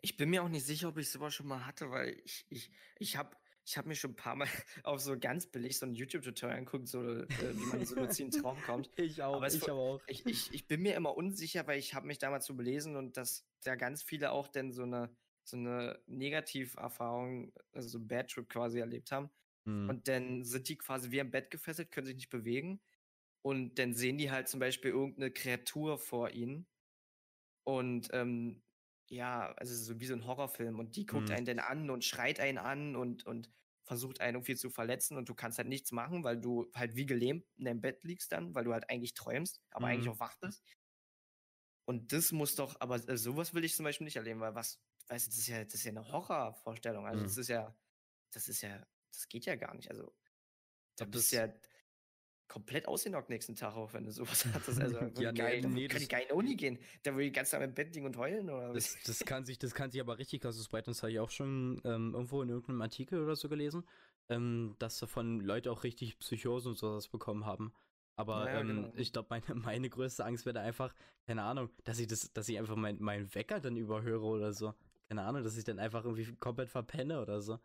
Ich 0.00 0.16
bin 0.16 0.30
mir 0.30 0.42
auch 0.42 0.48
nicht 0.48 0.66
sicher, 0.66 0.88
ob 0.88 0.98
ich 0.98 1.10
sowas 1.10 1.34
schon 1.34 1.46
mal 1.46 1.66
hatte, 1.66 1.90
weil 1.90 2.20
ich, 2.24 2.46
ich, 2.48 2.70
ich 2.98 3.16
habe 3.16 3.36
ich 3.70 3.78
hab 3.78 3.86
mir 3.86 3.94
schon 3.94 4.10
ein 4.10 4.16
paar 4.16 4.34
Mal 4.34 4.48
auf 4.82 5.00
so 5.00 5.16
ganz 5.16 5.46
billig 5.46 5.78
so 5.78 5.86
ein 5.86 5.94
YouTube-Tutorial 5.94 6.58
angeguckt, 6.58 6.88
so, 6.88 7.02
äh, 7.02 7.26
wie 7.28 7.66
man 7.66 7.86
so 7.86 7.94
luziden 7.94 8.32
Traum 8.32 8.60
kommt. 8.62 8.90
Ich 8.96 9.22
auch, 9.22 9.36
Aber 9.36 9.46
es 9.46 9.58
fu- 9.58 9.70
auch. 9.70 10.00
Ich, 10.08 10.26
ich, 10.26 10.52
ich 10.52 10.66
bin 10.66 10.82
mir 10.82 10.96
immer 10.96 11.16
unsicher, 11.16 11.66
weil 11.68 11.78
ich 11.78 11.94
habe 11.94 12.08
mich 12.08 12.18
damals 12.18 12.46
so 12.46 12.54
belesen 12.54 12.96
und 12.96 13.16
dass 13.16 13.46
da 13.62 13.76
ganz 13.76 14.02
viele 14.02 14.32
auch 14.32 14.48
denn 14.48 14.72
so 14.72 14.82
eine, 14.82 15.14
so 15.44 15.56
eine 15.56 16.00
Negativerfahrung, 16.06 17.52
also 17.72 17.88
so 17.88 18.00
Bad 18.00 18.32
Trip 18.32 18.48
quasi 18.48 18.80
erlebt 18.80 19.12
haben. 19.12 19.30
Hm. 19.66 19.88
Und 19.88 20.08
dann 20.08 20.42
sind 20.42 20.68
die 20.68 20.76
quasi 20.76 21.12
wie 21.12 21.20
am 21.20 21.30
Bett 21.30 21.50
gefesselt, 21.52 21.92
können 21.92 22.06
sich 22.06 22.16
nicht 22.16 22.30
bewegen. 22.30 22.80
Und 23.42 23.78
dann 23.78 23.94
sehen 23.94 24.18
die 24.18 24.32
halt 24.32 24.48
zum 24.48 24.58
Beispiel 24.58 24.90
irgendeine 24.90 25.30
Kreatur 25.30 25.96
vor 25.96 26.30
ihnen. 26.30 26.66
Und 27.64 28.08
ähm, 28.12 28.62
ja, 29.10 29.52
also 29.54 29.74
so 29.76 30.00
wie 30.00 30.06
so 30.06 30.14
ein 30.14 30.26
Horrorfilm. 30.26 30.78
Und 30.80 30.96
die 30.96 31.06
guckt 31.06 31.30
Mhm. 31.30 31.32
einen 31.32 31.46
dann 31.46 31.60
an 31.60 31.90
und 31.90 32.04
schreit 32.04 32.40
einen 32.40 32.58
an 32.58 32.96
und, 32.96 33.26
und 33.26 33.50
versucht 33.84 34.20
einen 34.22 34.36
irgendwie 34.36 34.56
zu 34.56 34.70
verletzen. 34.70 35.16
Und 35.18 35.28
du 35.28 35.34
kannst 35.34 35.58
halt 35.58 35.68
nichts 35.68 35.92
machen, 35.92 36.24
weil 36.24 36.40
du 36.40 36.70
halt 36.74 36.96
wie 36.96 37.06
gelähmt 37.06 37.46
in 37.58 37.66
deinem 37.66 37.82
Bett 37.82 38.04
liegst 38.04 38.32
dann, 38.32 38.54
weil 38.54 38.64
du 38.64 38.72
halt 38.74 38.90
eigentlich 38.90 39.14
träumst, 39.14 39.62
aber 39.70 39.88
eigentlich 39.88 40.08
Mhm. 40.08 40.10
auch 40.10 40.20
wach 40.20 40.36
bist. 40.40 40.64
Und 41.86 42.12
das 42.12 42.32
muss 42.32 42.54
doch, 42.54 42.80
aber 42.80 42.96
äh, 43.08 43.16
sowas 43.16 43.54
will 43.54 43.64
ich 43.64 43.74
zum 43.74 43.84
Beispiel 43.84 44.04
nicht 44.04 44.16
erleben, 44.16 44.40
weil 44.40 44.54
was, 44.54 44.80
weißt 45.08 45.26
du, 45.26 45.30
das 45.30 45.38
ist 45.38 45.46
ja, 45.48 45.64
das 45.64 45.74
ist 45.74 45.84
ja 45.84 45.90
eine 45.90 46.06
Horrorvorstellung. 46.08 47.06
Also 47.06 47.22
Mhm. 47.22 47.26
das 47.26 47.36
ist 47.36 47.48
ja, 47.48 47.76
das 48.32 48.48
ist 48.48 48.60
ja, 48.62 48.86
das 49.12 49.28
geht 49.28 49.46
ja 49.46 49.56
gar 49.56 49.74
nicht. 49.74 49.90
Also 49.90 50.14
da 50.96 51.04
bist 51.06 51.32
ja 51.32 51.48
komplett 52.50 52.88
ausgenockt 52.88 53.30
nächsten 53.30 53.54
Tag 53.54 53.74
auch, 53.76 53.94
wenn 53.94 54.04
du 54.04 54.10
sowas 54.10 54.44
hattest. 54.52 54.80
Also 54.80 54.98
Ja, 54.98 55.08
ja, 55.20 55.32
nee, 55.32 55.38
geil, 55.38 55.60
nee, 55.68 55.88
kann 55.88 56.02
ich 56.02 56.08
gar 56.08 56.18
nicht 56.18 56.30
in 56.30 56.36
Uni 56.36 56.56
gehen. 56.56 56.78
Da 57.04 57.12
würde 57.12 57.24
ich 57.24 57.32
ganz 57.32 57.50
Tag 57.50 57.62
im 57.62 57.72
Bett 57.72 57.94
liegen 57.94 58.06
und 58.06 58.16
heulen 58.16 58.50
oder 58.50 58.74
was? 58.74 58.94
Das, 58.94 59.02
das 59.04 59.18
kann 59.20 59.44
sich, 59.44 59.58
das 59.58 59.72
kann 59.72 59.90
sich 59.90 60.00
aber 60.00 60.18
richtig 60.18 60.42
krass 60.42 60.58
ausbreiten. 60.58 60.90
Das 60.90 61.02
habe 61.02 61.12
ich 61.12 61.20
auch 61.20 61.30
schon 61.30 61.80
ähm, 61.84 62.12
irgendwo 62.12 62.42
in 62.42 62.48
irgendeinem 62.48 62.82
Artikel 62.82 63.22
oder 63.22 63.36
so 63.36 63.48
gelesen, 63.48 63.84
ähm, 64.28 64.74
dass 64.80 64.98
davon 64.98 65.40
Leute 65.40 65.70
auch 65.70 65.84
richtig 65.84 66.18
Psychosen 66.18 66.72
und 66.72 66.78
sowas 66.78 67.08
bekommen 67.08 67.46
haben. 67.46 67.72
Aber 68.16 68.46
Ja, 68.46 68.54
ja, 68.54 68.60
ähm, 68.60 68.66
genau. 68.66 68.92
ich 68.96 69.12
glaube, 69.12 69.28
meine, 69.30 69.44
meine 69.54 69.88
größte 69.88 70.24
Angst 70.24 70.44
wäre 70.44 70.60
einfach, 70.60 70.92
keine 71.26 71.42
Ahnung, 71.42 71.70
dass 71.84 72.00
ich 72.00 72.08
das, 72.08 72.32
dass 72.32 72.48
ich 72.48 72.58
einfach 72.58 72.76
mein, 72.76 73.00
meinen 73.00 73.32
Wecker 73.34 73.60
dann 73.60 73.76
überhöre 73.76 74.24
oder 74.24 74.52
so. 74.52 74.74
Keine 75.08 75.22
Ahnung, 75.22 75.44
dass 75.44 75.56
ich 75.56 75.64
dann 75.64 75.78
einfach 75.78 76.04
irgendwie 76.04 76.36
komplett 76.36 76.68
verpenne 76.68 77.22
oder 77.22 77.40
so. 77.40 77.58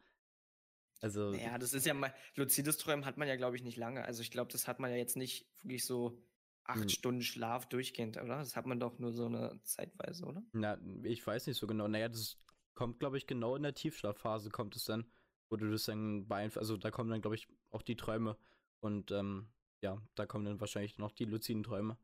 Also, 1.02 1.34
Ja, 1.34 1.58
das 1.58 1.74
ist 1.74 1.86
ja 1.86 1.94
mal, 1.94 2.14
luzides 2.36 2.78
Träumen 2.78 3.06
hat 3.06 3.18
man 3.18 3.28
ja, 3.28 3.36
glaube 3.36 3.56
ich, 3.56 3.64
nicht 3.64 3.78
lange. 3.78 4.04
Also 4.06 4.22
ich 4.22 4.32
glaube, 4.32 4.52
das 4.52 4.68
hat 4.68 4.80
man 4.80 4.92
ja 4.92 4.98
jetzt 4.98 5.18
nicht 5.18 5.48
wirklich 5.62 5.86
so 5.86 6.22
acht 6.64 6.82
Hm. 6.84 6.90
Stunden 6.92 7.22
Schlaf 7.22 7.68
durchgehend, 7.68 8.18
oder? 8.18 8.38
Das 8.40 8.56
hat 8.56 8.66
man 8.66 8.80
doch 8.80 8.98
nur 9.00 9.12
so 9.14 9.26
eine 9.26 9.60
Zeitweise, 9.64 10.26
oder? 10.26 10.44
na, 10.54 10.78
ich 11.04 11.26
weiß 11.26 11.48
nicht 11.48 11.58
so 11.58 11.68
genau. 11.68 11.88
Naja, 11.88 12.10
das 12.10 12.38
kommt, 12.74 13.00
glaube 13.00 13.18
ich, 13.18 13.28
genau 13.28 13.56
in 13.56 13.64
der 13.64 13.74
Tiefschlafphase 13.74 14.50
kommt 14.50 14.76
es 14.76 14.86
dann, 14.86 15.06
wo 15.50 15.56
du 15.58 15.70
das 15.70 15.86
dann 15.86 16.28
beeinflusst. 16.28 16.58
Also 16.60 16.78
da 16.78 16.92
kommen 16.92 17.10
dann, 17.10 17.22
glaube 17.22 17.36
ich, 17.36 17.48
auch 17.72 17.82
die 17.82 17.96
Träume. 17.96 18.38
Und 18.80 19.12
ähm, 19.12 19.50
ja, 19.82 20.02
da 20.16 20.26
kommen 20.26 20.46
dann 20.46 20.60
wahrscheinlich 20.60 20.98
noch 20.98 21.12
die 21.12 21.26
luziden 21.26 21.64
Träume. 21.64 21.98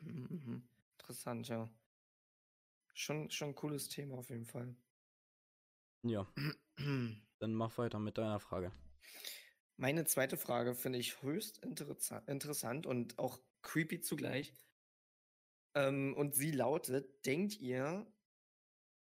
Mhm, 0.00 0.26
mhm. 0.30 0.68
Interessant, 0.98 1.48
ja. 1.48 1.68
Schon, 2.94 3.30
schon 3.30 3.50
ein 3.50 3.54
cooles 3.54 3.88
Thema 3.88 4.16
auf 4.18 4.28
jeden 4.30 4.44
Fall. 4.44 4.74
Ja, 6.02 6.26
dann 7.38 7.54
mach 7.54 7.76
weiter 7.78 7.98
mit 7.98 8.18
deiner 8.18 8.40
Frage. 8.40 8.72
Meine 9.76 10.06
zweite 10.06 10.36
Frage 10.36 10.74
finde 10.74 10.98
ich 10.98 11.22
höchst 11.22 11.62
interessa- 11.64 12.26
interessant 12.28 12.86
und 12.86 13.18
auch 13.18 13.38
creepy 13.62 14.00
zugleich. 14.00 14.54
Ähm, 15.74 16.14
und 16.16 16.34
sie 16.34 16.50
lautet: 16.50 17.26
Denkt 17.26 17.60
ihr, 17.60 18.06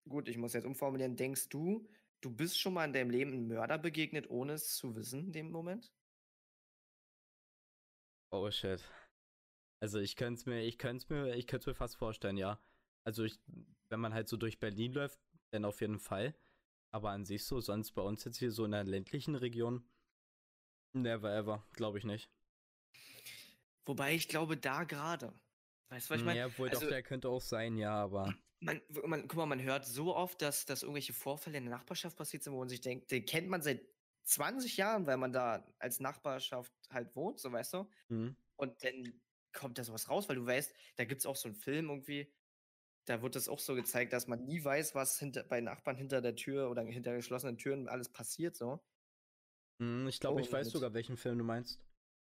gut, 0.08 0.28
ich 0.28 0.38
muss 0.38 0.54
jetzt 0.54 0.66
umformulieren, 0.66 1.16
denkst 1.16 1.50
du, 1.50 1.88
du 2.22 2.30
bist 2.36 2.60
schon 2.60 2.74
mal 2.74 2.86
in 2.86 2.94
deinem 2.94 3.10
Leben 3.10 3.32
einem 3.32 3.48
Mörder 3.48 3.78
begegnet, 3.78 4.30
ohne 4.30 4.54
es 4.54 4.76
zu 4.76 4.96
wissen 4.96 5.28
in 5.28 5.32
dem 5.32 5.52
Moment? 5.52 5.94
Oh 8.32 8.50
shit. 8.52 8.84
Also 9.82 10.00
ich 10.00 10.16
könnte 10.16 10.40
es 10.40 10.46
mir, 10.46 10.62
ich 10.62 10.78
könnte 10.78 11.04
es 11.04 11.10
mir, 11.10 11.36
ich 11.36 11.48
könnte 11.48 11.70
mir 11.70 11.76
fast 11.76 11.96
vorstellen, 11.96 12.38
ja. 12.38 12.62
Also 13.06 13.24
ich, 13.24 13.40
wenn 13.90 14.00
man 14.00 14.14
halt 14.14 14.28
so 14.28 14.36
durch 14.36 14.60
Berlin 14.60 14.94
läuft, 14.94 15.20
dann 15.52 15.66
auf 15.66 15.80
jeden 15.82 16.00
Fall. 16.00 16.36
Aber 16.92 17.12
an 17.12 17.26
sich 17.26 17.46
so, 17.46 17.62
sonst 17.62 17.92
bei 17.92 18.02
uns 18.02 18.24
jetzt 18.24 18.38
hier 18.38 18.52
so 18.52 18.66
in 18.66 18.72
der 18.72 18.84
ländlichen 18.84 19.36
Region, 19.36 19.88
never 20.94 21.34
ever, 21.34 21.64
glaube 21.74 21.98
ich 22.00 22.04
nicht. 22.04 22.30
Wobei 23.86 24.14
ich 24.16 24.28
glaube, 24.28 24.58
da 24.58 24.84
gerade. 24.84 25.34
Weißt 25.90 26.10
du, 26.10 26.14
was 26.14 26.20
ich 26.20 26.26
meine? 26.26 26.40
ja, 26.40 26.58
wohl 26.58 26.70
Also- 26.70 26.82
doch, 26.82 26.90
der 26.90 27.04
könnte 27.04 27.30
auch 27.30 27.42
sein, 27.42 27.78
ja, 27.78 27.94
aber. 27.94 28.34
Man, 28.60 28.82
man, 29.06 29.22
guck 29.28 29.38
mal, 29.38 29.46
man 29.46 29.62
hört 29.62 29.86
so 29.86 30.16
oft, 30.16 30.42
dass, 30.42 30.66
dass 30.66 30.84
irgendwelche 30.84 31.14
Vorfälle 31.14 31.58
in 31.58 31.66
der 31.66 31.74
Nachbarschaft 31.76 32.18
passiert 32.18 32.44
sind, 32.44 32.54
wo 32.54 32.60
man 32.60 32.70
sich 32.70 32.82
denkt, 32.82 33.10
den 33.10 33.26
kennt 33.26 33.48
man 33.48 33.62
seit 33.62 33.82
20 34.24 34.78
Jahren, 34.78 35.08
weil 35.08 35.18
man 35.18 35.32
da 35.32 35.66
als 35.80 36.00
Nachbarschaft 36.00 36.74
halt 36.90 37.16
wohnt, 37.16 37.40
so 37.40 37.52
weißt 37.52 37.74
du. 37.74 37.90
Hm. 38.10 38.36
Und 38.58 38.84
dann 38.84 39.20
kommt 39.54 39.78
da 39.78 39.84
sowas 39.84 40.10
raus, 40.10 40.28
weil 40.28 40.36
du 40.36 40.46
weißt, 40.46 40.74
da 40.98 41.06
gibt 41.06 41.22
es 41.22 41.26
auch 41.26 41.38
so 41.38 41.48
einen 41.48 41.56
Film 41.56 41.90
irgendwie, 41.90 42.32
da 43.10 43.24
wird 43.24 43.36
das 43.36 43.50
auch 43.50 43.60
so 43.60 43.74
gezeigt, 43.74 44.14
dass 44.14 44.28
man 44.28 44.46
nie 44.46 44.64
weiß, 44.64 44.94
was 44.94 45.18
hinter, 45.18 45.44
bei 45.44 45.62
Nachbarn 45.62 45.98
hinter 45.98 46.22
der 46.22 46.36
Tür 46.36 46.70
oder 46.70 46.84
hinter 46.84 47.16
geschlossenen 47.16 47.58
Türen 47.58 47.88
alles 47.88 48.08
passiert, 48.10 48.56
so. 48.56 48.80
Hm, 49.80 50.08
ich 50.08 50.20
glaube, 50.20 50.42
ich 50.42 50.52
weiß 50.52 50.70
sogar, 50.70 50.94
welchen 50.94 51.18
Film 51.18 51.40
du 51.40 51.44
meinst. 51.44 51.80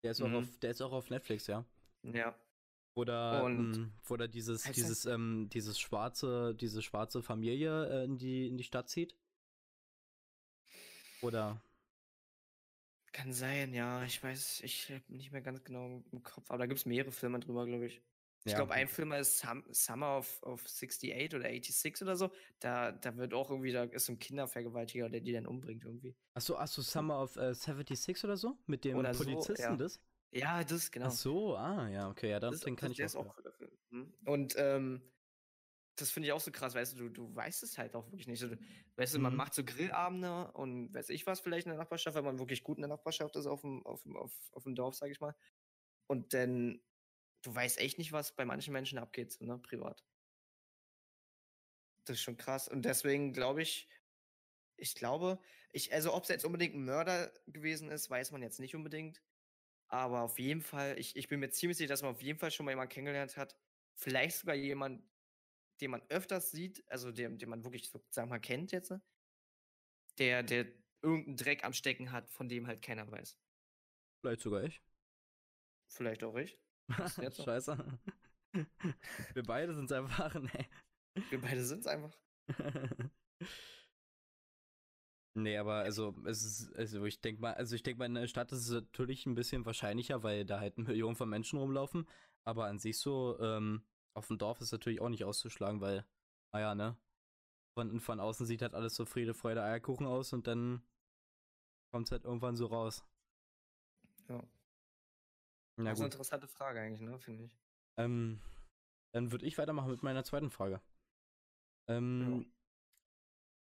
Der 0.03 0.11
ist, 0.11 0.21
auch 0.21 0.27
Mhm. 0.27 0.35
auf, 0.35 0.57
der 0.59 0.71
ist 0.71 0.81
auch 0.81 0.91
auf 0.91 1.09
Netflix, 1.09 1.47
ja. 1.47 1.65
Ja. 2.03 2.35
Oder, 2.93 3.45
ähm, 3.47 3.91
oder 4.09 4.27
dieses, 4.27 4.63
dieses, 4.63 5.05
ähm, 5.05 5.49
dieses 5.51 5.79
schwarze, 5.79 6.53
diese 6.55 6.81
schwarze 6.83 7.23
Familie 7.23 7.87
äh, 7.89 8.03
in 8.05 8.17
die, 8.17 8.47
in 8.47 8.57
die 8.57 8.63
Stadt 8.63 8.89
zieht. 8.89 9.15
Oder, 11.21 11.59
Kann 13.11 13.33
sein, 13.33 13.73
ja. 13.73 14.03
Ich 14.05 14.21
weiß, 14.23 14.61
ich 14.61 14.91
habe 14.91 15.03
nicht 15.09 15.31
mehr 15.31 15.41
ganz 15.41 15.63
genau 15.63 16.03
im 16.11 16.23
Kopf, 16.23 16.49
aber 16.49 16.59
da 16.59 16.65
gibt 16.67 16.79
es 16.79 16.85
mehrere 16.85 17.11
Filme 17.11 17.39
drüber, 17.39 17.65
glaube 17.65 17.87
ich. 17.87 18.01
Ich 18.47 18.53
Ja. 18.53 18.55
glaube, 18.55 18.73
ein 18.73 18.87
Film 18.87 19.11
ist 19.11 19.39
Sum 19.39 19.65
Summer 19.71 20.17
of, 20.19 20.41
of 20.43 20.65
68 20.65 21.35
oder 21.35 21.49
86 21.49 22.01
oder 22.01 22.15
so. 22.15 22.31
Da, 22.59 22.91
da 22.93 23.17
wird 23.17 23.33
auch 23.33 23.49
irgendwie, 23.51 23.71
da 23.73 23.83
ist 23.83 24.05
so 24.05 24.13
ein 24.13 24.19
Kindervergewaltiger, 24.19 25.09
der 25.09 25.21
die 25.21 25.33
dann 25.33 25.47
umbringt 25.47 25.83
irgendwie. 25.85 26.17
achso, 26.35 26.55
achso, 26.57 26.81
Summer 26.81 27.21
of 27.21 27.35
äh, 27.35 27.53
76 27.53 28.23
oder 28.23 28.37
so? 28.37 28.57
Mit 28.65 28.85
dem 28.85 28.97
Oder 28.97 29.13
so, 29.13 29.17
Polizisten, 29.17 29.61
ja. 29.61 29.77
das? 29.77 30.01
Ja, 30.31 30.63
das, 30.63 30.91
genau. 30.91 31.07
Ach 31.07 31.11
so, 31.11 31.55
ah, 31.57 31.87
ja, 31.89 32.09
okay, 32.09 32.29
ja, 32.31 32.39
dann, 32.39 32.53
das, 32.53 32.59
den 32.59 32.75
kann 32.75 32.91
das, 32.91 32.93
ich 32.93 32.97
der 32.97 33.05
auch. 33.05 33.07
ist 33.07 33.15
auch. 33.15 33.35
Mhm. 33.89 34.13
Und 34.25 34.55
ähm, 34.57 35.13
das 35.97 36.11
finde 36.11 36.27
ich 36.27 36.33
auch 36.33 36.39
so 36.41 36.51
krass, 36.51 36.75
weißt 36.75 36.93
du, 36.99 37.09
du, 37.09 37.09
du 37.09 37.35
weißt 37.35 37.63
es 37.63 37.77
halt 37.77 37.95
auch 37.95 38.07
wirklich 38.07 38.27
nicht. 38.27 38.39
So, 38.39 38.49
du, 38.49 38.59
weißt 38.97 39.15
du, 39.15 39.19
man 39.19 39.33
Mhm. 39.33 39.37
macht 39.37 39.53
so 39.55 39.63
Grillabende 39.65 40.51
und 40.53 40.93
weiß 40.93 41.09
ich 41.09 41.27
was 41.27 41.39
vielleicht 41.41 41.67
in 41.67 41.71
der 41.71 41.79
Nachbarschaft, 41.79 42.15
wenn 42.17 42.25
man 42.25 42.39
wirklich 42.39 42.63
gut 42.63 42.77
in 42.77 42.83
der 42.83 42.89
Nachbarschaft 42.89 43.35
ist 43.35 43.47
auf 43.47 43.61
dem, 43.61 43.85
auf 43.85 44.03
dem, 44.03 44.17
auf, 44.17 44.33
auf 44.53 44.63
dem 44.63 44.75
Dorf, 44.75 44.95
sag 44.95 45.11
ich 45.11 45.19
mal. 45.21 45.35
Und 46.07 46.33
dann, 46.33 46.81
du 47.47 47.55
weißt 47.55 47.79
echt 47.79 47.97
nicht, 47.97 48.11
was 48.11 48.35
bei 48.35 48.43
manchen 48.45 48.73
Menschen 48.73 48.97
abgeht, 48.97 49.39
ne, 49.39 49.57
privat. 49.57 50.03
Das 52.03 52.17
ist 52.17 52.21
schon 52.21 52.37
krass. 52.37 52.67
Und 52.67 52.83
deswegen 52.83 53.31
glaube 53.31 53.61
ich, 53.61 53.89
ich 54.75 54.95
glaube, 54.95 55.39
ich, 55.71 55.93
also 55.93 56.13
ob 56.13 56.23
es 56.23 56.29
jetzt 56.29 56.45
unbedingt 56.45 56.75
ein 56.75 56.83
Mörder 56.83 57.33
gewesen 57.47 57.89
ist, 57.89 58.09
weiß 58.09 58.31
man 58.31 58.41
jetzt 58.41 58.59
nicht 58.59 58.75
unbedingt. 58.75 59.21
Aber 59.87 60.21
auf 60.21 60.39
jeden 60.39 60.61
Fall, 60.61 60.99
ich, 60.99 61.15
ich 61.15 61.29
bin 61.29 61.39
mir 61.39 61.49
ziemlich 61.49 61.77
sicher, 61.77 61.87
dass 61.87 62.01
man 62.01 62.11
auf 62.11 62.21
jeden 62.21 62.37
Fall 62.37 62.51
schon 62.51 62.65
mal 62.65 62.71
jemanden 62.71 62.93
kennengelernt 62.93 63.37
hat. 63.37 63.57
Vielleicht 63.95 64.37
sogar 64.37 64.55
jemand, 64.55 65.01
den 65.79 65.91
man 65.91 66.01
öfters 66.09 66.51
sieht, 66.51 66.83
also 66.91 67.11
den, 67.11 67.37
den 67.37 67.49
man 67.49 67.63
wirklich 67.63 67.89
so, 67.89 68.03
sagen 68.09 68.27
wir 68.27 68.35
mal, 68.35 68.39
kennt 68.39 68.73
jetzt. 68.73 68.91
ne? 68.91 69.01
Der, 70.19 70.43
der 70.43 70.65
irgendeinen 71.01 71.37
Dreck 71.37 71.63
am 71.63 71.71
Stecken 71.71 72.11
hat, 72.11 72.29
von 72.29 72.49
dem 72.49 72.67
halt 72.67 72.81
keiner 72.81 73.09
weiß. 73.09 73.39
Vielleicht 74.19 74.41
sogar 74.41 74.63
ich. 74.63 74.81
Vielleicht 75.87 76.23
auch 76.25 76.35
ich. 76.35 76.59
jetzt 77.21 77.43
Scheiße. 77.43 77.77
Wir 79.33 79.43
beide 79.43 79.73
sind 79.73 79.85
es 79.85 79.91
einfach, 79.91 80.33
nee. 80.41 80.67
Wir 81.29 81.41
beide 81.41 81.63
sind 81.63 81.79
es 81.79 81.87
einfach. 81.87 82.17
nee, 85.35 85.57
aber 85.57 85.75
also 85.75 86.15
es 86.25 86.43
ist, 86.43 86.75
also 86.75 87.05
ich 87.05 87.21
denke 87.21 87.41
mal, 87.41 87.53
also 87.53 87.75
ich 87.75 87.83
denke 87.83 87.99
mal, 87.99 88.05
in 88.05 88.15
der 88.15 88.27
Stadt 88.27 88.51
ist 88.51 88.67
es 88.67 88.71
natürlich 88.71 89.25
ein 89.25 89.35
bisschen 89.35 89.65
wahrscheinlicher, 89.65 90.23
weil 90.23 90.45
da 90.45 90.59
halt 90.59 90.77
Millionen 90.77 91.15
von 91.15 91.29
Menschen 91.29 91.59
rumlaufen. 91.59 92.07
Aber 92.45 92.65
an 92.65 92.79
sich 92.79 92.97
so, 92.97 93.37
ähm, 93.41 93.83
auf 94.13 94.27
dem 94.27 94.37
Dorf 94.37 94.61
ist 94.61 94.71
natürlich 94.71 95.01
auch 95.01 95.09
nicht 95.09 95.25
auszuschlagen, 95.25 95.81
weil, 95.81 96.05
naja, 96.51 96.73
ne? 96.75 96.97
Von, 97.75 97.99
von 97.99 98.19
außen 98.19 98.47
sieht 98.47 98.63
halt 98.63 98.73
alles 98.73 98.95
so 98.95 99.05
Friede, 99.05 99.35
Freude, 99.35 99.61
Eierkuchen 99.61 100.07
aus 100.07 100.33
und 100.33 100.47
dann 100.47 100.81
kommt 101.91 102.07
es 102.07 102.11
halt 102.11 102.25
irgendwann 102.25 102.55
so 102.55 102.65
raus. 102.65 103.03
Ja. 104.29 104.43
Na 105.77 105.91
das 105.91 105.99
ist 105.99 106.01
eine 106.01 106.07
interessante 106.07 106.47
Frage 106.47 106.79
eigentlich, 106.81 107.01
ne, 107.01 107.19
finde 107.19 107.43
ich. 107.45 107.57
Ähm, 107.97 108.41
dann 109.13 109.31
würde 109.31 109.45
ich 109.45 109.57
weitermachen 109.57 109.91
mit 109.91 110.03
meiner 110.03 110.23
zweiten 110.23 110.49
Frage. 110.49 110.81
Ähm, 111.87 112.41
ja. 112.41 112.45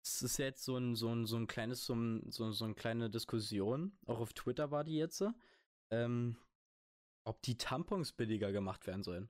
Es 0.03 0.21
ist 0.21 0.37
jetzt 0.37 0.63
so 0.63 0.77
ein, 0.77 0.95
so 0.95 1.13
ein, 1.13 1.25
so 1.25 1.35
ein 1.35 1.47
kleines, 1.47 1.85
so, 1.85 1.93
ein, 1.93 2.31
so, 2.31 2.51
so 2.51 2.65
eine 2.65 2.73
kleine 2.73 3.09
Diskussion, 3.09 3.97
auch 4.05 4.19
auf 4.19 4.33
Twitter 4.33 4.71
war 4.71 4.83
die 4.83 4.95
jetzt, 4.95 5.23
ähm, 5.91 6.37
ob 7.25 7.41
die 7.41 7.57
Tampons 7.57 8.13
billiger 8.13 8.51
gemacht 8.51 8.87
werden 8.87 9.03
sollen. 9.03 9.29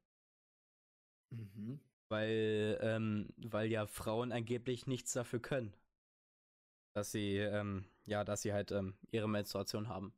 Mhm. 1.31 1.79
Weil, 2.09 2.79
ähm, 2.81 3.33
weil 3.37 3.69
ja 3.69 3.85
Frauen 3.87 4.31
angeblich 4.31 4.87
nichts 4.87 5.13
dafür 5.13 5.39
können. 5.39 5.73
Dass 6.95 7.11
sie, 7.11 7.37
ähm, 7.37 7.85
ja, 8.05 8.23
dass 8.23 8.41
sie 8.41 8.53
halt 8.53 8.71
ähm, 8.71 8.97
ihre 9.11 9.29
Menstruation 9.29 9.87
haben. 9.87 10.13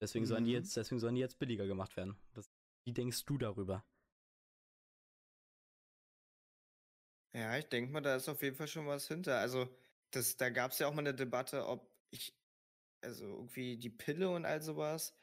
Deswegen 0.00 0.24
mhm. 0.24 0.28
sollen 0.28 0.44
die 0.44 0.52
mhm. 0.52 0.58
jetzt, 0.58 0.76
deswegen 0.76 1.00
sollen 1.00 1.14
die 1.14 1.20
jetzt 1.20 1.38
billiger 1.38 1.66
gemacht 1.66 1.96
werden. 1.96 2.16
Was, 2.34 2.50
wie 2.84 2.92
denkst 2.92 3.24
du 3.24 3.38
darüber? 3.38 3.84
Ja, 7.34 7.56
ich 7.58 7.66
denke 7.68 7.92
mal, 7.92 8.00
da 8.00 8.16
ist 8.16 8.28
auf 8.28 8.42
jeden 8.42 8.56
Fall 8.56 8.68
schon 8.68 8.86
was 8.86 9.06
hinter. 9.08 9.38
Also, 9.38 9.68
das, 10.10 10.36
da 10.36 10.50
gab 10.50 10.72
es 10.72 10.78
ja 10.78 10.88
auch 10.88 10.94
mal 10.94 11.00
eine 11.00 11.14
Debatte, 11.14 11.66
ob 11.66 11.90
ich, 12.10 12.34
also 13.02 13.26
irgendwie 13.26 13.76
die 13.76 13.90
Pille 13.90 14.30
und 14.30 14.44
all 14.44 14.62
sowas, 14.62 15.14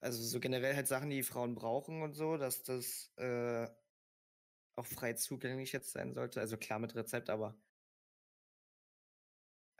also 0.00 0.22
so 0.22 0.40
generell 0.40 0.74
halt 0.74 0.88
Sachen, 0.88 1.10
die 1.10 1.22
Frauen 1.22 1.54
brauchen 1.54 2.02
und 2.02 2.14
so, 2.14 2.38
dass 2.38 2.62
das 2.62 3.12
äh, 3.16 3.68
auch 4.76 4.86
frei 4.86 5.12
zugänglich 5.14 5.72
jetzt 5.72 5.92
sein 5.92 6.14
sollte. 6.14 6.40
Also 6.40 6.56
klar 6.56 6.78
mit 6.78 6.94
Rezept, 6.94 7.28
aber 7.30 7.54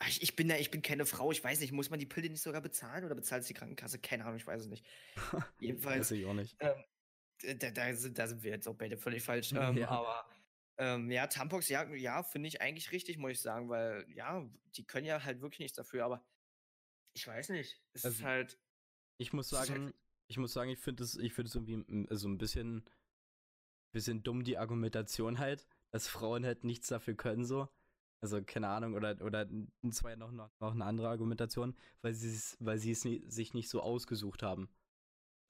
ich, 0.08 0.22
ich 0.22 0.36
bin 0.36 0.48
ja, 0.48 0.56
ich 0.56 0.70
bin 0.70 0.82
keine 0.82 1.04
Frau, 1.04 1.30
ich 1.30 1.42
weiß 1.42 1.60
nicht, 1.60 1.72
muss 1.72 1.90
man 1.90 1.98
die 1.98 2.06
Pille 2.06 2.30
nicht 2.30 2.42
sogar 2.42 2.60
bezahlen 2.60 3.04
oder 3.04 3.14
bezahlt 3.14 3.42
es 3.42 3.48
die 3.48 3.54
Krankenkasse? 3.54 3.98
Keine 3.98 4.24
Ahnung, 4.24 4.36
ich 4.36 4.46
weiß 4.46 4.62
es 4.62 4.68
nicht. 4.68 4.84
Jedenfalls. 5.60 6.10
weiß 6.10 6.10
ich 6.12 6.26
auch 6.26 6.34
nicht. 6.34 6.56
Ähm, 6.60 7.58
da, 7.58 7.70
da, 7.70 7.94
sind, 7.94 8.18
da 8.18 8.26
sind 8.26 8.42
wir 8.42 8.50
jetzt 8.50 8.66
auch 8.66 8.74
beide 8.74 8.96
völlig 8.96 9.22
falsch. 9.22 9.52
Ähm, 9.60 9.76
ja. 9.76 9.88
Aber 9.88 10.26
ähm, 10.78 11.10
ja, 11.10 11.26
Tampons, 11.26 11.68
ja, 11.68 11.86
ja 11.94 12.22
finde 12.22 12.48
ich 12.48 12.62
eigentlich 12.62 12.92
richtig, 12.92 13.18
muss 13.18 13.32
ich 13.32 13.40
sagen, 13.40 13.68
weil 13.68 14.06
ja, 14.08 14.48
die 14.76 14.86
können 14.86 15.06
ja 15.06 15.22
halt 15.22 15.42
wirklich 15.42 15.60
nichts 15.60 15.76
dafür, 15.76 16.06
aber 16.06 16.24
ich 17.14 17.26
weiß 17.26 17.50
nicht. 17.50 17.82
Es 17.92 18.04
also, 18.04 18.16
ist 18.16 18.24
halt. 18.24 18.58
Ich 19.18 19.34
muss 19.34 19.52
halt 19.52 19.66
sagen, 19.66 19.84
halt, 19.86 19.94
ich 20.28 20.38
muss 20.38 20.52
sagen, 20.54 20.70
ich 20.70 20.78
finde 20.78 21.02
es, 21.02 21.16
ich 21.16 21.34
finde 21.34 21.48
es 21.48 21.54
irgendwie 21.54 22.06
so 22.14 22.28
ein 22.28 22.38
bisschen, 22.38 22.88
bisschen 23.92 24.22
dumm, 24.22 24.44
die 24.44 24.56
Argumentation 24.56 25.38
halt, 25.38 25.66
dass 25.90 26.08
Frauen 26.08 26.46
halt 26.46 26.64
nichts 26.64 26.88
dafür 26.88 27.14
können, 27.14 27.44
so. 27.44 27.68
Also, 28.22 28.42
keine 28.42 28.68
Ahnung, 28.68 28.94
oder, 28.94 29.16
oder 29.22 29.48
zwei 29.90 30.14
noch, 30.14 30.30
noch, 30.30 30.50
noch 30.60 30.72
eine 30.72 30.84
andere 30.84 31.08
Argumentation, 31.08 31.74
weil 32.02 32.12
sie 32.12 32.28
es, 32.28 32.56
weil 32.60 32.78
sie 32.78 32.90
es 32.90 33.04
nie, 33.04 33.22
sich 33.26 33.54
nicht 33.54 33.68
so 33.68 33.80
ausgesucht 33.80 34.42
haben. 34.42 34.68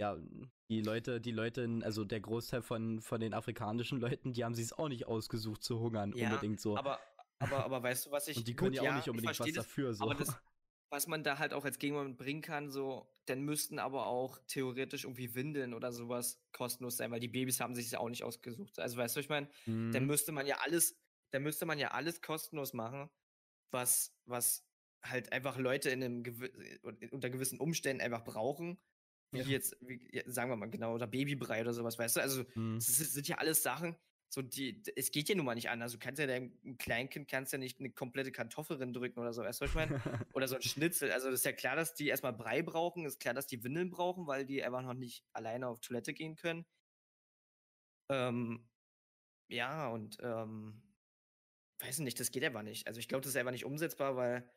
Ja, 0.01 0.17
die 0.71 0.81
Leute, 0.81 1.21
die 1.21 1.33
Leute, 1.33 1.69
also 1.83 2.05
der 2.05 2.21
Großteil 2.21 2.63
von, 2.63 3.01
von 3.01 3.21
den 3.21 3.35
afrikanischen 3.35 4.01
Leuten, 4.01 4.33
die 4.33 4.45
haben 4.45 4.55
sich 4.55 4.67
es 4.67 4.73
auch 4.73 4.89
nicht 4.89 5.07
ausgesucht 5.07 5.63
zu 5.63 5.81
hungern, 5.81 6.13
ja, 6.15 6.29
unbedingt 6.29 6.61
so. 6.61 6.77
Aber, 6.77 7.01
aber, 7.39 7.65
aber 7.65 7.83
weißt 7.83 8.07
du, 8.07 8.11
was 8.13 8.29
ich. 8.29 8.37
Und 8.37 8.49
die 8.49 8.55
können 8.55 8.73
ja 8.73 8.89
auch 8.89 8.95
nicht 8.95 9.09
unbedingt 9.09 9.39
was 9.39 9.53
dafür, 9.53 9.93
so. 9.93 10.05
Aber 10.05 10.15
das, 10.15 10.29
was 10.91 11.07
man 11.07 11.23
da 11.23 11.39
halt 11.39 11.53
auch 11.53 11.65
als 11.65 11.79
Gegenwart 11.79 12.17
bringen 12.17 12.41
kann, 12.41 12.71
so, 12.71 13.13
dann 13.27 13.43
müssten 13.43 13.79
aber 13.79 14.07
auch 14.07 14.39
theoretisch 14.47 15.05
irgendwie 15.05 15.35
Windeln 15.35 15.75
oder 15.75 15.93
sowas 15.93 16.41
kostenlos 16.53 16.97
sein, 16.97 17.11
weil 17.11 17.21
die 17.21 17.29
Babys 17.29 17.61
haben 17.61 17.75
sich 17.75 17.91
ja 17.91 17.99
auch 17.99 18.09
nicht 18.09 18.25
ausgesucht. 18.25 18.79
Also 18.79 18.97
weißt 18.97 19.17
du, 19.17 19.21
ich 19.21 19.29
meine, 19.29 19.49
mhm. 19.67 19.93
dann 19.93 20.07
müsste 20.07 20.33
man 20.33 20.47
ja 20.47 20.59
alles 20.65 20.99
da 21.31 21.39
müsste 21.39 21.67
man 21.67 21.79
ja 21.79 21.93
alles 21.93 22.23
kostenlos 22.23 22.73
machen, 22.73 23.09
was, 23.71 24.15
was 24.27 24.67
halt 25.03 25.33
einfach 25.33 25.57
Leute 25.57 25.91
in 25.91 26.03
einem 26.03 26.23
gew 26.23 26.49
unter 27.11 27.31
gewissen 27.31 27.59
Umständen 27.59 28.03
einfach 28.03 28.25
brauchen. 28.25 28.79
Wie 29.33 29.39
ja. 29.39 29.45
jetzt, 29.45 29.77
wie, 29.81 30.23
sagen 30.27 30.51
wir 30.51 30.57
mal 30.57 30.71
genau, 30.71 30.95
oder 30.95 31.07
Babybrei 31.07 31.61
oder 31.61 31.73
sowas, 31.73 31.99
weißt 31.99 32.17
du? 32.17 32.21
Also, 32.21 32.45
mhm. 32.55 32.77
das, 32.77 32.89
ist, 32.89 33.15
sind 33.15 33.29
ja 33.29 33.39
alles 33.39 33.63
Sachen, 33.63 33.97
so 34.29 34.43
die, 34.43 34.83
es 34.97 35.13
geht 35.13 35.29
ja 35.29 35.37
nun 35.37 35.47
mal 35.47 35.55
nicht 35.55 35.71
anders. 35.71 35.93
Du 35.93 35.99
kannst 35.99 36.19
ja 36.19 36.27
deinem 36.27 36.79
Kleinkind 36.79 37.29
kannst 37.29 37.53
ja 37.53 37.59
nicht 37.59 37.79
eine 37.79 37.91
komplette 37.91 38.33
Kartoffel 38.33 38.77
drücken 38.93 39.21
oder 39.21 39.33
so, 39.33 39.43
weißt 39.43 39.61
du, 39.61 39.65
was 39.65 39.71
ich 39.71 39.77
meine? 39.77 40.01
oder 40.35 40.49
so 40.49 40.57
ein 40.57 40.63
Schnitzel. 40.63 41.13
Also, 41.13 41.31
das 41.31 41.41
ist 41.41 41.45
ja 41.45 41.53
klar, 41.53 41.77
dass 41.77 41.95
die 41.95 42.09
erstmal 42.09 42.33
Brei 42.33 42.63
brauchen, 42.63 43.07
ist 43.07 43.21
klar, 43.21 43.35
dass 43.35 43.47
die 43.47 43.63
Windeln 43.63 43.91
brauchen, 43.91 44.27
weil 44.27 44.45
die 44.45 44.65
einfach 44.65 44.83
noch 44.83 44.95
nicht 44.95 45.25
alleine 45.33 45.69
auf 45.69 45.81
Toilette 45.81 46.13
gehen 46.13 46.35
können. 46.35 46.67
Ähm, 48.09 48.69
ja, 49.49 49.89
und 49.89 50.19
ähm, 50.23 50.83
weiß 51.83 52.01
nicht, 52.01 52.21
das 52.21 52.31
geht 52.31 52.45
aber 52.45 52.63
nicht. 52.63 52.87
Also 52.87 53.01
ich 53.01 53.09
glaube, 53.09 53.23
das 53.23 53.31
ist 53.31 53.37
einfach 53.37 53.53
nicht 53.53 53.65
umsetzbar, 53.65 54.17
weil 54.17 54.49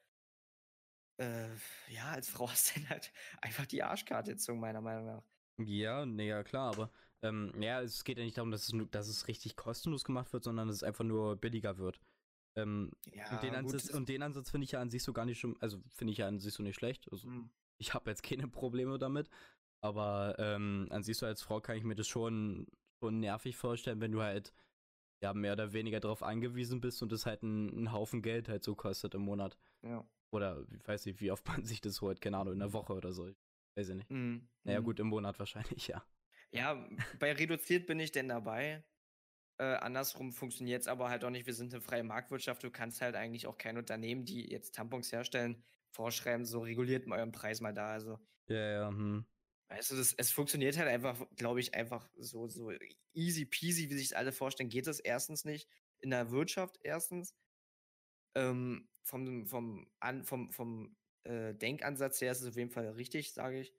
äh, 1.18 1.50
ja, 1.90 2.12
als 2.12 2.30
Frau 2.30 2.50
hast 2.52 2.76
du 2.76 2.82
dann 2.82 2.90
halt 2.90 3.12
einfach 3.42 3.66
die 3.66 3.84
Arschkarte 3.84 4.32
gezogen, 4.32 4.60
meiner 4.60 4.82
Meinung 4.82 5.06
nach. 5.06 5.24
Ja, 5.60 6.06
nee, 6.06 6.28
ja 6.28 6.44
klar, 6.44 6.72
aber 6.74 6.92
ähm, 7.22 7.54
ja, 7.62 7.82
es 7.82 8.04
geht 8.04 8.18
ja 8.18 8.24
nicht 8.24 8.38
darum, 8.38 8.52
dass 8.52 8.68
es, 8.68 8.90
dass 8.92 9.08
es 9.08 9.28
richtig 9.28 9.56
kostenlos 9.56 10.04
gemacht 10.04 10.34
wird, 10.34 10.44
sondern 10.44 10.68
dass 10.68 10.78
es 10.78 10.84
einfach 10.84 11.06
nur 11.06 11.36
billiger 11.36 11.78
wird. 11.78 12.00
Ähm, 12.56 12.92
ja, 13.12 13.32
und, 13.32 13.44
den 13.44 13.56
Ansatz, 13.56 13.90
und 13.90 14.10
den 14.10 14.22
Ansatz 14.22 14.52
finde 14.52 14.66
ich 14.66 14.72
ja 14.72 14.82
an 14.82 14.90
sich 14.90 15.02
so 15.02 15.14
gar 15.14 15.26
nicht 15.26 15.40
schon, 15.40 15.56
also 15.60 15.82
finde 15.90 16.12
ich 16.12 16.20
ja 16.20 16.28
an 16.28 16.40
sich 16.40 16.54
so 16.54 16.64
nicht 16.64 16.76
schlecht. 16.76 17.12
Also, 17.12 17.28
mhm. 17.28 17.50
Ich 17.80 17.94
habe 17.94 18.10
jetzt 18.10 18.24
keine 18.24 18.48
Probleme 18.48 18.98
damit, 18.98 19.30
aber 19.82 20.36
ähm, 20.38 20.88
an 20.92 21.04
sich 21.04 21.18
so 21.18 21.26
als 21.26 21.42
Frau 21.42 21.60
kann 21.60 21.78
ich 21.78 21.84
mir 21.84 21.96
das 21.96 22.08
schon, 22.08 22.68
schon 23.00 23.20
nervig 23.20 23.58
vorstellen, 23.58 24.00
wenn 24.02 24.12
du 24.12 24.22
halt 24.22 24.54
ja 25.24 25.34
mehr 25.34 25.54
oder 25.54 25.74
weniger 25.74 26.00
darauf 26.00 26.22
angewiesen 26.22 26.82
bist 26.82 27.02
und 27.02 27.12
es 27.14 27.26
halt 27.26 27.42
ein, 27.44 27.92
Haufen 27.92 28.22
Geld 28.22 28.50
halt 28.50 28.64
so 28.64 28.76
kostet 28.76 29.16
im 29.16 29.22
Monat. 29.22 29.58
Ja. 29.82 30.06
Oder 30.32 30.66
ich 30.72 30.88
weiß 30.88 31.06
nicht, 31.06 31.22
wie 31.22 31.32
oft 31.32 31.48
man 31.48 31.66
sich 31.66 31.82
das 31.82 32.02
holt, 32.02 32.22
keine 32.22 32.38
Ahnung, 32.38 32.54
in 32.54 32.60
der 32.60 32.74
Woche 32.74 32.94
oder 32.94 33.14
so. 33.14 33.28
Ich 33.28 33.38
weiß 33.76 33.90
ich 33.90 33.96
nicht. 33.96 34.12
Mhm. 34.12 34.48
Naja, 34.64 34.82
mhm. 34.82 34.86
gut, 34.86 35.00
im 35.00 35.08
Monat 35.08 35.40
wahrscheinlich, 35.40 35.88
ja. 35.88 36.06
Ja, 36.52 36.88
bei 37.18 37.34
reduziert 37.34 37.88
bin 37.88 38.00
ich 38.00 38.12
denn 38.12 38.28
dabei. 38.28 38.84
Äh, 39.58 39.76
andersrum 39.76 40.32
funktioniert 40.32 40.82
es 40.82 40.88
aber 40.88 41.10
halt 41.10 41.24
auch 41.24 41.30
nicht. 41.30 41.48
Wir 41.48 41.54
sind 41.54 41.74
eine 41.74 41.82
freie 41.82 42.04
Marktwirtschaft. 42.04 42.64
Du 42.64 42.70
kannst 42.70 43.02
halt 43.02 43.16
eigentlich 43.16 43.48
auch 43.48 43.58
kein 43.58 43.78
Unternehmen, 43.78 44.26
die 44.26 44.52
jetzt 44.52 44.76
Tampons 44.76 45.12
herstellen, 45.12 45.64
vorschreiben, 45.90 46.46
so 46.46 46.60
reguliert 46.62 47.08
mal 47.08 47.20
euren 47.20 47.32
Preis 47.32 47.62
mal 47.62 47.74
da. 47.74 47.88
Also. 47.88 48.20
Ja, 48.48 48.72
ja, 48.72 48.88
hm. 48.90 49.26
Weißt 49.74 49.90
du, 49.90 49.96
das, 49.96 50.14
es 50.14 50.32
funktioniert 50.32 50.78
halt 50.78 50.88
einfach, 50.88 51.26
glaube 51.36 51.60
ich, 51.60 51.74
einfach 51.74 52.08
so, 52.16 52.48
so 52.48 52.72
easy 53.14 53.46
peasy, 53.46 53.90
wie 53.90 53.98
sich 53.98 54.16
alle 54.16 54.32
vorstellen, 54.32 54.70
geht 54.70 54.86
das 54.86 55.00
erstens 55.00 55.46
nicht. 55.46 55.68
In 56.00 56.12
der 56.12 56.30
Wirtschaft 56.30 56.78
erstens. 56.84 57.36
Ähm, 58.36 58.88
vom, 59.04 59.48
vom, 59.48 59.88
an, 60.00 60.24
vom, 60.26 60.52
vom 60.52 60.96
äh, 61.24 61.56
Denkansatz 61.56 62.22
her 62.22 62.32
ist 62.32 62.42
es 62.42 62.50
auf 62.50 62.56
jeden 62.56 62.70
Fall 62.70 62.88
richtig, 62.90 63.34
sage 63.34 63.62
ich. 63.62 63.74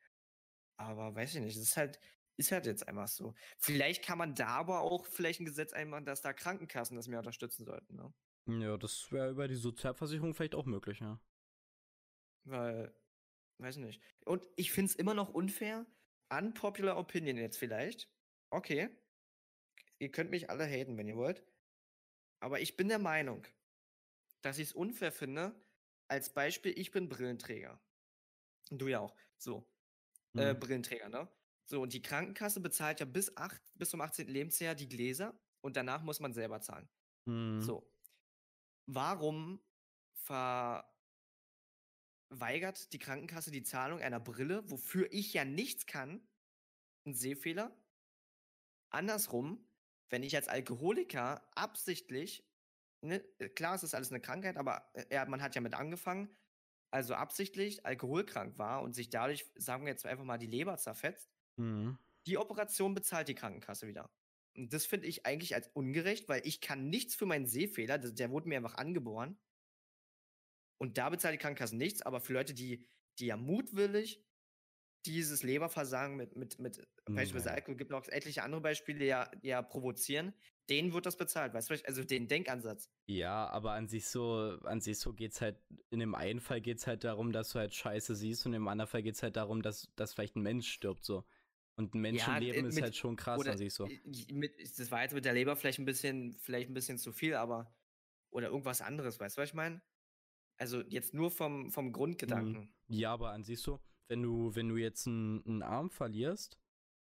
Aber 0.77 1.15
weiß 1.15 1.37
ich 1.37 1.41
nicht, 1.41 1.57
es 1.57 1.63
ist 1.63 1.77
halt, 1.77 2.01
ist 2.37 2.51
halt 2.51 2.67
jetzt 2.67 2.89
einfach 2.89 3.07
so. 3.07 3.35
Vielleicht 3.59 4.05
kann 4.05 4.19
man 4.19 4.35
da 4.35 4.49
aber 4.49 4.81
auch 4.81 5.07
vielleicht 5.07 5.41
ein 5.41 5.47
Gesetz 5.47 5.73
einmachen, 5.73 6.07
dass 6.07 6.23
da 6.23 6.33
Krankenkassen 6.33 6.97
das 6.97 7.07
mehr 7.07 7.21
unterstützen 7.21 7.65
sollten, 7.65 7.95
ne? 7.95 8.13
Ja, 8.47 8.77
das 8.77 9.13
wäre 9.13 9.31
über 9.31 9.47
die 9.47 9.55
Sozialversicherung 9.55 10.35
vielleicht 10.35 10.57
auch 10.57 10.67
möglich, 10.67 10.99
ja. 10.99 11.21
Weil 12.45 12.93
Weiß 13.59 13.77
nicht. 13.77 14.01
Und 14.25 14.47
ich 14.57 14.73
finde 14.73 14.91
es 14.91 14.97
immer 14.97 15.15
noch 15.15 15.33
unfair. 15.33 15.87
Unpopular 16.31 16.97
Opinion 16.97 17.37
jetzt 17.37 17.57
vielleicht. 17.57 18.11
Okay. 18.51 18.89
Ihr 19.99 20.11
könnt 20.11 20.31
mich 20.31 20.51
alle 20.51 20.67
haten, 20.67 20.97
wenn 20.97 21.09
ihr 21.09 21.17
wollt. 21.17 21.43
Aber 22.41 22.61
ich 22.61 22.77
bin 22.77 22.89
der 22.89 22.99
Meinung, 22.99 23.47
dass 24.43 24.59
ich 24.59 24.69
es 24.69 24.73
unfair 24.73 25.13
finde. 25.13 25.55
Als 26.09 26.33
Beispiel, 26.33 26.79
ich 26.79 26.91
bin 26.91 27.09
Brillenträger. 27.09 27.81
Und 28.71 28.81
du 28.81 28.89
ja 28.89 29.01
auch. 29.01 29.15
So. 29.39 29.67
Äh, 30.35 30.41
mhm. 30.41 30.41
Äh, 30.41 30.55
Brillenträger, 30.55 31.09
ne? 31.09 31.29
So, 31.67 31.81
und 31.81 31.95
die 31.95 32.03
Krankenkasse 32.03 32.61
bezahlt 32.61 33.01
ja 33.01 33.07
bis, 33.07 33.35
acht, 33.37 33.63
bis 33.75 33.91
zum 33.91 34.01
18. 34.03 34.29
Lebensjahr 34.29 34.75
die 34.75 34.89
Gläser 34.89 35.39
und 35.63 35.77
danach 35.77 36.03
muss 36.03 36.21
man 36.21 36.35
selber 36.35 36.61
zahlen. 36.61 36.89
Mhm. 37.25 37.63
So. 37.63 37.91
Warum 38.87 39.61
ver 40.13 40.94
weigert 42.31 42.93
die 42.93 42.99
Krankenkasse 42.99 43.51
die 43.51 43.63
Zahlung 43.63 44.01
einer 44.01 44.21
Brille, 44.21 44.69
wofür 44.71 45.09
ich 45.13 45.33
ja 45.33 45.45
nichts 45.45 45.87
kann, 45.87 46.27
ein 47.07 47.15
Sehfehler. 47.15 47.77
Andersrum, 48.91 49.67
wenn 50.11 50.23
ich 50.23 50.37
als 50.37 50.49
Alkoholiker 50.49 51.47
absichtlich, 51.57 52.47
ne, 53.03 53.21
klar, 53.55 53.75
es 53.75 53.83
ist 53.83 53.95
alles 53.95 54.11
eine 54.11 54.21
Krankheit, 54.21 54.57
aber 54.57 54.91
äh, 54.95 55.15
ja, 55.15 55.25
man 55.27 55.43
hat 55.43 55.55
ja 55.55 55.61
mit 55.61 55.75
angefangen, 55.75 56.35
also 56.93 57.15
absichtlich 57.15 57.85
alkoholkrank 57.85 58.57
war 58.59 58.83
und 58.83 58.95
sich 58.95 59.11
dadurch, 59.11 59.51
sagen 59.57 59.85
wir 59.85 59.93
jetzt 59.93 60.07
einfach 60.07 60.25
mal, 60.25 60.39
die 60.39 60.47
Leber 60.47 60.77
zerfetzt, 60.77 61.31
Mhm. 61.57 61.99
die 62.27 62.39
Operation 62.39 62.95
bezahlt 62.95 63.29
die 63.29 63.35
Krankenkasse 63.35 63.87
wieder. 63.87 64.11
Und 64.57 64.73
das 64.73 64.87
finde 64.87 65.07
ich 65.09 65.27
eigentlich 65.27 65.55
als 65.55 65.69
ungerecht, 65.69 66.29
weil 66.29 66.47
ich 66.47 66.61
kann 66.61 66.89
nichts 66.89 67.15
für 67.17 67.27
meinen 67.27 67.47
Sehfehler, 67.47 67.99
der 67.99 68.31
wurde 68.31 68.49
mir 68.49 68.57
einfach 68.57 68.75
angeboren. 68.77 69.39
Und 70.79 70.99
da 70.99 71.09
bezahlt 71.11 71.35
die 71.35 71.39
Krankenkasse 71.39 71.77
nichts, 71.77 72.03
aber 72.03 72.21
für 72.21 72.33
Leute, 72.33 72.55
die, 72.55 72.87
die 73.19 73.27
ja 73.27 73.37
mutwillig 73.37 74.25
dieses 75.07 75.43
Leberversagen 75.43 76.17
mit, 76.17 76.37
mit, 76.37 76.59
mit 76.59 76.77
beispielsweise 77.07 77.51
Nein. 77.51 77.57
Alkohol, 77.57 77.77
gibt 77.77 77.91
noch 77.91 78.09
etliche 78.09 78.43
andere 78.43 78.61
Beispiele, 78.63 79.05
ja, 79.05 79.31
ja 79.43 79.63
provozieren, 79.63 80.35
denen 80.71 80.93
wird 80.95 81.07
das 81.07 81.17
bezahlt, 81.17 81.53
weißt 81.53 81.71
du, 81.71 81.75
also 81.87 82.05
den 82.05 82.27
Denkansatz. 82.27 82.91
Ja, 83.07 83.49
aber 83.51 83.73
an 83.73 83.87
sich 83.87 84.07
so, 84.09 84.59
an 84.65 84.81
sich 84.81 84.99
so 84.99 85.13
geht's 85.13 85.43
halt, 85.43 85.63
in 85.91 86.01
dem 86.01 86.15
einen 86.15 86.41
Fall 86.41 86.63
geht's 86.63 86.87
halt 86.87 87.05
darum, 87.05 87.33
dass 87.33 87.51
du 87.51 87.59
halt 87.59 87.75
Scheiße 87.75 88.15
siehst 88.15 88.47
und 88.47 88.55
im 88.55 88.67
anderen 88.67 88.91
Fall 88.91 89.03
geht's 89.03 89.23
halt 89.23 89.37
darum, 89.37 89.61
dass, 89.61 89.93
dass 89.95 90.15
vielleicht 90.15 90.37
ein 90.37 90.43
Mensch 90.43 90.71
stirbt, 90.71 91.05
so. 91.05 91.27
Und 91.77 91.95
ein 91.95 92.01
Menschenleben 92.01 92.65
ist 92.65 92.77
mit- 92.77 92.85
halt 92.85 92.97
schon 92.97 93.17
krass 93.17 93.41
oder 93.41 93.53
an 93.53 93.59
sich 93.59 93.75
so. 93.75 93.91
Mit, 94.31 94.79
das 94.79 94.91
war 94.91 95.03
jetzt 95.03 95.13
mit 95.13 95.25
der 95.27 95.35
Leber 95.35 95.55
vielleicht 95.57 95.79
ein 95.81 95.85
bisschen, 95.85 96.39
vielleicht 96.39 96.71
ein 96.71 96.75
bisschen 96.75 96.97
zu 96.99 97.13
viel, 97.13 97.35
aber 97.35 97.77
oder 98.31 98.49
irgendwas 98.49 98.81
anderes, 98.81 99.21
weißt 99.21 99.37
du, 99.37 99.43
was 99.43 99.51
ich 99.51 99.55
meine? 99.55 99.83
Also 100.65 100.81
jetzt 100.89 101.13
nur 101.13 101.31
vom, 101.31 101.71
vom 101.71 101.93
Grundgedanken. 101.93 102.71
Ja, 102.89 103.13
aber 103.13 103.33
an 103.33 103.45
sich 103.45 103.61
so, 103.61 103.81
wenn 104.09 104.23
du, 104.23 104.55
wenn 104.55 104.71
du 104.71 104.79
jetzt 104.79 105.07
einen, 105.07 105.45
einen 105.47 105.63
Arm 105.63 105.91
verlierst, 105.91 106.57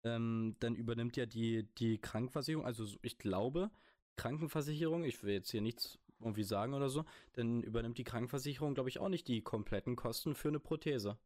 ähm, 0.05 0.55
dann 0.61 0.77
übernimmt 0.77 1.17
ja 1.17 1.27
die, 1.27 1.65
die 1.79 1.99
Krankenversicherung, 1.99 2.65
also 2.65 2.85
so- 2.87 3.01
ich 3.03 3.19
glaube, 3.19 3.73
Krankenversicherung, 4.15 5.03
ich 5.03 5.21
will 5.25 5.33
jetzt 5.33 5.51
hier 5.51 5.63
nichts 5.63 5.99
irgendwie 6.21 6.45
sagen 6.45 6.75
oder 6.75 6.89
so, 6.91 7.05
dann 7.33 7.61
übernimmt 7.65 7.99
die 7.99 8.05
Krankenversicherung, 8.05 8.75
glaube 8.75 8.89
ich, 8.89 9.01
auch 9.01 9.09
nicht 9.09 9.27
die 9.27 9.43
kompletten 9.43 9.97
Kosten 9.97 10.37
für 10.37 10.47
eine 10.49 10.61
Prothese. 10.61 11.19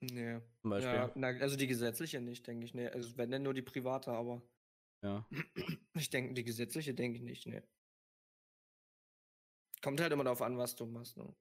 Nee. 0.00 0.40
Zum 0.62 0.70
Beispiel. 0.70 0.94
Ja, 0.94 1.12
na, 1.14 1.28
also 1.28 1.56
die 1.56 1.68
gesetzliche 1.68 2.20
nicht, 2.20 2.44
denke 2.48 2.64
ich. 2.64 2.74
Nee. 2.74 2.88
Also 2.88 3.16
wenn 3.18 3.30
dann 3.30 3.44
nur 3.44 3.54
die 3.54 3.62
private, 3.62 4.10
aber 4.10 4.42
Ja. 5.04 5.24
ich 5.94 6.10
denke, 6.10 6.34
die 6.34 6.42
gesetzliche 6.44 6.92
denke 6.92 7.18
ich 7.18 7.22
nicht, 7.22 7.46
nee. 7.46 7.62
Kommt 9.86 10.00
halt 10.00 10.12
immer 10.12 10.24
darauf 10.24 10.42
an, 10.42 10.58
was 10.58 10.74
du 10.74 10.84
machst. 10.84 11.16
Ne? 11.16 11.32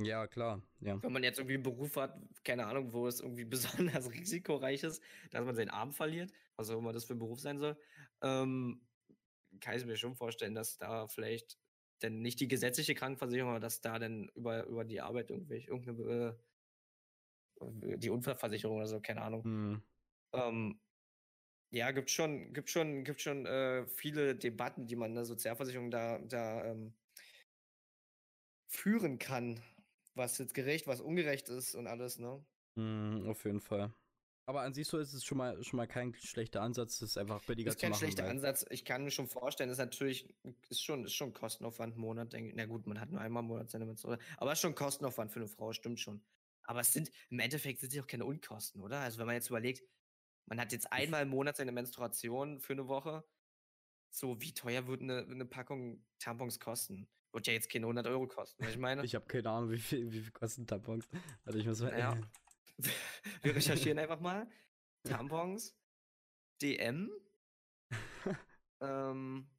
Ja, 0.00 0.26
klar. 0.26 0.60
Ja. 0.80 1.00
Wenn 1.00 1.12
man 1.12 1.22
jetzt 1.22 1.38
irgendwie 1.38 1.54
einen 1.54 1.62
Beruf 1.62 1.94
hat, 1.94 2.18
keine 2.42 2.66
Ahnung, 2.66 2.92
wo 2.92 3.06
es 3.06 3.20
irgendwie 3.20 3.44
besonders 3.94 4.10
risikoreich 4.10 4.82
ist, 4.82 5.00
dass 5.30 5.44
man 5.44 5.54
seinen 5.54 5.70
Arm 5.70 5.92
verliert, 5.92 6.32
was 6.56 6.70
auch 6.70 6.78
immer 6.78 6.92
das 6.92 7.04
für 7.04 7.14
ein 7.14 7.20
Beruf 7.20 7.38
sein 7.38 7.60
soll, 7.60 7.78
ähm, 8.20 8.84
kann 9.60 9.76
ich 9.76 9.86
mir 9.86 9.94
schon 9.94 10.16
vorstellen, 10.16 10.56
dass 10.56 10.76
da 10.76 11.06
vielleicht 11.06 11.56
denn 12.02 12.20
nicht 12.20 12.40
die 12.40 12.48
gesetzliche 12.48 12.96
Krankenversicherung, 12.96 13.50
aber 13.52 13.60
dass 13.60 13.80
da 13.80 14.00
dann 14.00 14.28
über, 14.30 14.66
über 14.66 14.84
die 14.84 15.00
Arbeit 15.00 15.30
irgendwelche, 15.30 15.70
irgendeine 15.70 16.36
äh, 17.60 17.96
die 17.96 18.10
Unfallversicherung 18.10 18.78
oder 18.78 18.88
so, 18.88 19.00
keine 19.00 19.22
Ahnung. 19.22 19.44
Hm. 19.44 19.82
Ähm, 20.32 20.80
ja, 21.70 21.92
gibt 21.92 22.10
schon, 22.10 22.52
gibt 22.52 22.70
schon, 22.70 23.04
gibt 23.04 23.20
schon 23.20 23.46
äh, 23.46 23.86
viele 23.86 24.34
Debatten, 24.34 24.88
die 24.88 24.96
man 24.96 25.10
in 25.10 25.14
der 25.14 25.24
Sozialversicherung 25.24 25.92
da, 25.92 26.18
da 26.18 26.64
ähm, 26.64 26.92
führen 28.74 29.18
kann, 29.18 29.60
was 30.14 30.38
jetzt 30.38 30.54
gerecht, 30.54 30.86
was 30.86 31.00
ungerecht 31.00 31.48
ist 31.48 31.74
und 31.74 31.86
alles, 31.86 32.18
ne? 32.18 32.44
Hm, 32.78 33.26
auf 33.28 33.44
jeden 33.44 33.60
Fall. 33.60 33.92
Aber 34.46 34.60
an 34.60 34.74
sich 34.74 34.86
so 34.86 34.98
ist 34.98 35.14
es 35.14 35.24
schon 35.24 35.38
mal, 35.38 35.62
schon 35.64 35.78
mal 35.78 35.86
kein 35.86 36.12
schlechter 36.14 36.60
Ansatz, 36.60 36.98
das 36.98 37.10
ist 37.10 37.16
einfach 37.16 37.42
billiger 37.44 37.70
Ist 37.70 37.78
zu 37.78 37.80
kein 37.82 37.90
machen. 37.92 38.00
schlechter 38.00 38.24
weil- 38.24 38.30
Ansatz. 38.30 38.66
Ich 38.68 38.84
kann 38.84 39.02
mir 39.04 39.10
schon 39.10 39.26
vorstellen, 39.26 39.70
ist 39.70 39.78
natürlich, 39.78 40.34
ist 40.68 40.82
schon, 40.82 41.04
ist 41.04 41.14
schon 41.14 41.32
Kostenaufwand 41.32 41.96
Monat, 41.96 42.32
denke 42.34 42.50
ich. 42.50 42.54
Na 42.54 42.66
gut, 42.66 42.86
man 42.86 43.00
hat 43.00 43.10
nur 43.10 43.20
einmal 43.22 43.42
im 43.42 43.46
Monat 43.48 43.70
seine 43.70 43.86
Menstruation. 43.86 44.22
Aber 44.36 44.52
es 44.52 44.58
ist 44.58 44.62
schon 44.62 44.74
Kostenaufwand 44.74 45.32
für 45.32 45.40
eine 45.40 45.48
Frau, 45.48 45.72
stimmt 45.72 45.98
schon. 45.98 46.22
Aber 46.64 46.80
es 46.80 46.92
sind, 46.92 47.10
im 47.30 47.38
Endeffekt 47.38 47.80
sind 47.80 47.94
es 47.94 48.02
auch 48.02 48.06
keine 48.06 48.26
Unkosten, 48.26 48.82
oder? 48.82 48.98
Also 49.00 49.18
wenn 49.18 49.26
man 49.26 49.34
jetzt 49.34 49.48
überlegt, 49.48 49.82
man 50.46 50.60
hat 50.60 50.72
jetzt 50.72 50.92
einmal 50.92 51.22
im 51.22 51.30
Monat 51.30 51.56
seine 51.56 51.72
Menstruation 51.72 52.60
für 52.60 52.74
eine 52.74 52.86
Woche. 52.86 53.24
So, 54.10 54.40
wie 54.42 54.52
teuer 54.52 54.86
würde 54.86 55.04
eine, 55.04 55.18
eine 55.26 55.46
Packung 55.46 56.04
Tampons 56.18 56.60
kosten? 56.60 57.08
Wird 57.34 57.48
ja 57.48 57.52
jetzt 57.52 57.68
keine 57.68 57.86
100 57.86 58.06
Euro 58.06 58.28
kosten, 58.28 58.64
was 58.64 58.70
ich 58.70 58.78
meine. 58.78 59.04
Ich 59.04 59.16
habe 59.16 59.26
keine 59.26 59.50
Ahnung, 59.50 59.72
wie 59.72 59.78
viel, 59.78 60.10
wie 60.12 60.20
viel 60.20 60.30
kosten 60.30 60.68
Tampons. 60.68 61.08
Also 61.44 61.58
ich 61.58 61.66
muss 61.66 61.80
mal. 61.80 61.98
Ja. 61.98 62.16
Wir 63.42 63.56
recherchieren 63.56 63.98
einfach 63.98 64.20
mal. 64.20 64.48
Tampons, 65.04 65.76
DM. 66.62 67.10
ähm, 68.80 69.50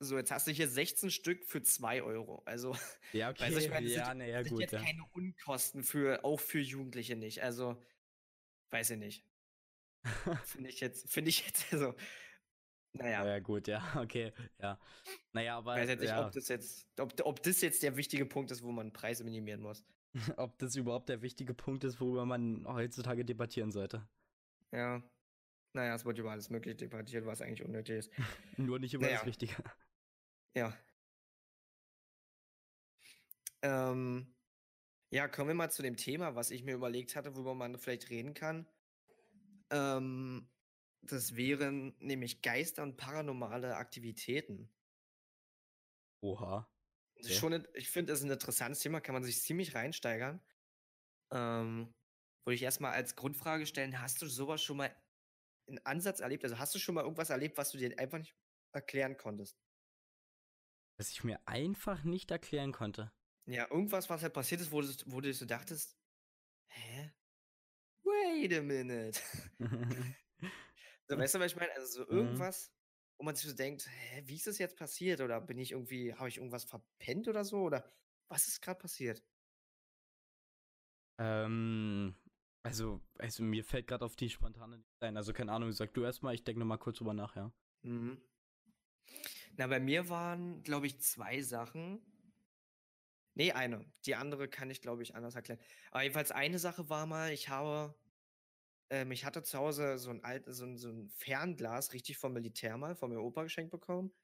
so, 0.00 0.18
jetzt 0.18 0.32
hast 0.32 0.48
du 0.48 0.50
hier 0.50 0.68
16 0.68 1.12
Stück 1.12 1.44
für 1.44 1.62
2 1.62 2.02
Euro. 2.02 2.42
Also, 2.44 2.76
ja, 3.12 3.30
okay. 3.30 3.44
weißt 3.44 3.56
du, 3.56 3.60
ich 3.60 3.70
meine, 3.70 3.86
das 3.86 3.96
ja, 3.96 4.06
sind, 4.06 4.18
naja, 4.18 4.42
sind 4.42 4.52
gut. 4.52 4.60
jetzt 4.62 4.72
Ja. 4.72 4.82
keine 4.82 5.04
Unkosten 5.12 5.84
für, 5.84 6.24
auch 6.24 6.40
für 6.40 6.58
Jugendliche 6.58 7.14
nicht. 7.14 7.44
Also, 7.44 7.80
weiß 8.70 8.90
ich 8.90 8.98
nicht. 8.98 9.24
Finde 10.44 10.70
ich 10.70 10.80
jetzt, 10.80 11.08
finde 11.08 11.28
ich 11.30 11.46
jetzt, 11.46 11.72
also, 11.72 11.94
naja. 12.98 13.26
Ja, 13.26 13.38
gut, 13.40 13.68
ja, 13.68 13.82
okay. 13.96 14.32
Ja. 14.60 14.78
Naja, 15.32 15.58
aber. 15.58 15.74
weiß 15.74 15.88
jetzt 15.88 16.00
nicht, 16.00 16.10
ja, 16.10 16.26
ob 16.26 16.32
das 16.32 16.48
jetzt, 16.48 16.86
ob, 16.98 17.12
ob 17.24 17.42
das 17.42 17.60
jetzt 17.60 17.82
der 17.82 17.96
wichtige 17.96 18.26
Punkt 18.26 18.50
ist, 18.50 18.62
wo 18.62 18.72
man 18.72 18.92
Preise 18.92 19.24
minimieren 19.24 19.60
muss. 19.60 19.84
ob 20.36 20.58
das 20.58 20.76
überhaupt 20.76 21.08
der 21.08 21.22
wichtige 21.22 21.54
Punkt 21.54 21.84
ist, 21.84 22.00
worüber 22.00 22.24
man 22.26 22.66
heutzutage 22.66 23.24
debattieren 23.24 23.70
sollte. 23.70 24.06
Ja. 24.72 25.02
Naja, 25.72 25.94
es 25.94 26.04
wird 26.04 26.18
über 26.18 26.30
alles 26.30 26.48
mögliche 26.48 26.76
debattiert, 26.76 27.26
was 27.26 27.42
eigentlich 27.42 27.62
unnötig 27.62 27.98
ist. 27.98 28.10
Nur 28.56 28.78
nicht 28.78 28.94
über 28.94 29.04
Naja. 29.04 29.18
das 29.18 29.26
Wichtige. 29.26 29.54
Ja. 30.54 30.74
Ähm, 33.62 34.34
ja, 35.10 35.28
kommen 35.28 35.48
wir 35.48 35.54
mal 35.54 35.70
zu 35.70 35.82
dem 35.82 35.96
Thema, 35.96 36.34
was 36.34 36.50
ich 36.50 36.64
mir 36.64 36.74
überlegt 36.74 37.14
hatte, 37.14 37.34
worüber 37.34 37.54
man 37.54 37.78
vielleicht 37.78 38.10
reden 38.10 38.32
kann. 38.32 38.66
Ähm, 39.70 40.48
das 41.12 41.36
wären 41.36 41.96
nämlich 41.98 42.42
Geister 42.42 42.82
und 42.82 42.96
paranormale 42.96 43.76
Aktivitäten. 43.76 44.70
Oha. 46.22 46.68
Okay. 47.18 47.34
schon, 47.34 47.66
ich 47.74 47.90
finde, 47.90 48.12
das 48.12 48.20
ist 48.20 48.26
ein 48.26 48.30
interessantes 48.30 48.80
Thema, 48.80 49.00
kann 49.00 49.14
man 49.14 49.24
sich 49.24 49.42
ziemlich 49.42 49.74
reinsteigern. 49.74 50.40
Ähm, 51.32 51.94
würde 52.44 52.54
ich 52.54 52.62
erstmal 52.62 52.92
als 52.92 53.16
Grundfrage 53.16 53.66
stellen, 53.66 54.00
hast 54.00 54.20
du 54.22 54.26
sowas 54.26 54.62
schon 54.62 54.76
mal 54.76 54.94
in 55.66 55.84
Ansatz 55.84 56.20
erlebt? 56.20 56.44
Also 56.44 56.58
hast 56.58 56.74
du 56.74 56.78
schon 56.78 56.94
mal 56.94 57.02
irgendwas 57.02 57.30
erlebt, 57.30 57.58
was 57.58 57.70
du 57.70 57.78
dir 57.78 57.98
einfach 57.98 58.18
nicht 58.18 58.36
erklären 58.72 59.16
konntest? 59.16 59.58
Was 60.98 61.10
ich 61.10 61.24
mir 61.24 61.40
einfach 61.46 62.04
nicht 62.04 62.30
erklären 62.30 62.72
konnte. 62.72 63.12
Ja, 63.46 63.70
irgendwas, 63.70 64.10
was 64.10 64.22
halt 64.22 64.32
passiert 64.32 64.60
ist, 64.60 64.72
wo 64.72 64.80
du, 64.80 64.88
wo 65.06 65.20
du 65.20 65.32
so 65.32 65.46
dachtest, 65.46 65.96
hä? 66.68 67.12
Wait 68.04 68.52
a 68.54 68.62
minute. 68.62 69.20
so, 71.08 71.18
weißt 71.18 71.34
du, 71.34 71.40
was 71.40 71.52
ich 71.52 71.56
meine? 71.56 71.72
Also 71.74 72.04
so 72.04 72.08
Mhm. 72.10 72.10
irgendwas, 72.10 72.72
wo 73.18 73.24
man 73.24 73.34
sich 73.36 73.48
so 73.48 73.54
denkt, 73.56 73.86
hä, 73.88 74.22
wie 74.26 74.36
ist 74.36 74.46
das 74.46 74.58
jetzt 74.58 74.76
passiert? 74.76 75.20
Oder 75.20 75.40
bin 75.40 75.58
ich 75.58 75.72
irgendwie, 75.72 76.14
habe 76.14 76.28
ich 76.28 76.38
irgendwas 76.38 76.64
verpennt 76.64 77.28
oder 77.28 77.44
so? 77.44 77.60
Oder 77.62 77.90
was 78.28 78.48
ist 78.48 78.60
gerade 78.62 78.80
passiert? 78.80 79.24
ähm, 81.18 82.14
also, 82.62 83.00
also 83.18 83.42
mir 83.42 83.64
fällt 83.64 83.86
gerade 83.86 84.04
auf 84.04 84.16
die 84.16 84.30
spontane 84.30 84.84
ein. 85.00 85.16
Also 85.16 85.32
keine 85.32 85.52
Ahnung, 85.52 85.72
sag 85.72 85.94
du 85.94 86.02
erstmal, 86.04 86.34
ich 86.34 86.44
denke 86.44 86.60
nochmal 86.60 86.78
kurz 86.78 86.98
drüber 86.98 87.14
nach, 87.14 87.36
ja. 87.36 87.52
Mhm. 87.84 88.20
Na, 89.56 89.66
bei 89.66 89.80
mir 89.80 90.08
waren, 90.08 90.62
glaube 90.62 90.86
ich, 90.86 91.00
zwei 91.00 91.42
Sachen. 91.42 92.00
Nee, 93.34 93.52
eine. 93.52 93.84
Die 94.06 94.14
andere 94.16 94.48
kann 94.48 94.70
ich, 94.70 94.80
glaube 94.80 95.02
ich, 95.02 95.14
anders 95.14 95.34
erklären. 95.34 95.60
Aber 95.90 96.02
jedenfalls 96.02 96.32
eine 96.32 96.58
Sache 96.58 96.88
war 96.88 97.06
mal, 97.06 97.32
ich 97.32 97.48
habe, 97.48 97.94
ähm, 98.90 99.12
ich 99.12 99.24
hatte 99.24 99.42
zu 99.42 99.58
Hause 99.58 99.98
so 99.98 100.10
ein 100.10 100.24
altes, 100.24 100.58
so 100.58 100.64
ein, 100.66 100.76
so 100.78 100.90
ein 100.90 101.10
Fernglas, 101.10 101.92
richtig 101.92 102.18
vom 102.18 102.32
Militär 102.32 102.76
mal, 102.78 102.96
von 102.96 103.10
meinem 103.10 103.22
Opa 103.24 103.42
geschenkt 103.44 103.70
bekommen. 103.72 104.14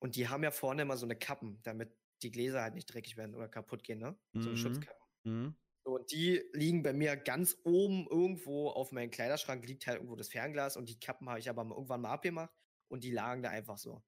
Und 0.00 0.16
die 0.16 0.28
haben 0.28 0.44
ja 0.44 0.50
vorne 0.50 0.82
immer 0.82 0.96
so 0.96 1.06
eine 1.06 1.16
Kappen, 1.16 1.60
damit 1.62 1.96
die 2.22 2.30
Gläser 2.30 2.62
halt 2.62 2.74
nicht 2.74 2.86
dreckig 2.86 3.16
werden 3.16 3.34
oder 3.34 3.48
kaputt 3.48 3.84
gehen, 3.84 3.98
ne? 4.00 4.18
So 4.38 4.50
eine 4.50 4.56
Mhm. 4.56 4.58
Schutzkappe. 4.58 4.98
Mhm. 5.24 5.56
So, 5.86 5.96
und 5.96 6.12
die 6.12 6.42
liegen 6.52 6.82
bei 6.82 6.92
mir 6.92 7.16
ganz 7.16 7.58
oben 7.64 8.06
irgendwo 8.08 8.70
auf 8.70 8.92
meinem 8.92 9.10
Kleiderschrank, 9.10 9.66
liegt 9.66 9.86
halt 9.86 9.96
irgendwo 9.98 10.16
das 10.16 10.28
Fernglas 10.28 10.76
und 10.76 10.88
die 10.88 10.98
Kappen 10.98 11.28
habe 11.28 11.38
ich 11.40 11.48
aber 11.50 11.62
irgendwann 11.64 12.00
mal 12.00 12.12
abgemacht 12.12 12.54
und 12.88 13.04
die 13.04 13.10
lagen 13.12 13.42
da 13.42 13.50
einfach 13.50 13.78
so. 13.78 14.02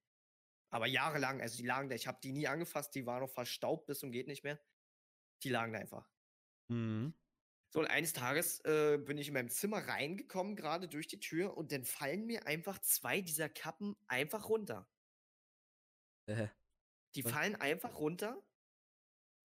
Aber 0.71 0.87
jahrelang, 0.87 1.41
also 1.43 1.59
die 1.59 1.67
lagen 1.67 1.89
da, 1.91 1.97
ich 1.97 2.07
habe 2.09 2.21
die 2.23 2.33
nie 2.33 2.49
angefasst, 2.49 2.95
die 2.95 3.07
waren 3.07 3.23
noch 3.23 3.31
verstaubt 3.31 3.87
bis 3.87 4.01
zum 4.01 4.13
geht 4.13 4.29
nicht 4.29 4.45
mehr. 4.45 4.61
Die 5.45 5.51
lagen 5.51 5.73
da 5.75 5.81
einfach. 5.81 6.11
Mhm. 6.69 7.13
So, 7.77 7.81
und 7.83 7.89
eines 7.89 8.15
Tages 8.15 8.61
äh, 8.65 8.97
bin 8.97 9.19
ich 9.19 9.29
in 9.29 9.35
meinem 9.35 9.51
Zimmer 9.51 9.87
reingekommen, 9.87 10.57
gerade 10.57 10.89
durch 10.89 11.09
die 11.09 11.21
Tür, 11.21 11.59
und 11.59 11.73
dann 11.73 11.85
fallen 11.85 12.25
mir 12.25 12.47
einfach 12.47 12.79
zwei 12.79 13.21
dieser 13.21 13.51
Kappen 13.51 13.97
einfach 14.09 14.49
runter. 14.49 14.89
Äh, 16.27 16.49
Die 17.15 17.23
Was? 17.23 17.33
fallen 17.33 17.55
einfach 17.55 17.99
runter 17.99 18.43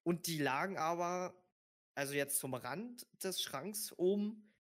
und 0.03 0.27
die 0.27 0.37
lagen 0.37 0.77
aber, 0.77 1.43
also 1.95 2.13
jetzt 2.13 2.39
zum 2.39 2.53
Rand 2.53 3.05
des 3.21 3.41
Schranks 3.41 3.91
oben, 3.97 4.53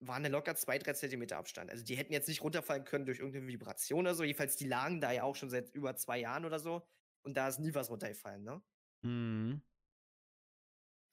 waren 0.00 0.22
da 0.22 0.28
locker 0.28 0.54
zwei, 0.54 0.78
drei 0.78 0.92
Zentimeter 0.92 1.38
Abstand. 1.38 1.70
Also 1.70 1.84
die 1.84 1.96
hätten 1.96 2.12
jetzt 2.12 2.28
nicht 2.28 2.42
runterfallen 2.42 2.84
können 2.84 3.06
durch 3.06 3.20
irgendeine 3.20 3.48
Vibration 3.48 4.00
oder 4.00 4.14
so. 4.14 4.24
Jedenfalls, 4.24 4.56
die 4.56 4.68
lagen 4.68 5.00
da 5.00 5.10
ja 5.12 5.22
auch 5.22 5.36
schon 5.36 5.48
seit 5.48 5.70
über 5.74 5.96
zwei 5.96 6.18
Jahren 6.18 6.44
oder 6.44 6.58
so. 6.58 6.86
Und 7.22 7.34
da 7.36 7.48
ist 7.48 7.60
nie 7.60 7.74
was 7.74 7.88
runtergefallen, 7.88 8.44
ne? 8.44 8.62
mhm. 9.02 9.60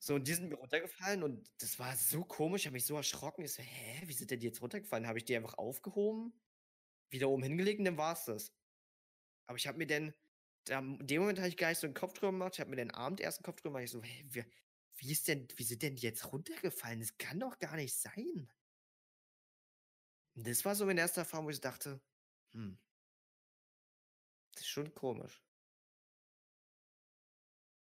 So, 0.03 0.15
und 0.15 0.27
die 0.27 0.33
sind 0.33 0.49
mir 0.49 0.55
runtergefallen 0.55 1.21
und 1.23 1.51
das 1.61 1.77
war 1.77 1.95
so 1.95 2.23
komisch, 2.25 2.65
habe 2.65 2.73
mich 2.73 2.85
so 2.87 2.95
erschrocken. 2.95 3.43
Ich 3.45 3.53
so: 3.53 3.61
„Hä, 3.61 4.01
wie 4.07 4.13
sind 4.13 4.31
denn 4.31 4.39
die 4.39 4.47
jetzt 4.47 4.61
runtergefallen?“ 4.61 5.05
Habe 5.07 5.19
ich 5.19 5.25
die 5.25 5.35
einfach 5.35 5.53
aufgehoben, 5.59 6.41
wieder 7.11 7.29
oben 7.29 7.43
hingelegt 7.43 7.79
und 7.79 7.85
dann 7.85 7.97
war's 7.97 8.25
das. 8.25 8.53
Aber 9.47 9.57
ich 9.57 9.67
habe 9.67 9.77
mir 9.79 9.87
dann 9.87 10.13
da 10.65 10.79
in 10.79 11.07
dem 11.07 11.21
Moment 11.21 11.39
habe 11.39 11.49
ich 11.49 11.57
gar 11.57 11.69
nicht 11.69 11.79
so 11.79 11.87
'n 11.87 11.93
Kopf 11.95 12.13
drüber 12.13 12.31
gemacht. 12.33 12.53
Ich 12.55 12.59
habe 12.61 12.69
mir 12.71 12.77
dann 12.77 12.91
abend 12.91 13.19
erst 13.21 13.41
'n 13.41 13.43
Kopf 13.43 13.61
drüber 13.61 13.79
gemacht. 13.79 13.85
Ich 13.85 13.91
so: 13.91 14.03
„Hä, 14.03 14.25
wie 14.29 14.45
wie 14.97 15.11
ist 15.11 15.27
denn 15.27 15.47
wie 15.57 15.63
sind 15.63 15.83
denn 15.83 15.95
die 15.97 16.03
jetzt 16.03 16.31
runtergefallen? 16.33 16.99
Das 17.01 17.17
kann 17.17 17.39
doch 17.39 17.59
gar 17.59 17.75
nicht 17.77 17.95
sein.“ 17.95 18.51
Und 20.35 20.45
das 20.47 20.65
war 20.65 20.75
so 20.75 20.85
meine 20.85 20.99
erste 21.01 21.21
Erfahrung, 21.21 21.45
wo 21.45 21.49
ich 21.51 21.61
dachte: 21.61 22.01
„Hm“ 22.53 22.79
das 24.53 24.61
ist 24.63 24.69
schon 24.69 24.93
komisch. 24.93 25.43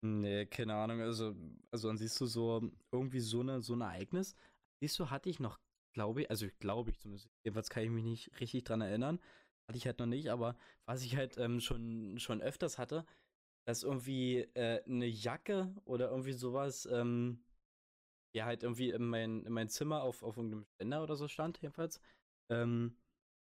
Ne, 0.08 0.46
keine 0.48 0.76
Ahnung, 0.76 1.02
also 1.02 1.36
also 1.72 1.88
dann 1.90 1.98
siehst 1.98 2.20
du 2.22 2.26
so 2.28 2.72
irgendwie 2.94 3.20
so 3.20 3.44
'ne 3.44 3.62
so 3.62 3.74
'n 3.74 3.82
Ereignis 3.82 4.36
siehst 4.82 4.98
du, 5.00 5.10
hatte 5.10 5.30
ich 5.30 5.40
noch, 5.40 5.60
glaube 5.94 6.22
i 6.24 6.28
also 6.30 6.48
glaube 6.60 6.92
ich 6.92 7.00
zumindest, 7.00 7.30
jedenfalls 7.44 7.70
kann 7.70 7.84
ich 7.84 7.90
mich 7.90 8.04
nicht 8.06 8.40
richtig 8.40 8.64
dran 8.64 8.80
erinnern. 8.82 9.20
Hatte 9.68 9.78
ich 9.78 9.86
halt 9.86 10.00
noch 10.00 10.06
nicht, 10.06 10.30
aber 10.30 10.56
was 10.88 11.04
ich 11.04 11.18
halt, 11.18 11.38
ähm, 11.38 11.60
schon 11.60 12.20
schon 12.20 12.42
öfters 12.42 12.78
hatte, 12.78 13.06
dass 13.68 13.84
irgendwie, 13.84 14.40
äh, 14.56 14.82
'ne 14.88 15.08
Jacke 15.08 15.76
oder 15.86 16.10
irgendwie 16.12 16.34
so 16.34 16.54
was, 16.54 16.86
ähm, 16.88 17.46
ja, 18.36 18.46
halt 18.46 18.64
irgendwie 18.64 18.92
in 18.92 19.06
mein 19.08 19.46
in 19.46 19.54
mein 19.54 19.70
Zimmer 19.70 20.04
auf 20.04 20.24
auf 20.24 20.38
irgend 20.38 20.52
'nem 20.54 20.66
Ständer 20.76 21.04
oder 21.04 21.16
so 21.18 21.28
stand 21.30 21.60
jedenfalls. 21.62 22.02
Ähm, 22.52 22.98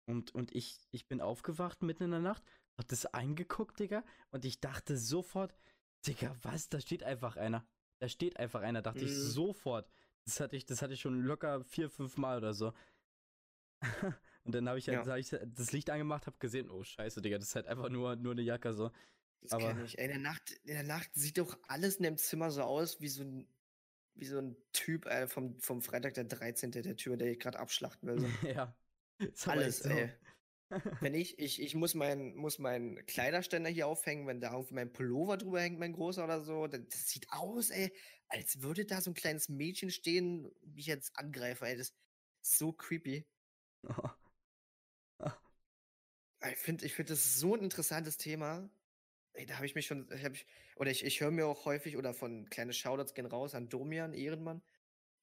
und 0.07 0.35
und 0.35 0.55
ich 0.55 0.79
ich 0.91 1.07
bin 1.07 1.21
aufgewacht 1.21 1.83
mitten 1.83 2.03
in 2.05 2.11
der 2.11 2.21
Nacht, 2.21 2.43
habe 2.79 2.87
das 2.89 3.05
angeguckt, 3.07 3.79
Digga, 3.79 4.05
und 4.31 4.45
ich 4.45 4.59
dachte 4.61 4.97
sofort: 4.97 5.55
„Digga, 6.05 6.35
was? 6.41 6.69
Da 6.69 6.79
steht 6.81 7.03
einfach 7.03 7.37
einer. 7.37 7.65
Da 7.99 8.09
steht 8.09 8.37
einfach 8.37 8.61
einer“, 8.61 8.81
dachte 8.81 9.05
ich 9.05 9.15
Mhm. 9.15 9.35
sofort. 9.35 9.89
Das 10.25 10.39
hatte 10.39 10.55
ich 10.57 10.65
das 10.65 10.81
hatte 10.81 10.93
ich 10.93 11.01
schon 11.01 11.21
locker 11.21 11.63
4, 11.63 11.89
5 11.89 12.17
Mal 12.17 12.37
oder 12.37 12.53
so. 12.53 12.73
Und 14.43 14.55
dann 14.55 14.67
habe 14.69 14.79
ich 14.79 14.89
halt 14.89 15.05
Ja. 15.05 15.07
habe 15.07 15.19
ich 15.19 15.29
das 15.29 15.71
Licht 15.71 15.89
angemacht, 15.89 16.27
habe 16.27 16.37
gesehen: 16.39 16.69
„Oh 16.69 16.83
scheiße, 16.83 17.21
Digga, 17.21 17.37
das 17.37 17.49
ist 17.49 17.55
halt 17.55 17.67
einfach 17.67 17.89
nur 17.89 18.15
nur 18.15 18.35
'ne 18.35 18.41
Jacke 18.41 18.73
so.“ 18.73 18.91
Das 19.43 19.57
Aber 19.57 19.57
kenne 19.57 19.83
ich. 19.83 19.97
Ey, 19.99 20.05
in 20.05 20.11
der 20.11 20.19
Nacht 20.19 20.51
in 20.51 20.73
der 20.73 20.83
Nacht 20.83 21.11
sieht 21.15 21.37
doch 21.37 21.59
alles 21.67 21.97
in 21.97 22.03
dem 22.03 22.17
Zimmer 22.17 22.49
so 22.49 22.61
aus 22.63 23.01
wie 23.01 23.09
so 23.09 23.23
'n 23.23 23.53
wie 24.15 24.25
so 24.25 24.37
'n 24.39 24.57
Typ, 24.73 25.05
äh, 25.05 25.27
vom 25.27 25.59
vom 25.59 25.81
Freitag 25.81 26.13
der 26.15 26.25
13., 26.25 26.81
der 26.83 26.95
Typ, 26.97 27.17
der 27.19 27.29
dich 27.29 27.39
grad 27.39 27.55
abschlachten 27.57 28.07
will, 28.09 28.19
so. 28.19 28.33
Ja, 28.43 28.75
Alles, 29.45 29.81
so. 29.81 29.83
ey. 29.83 30.17
Wenn 31.01 31.13
ich 31.15 31.37
ich 31.39 31.61
ich 31.61 31.75
muss 31.75 31.95
meinen 31.95 32.35
muss 32.35 32.59
meinen 32.59 33.05
Kleiderständer 33.05 33.69
hier 33.69 33.87
aufhängen, 33.87 34.25
wenn 34.27 34.39
da 34.41 34.53
irgendwie 34.53 34.75
mein 34.75 34.93
Pullover 34.93 35.37
drüber 35.37 35.61
hängt, 35.61 35.79
mein 35.79 35.93
großer 35.93 36.23
oder 36.23 36.41
so, 36.41 36.67
d 36.67 36.79
das 36.89 37.09
sieht 37.09 37.27
aus, 37.29 37.69
ey, 37.71 37.93
als 38.27 38.61
würde 38.61 38.85
da 38.85 39.01
so 39.01 39.11
'n 39.11 39.13
kleines 39.13 39.49
Mädchen 39.49 39.91
stehen, 39.91 40.51
mich 40.65 40.85
jetzt 40.85 41.17
angreifen, 41.17 41.65
ey, 41.65 41.77
das 41.77 41.89
ist 41.89 41.97
so 42.57 42.71
creepy. 42.73 43.27
Ah. 43.87 44.17
Ah, 46.41 46.49
ich 46.51 46.57
finde 46.57 46.85
ich 46.85 46.93
finde 46.93 47.13
das 47.13 47.35
so 47.39 47.55
'n 47.55 47.61
interessantes 47.63 48.17
Thema. 48.17 48.69
Ey, 49.33 49.45
da 49.45 49.55
habe 49.57 49.65
ich 49.65 49.75
mich 49.75 49.87
schon 49.87 50.09
ich 50.11 50.47
oder 50.77 50.91
ich 50.91 51.05
ich 51.05 51.21
höre 51.21 51.31
mir 51.31 51.47
auch 51.47 51.65
häufig 51.65 51.97
oder 51.97 52.13
von 52.13 52.49
kleine 52.49 52.73
Shoutouts 52.73 53.13
gehen 53.13 53.25
raus 53.27 53.55
an 53.55 53.69
Domian, 53.69 54.13
Ehrenmann. 54.13 54.63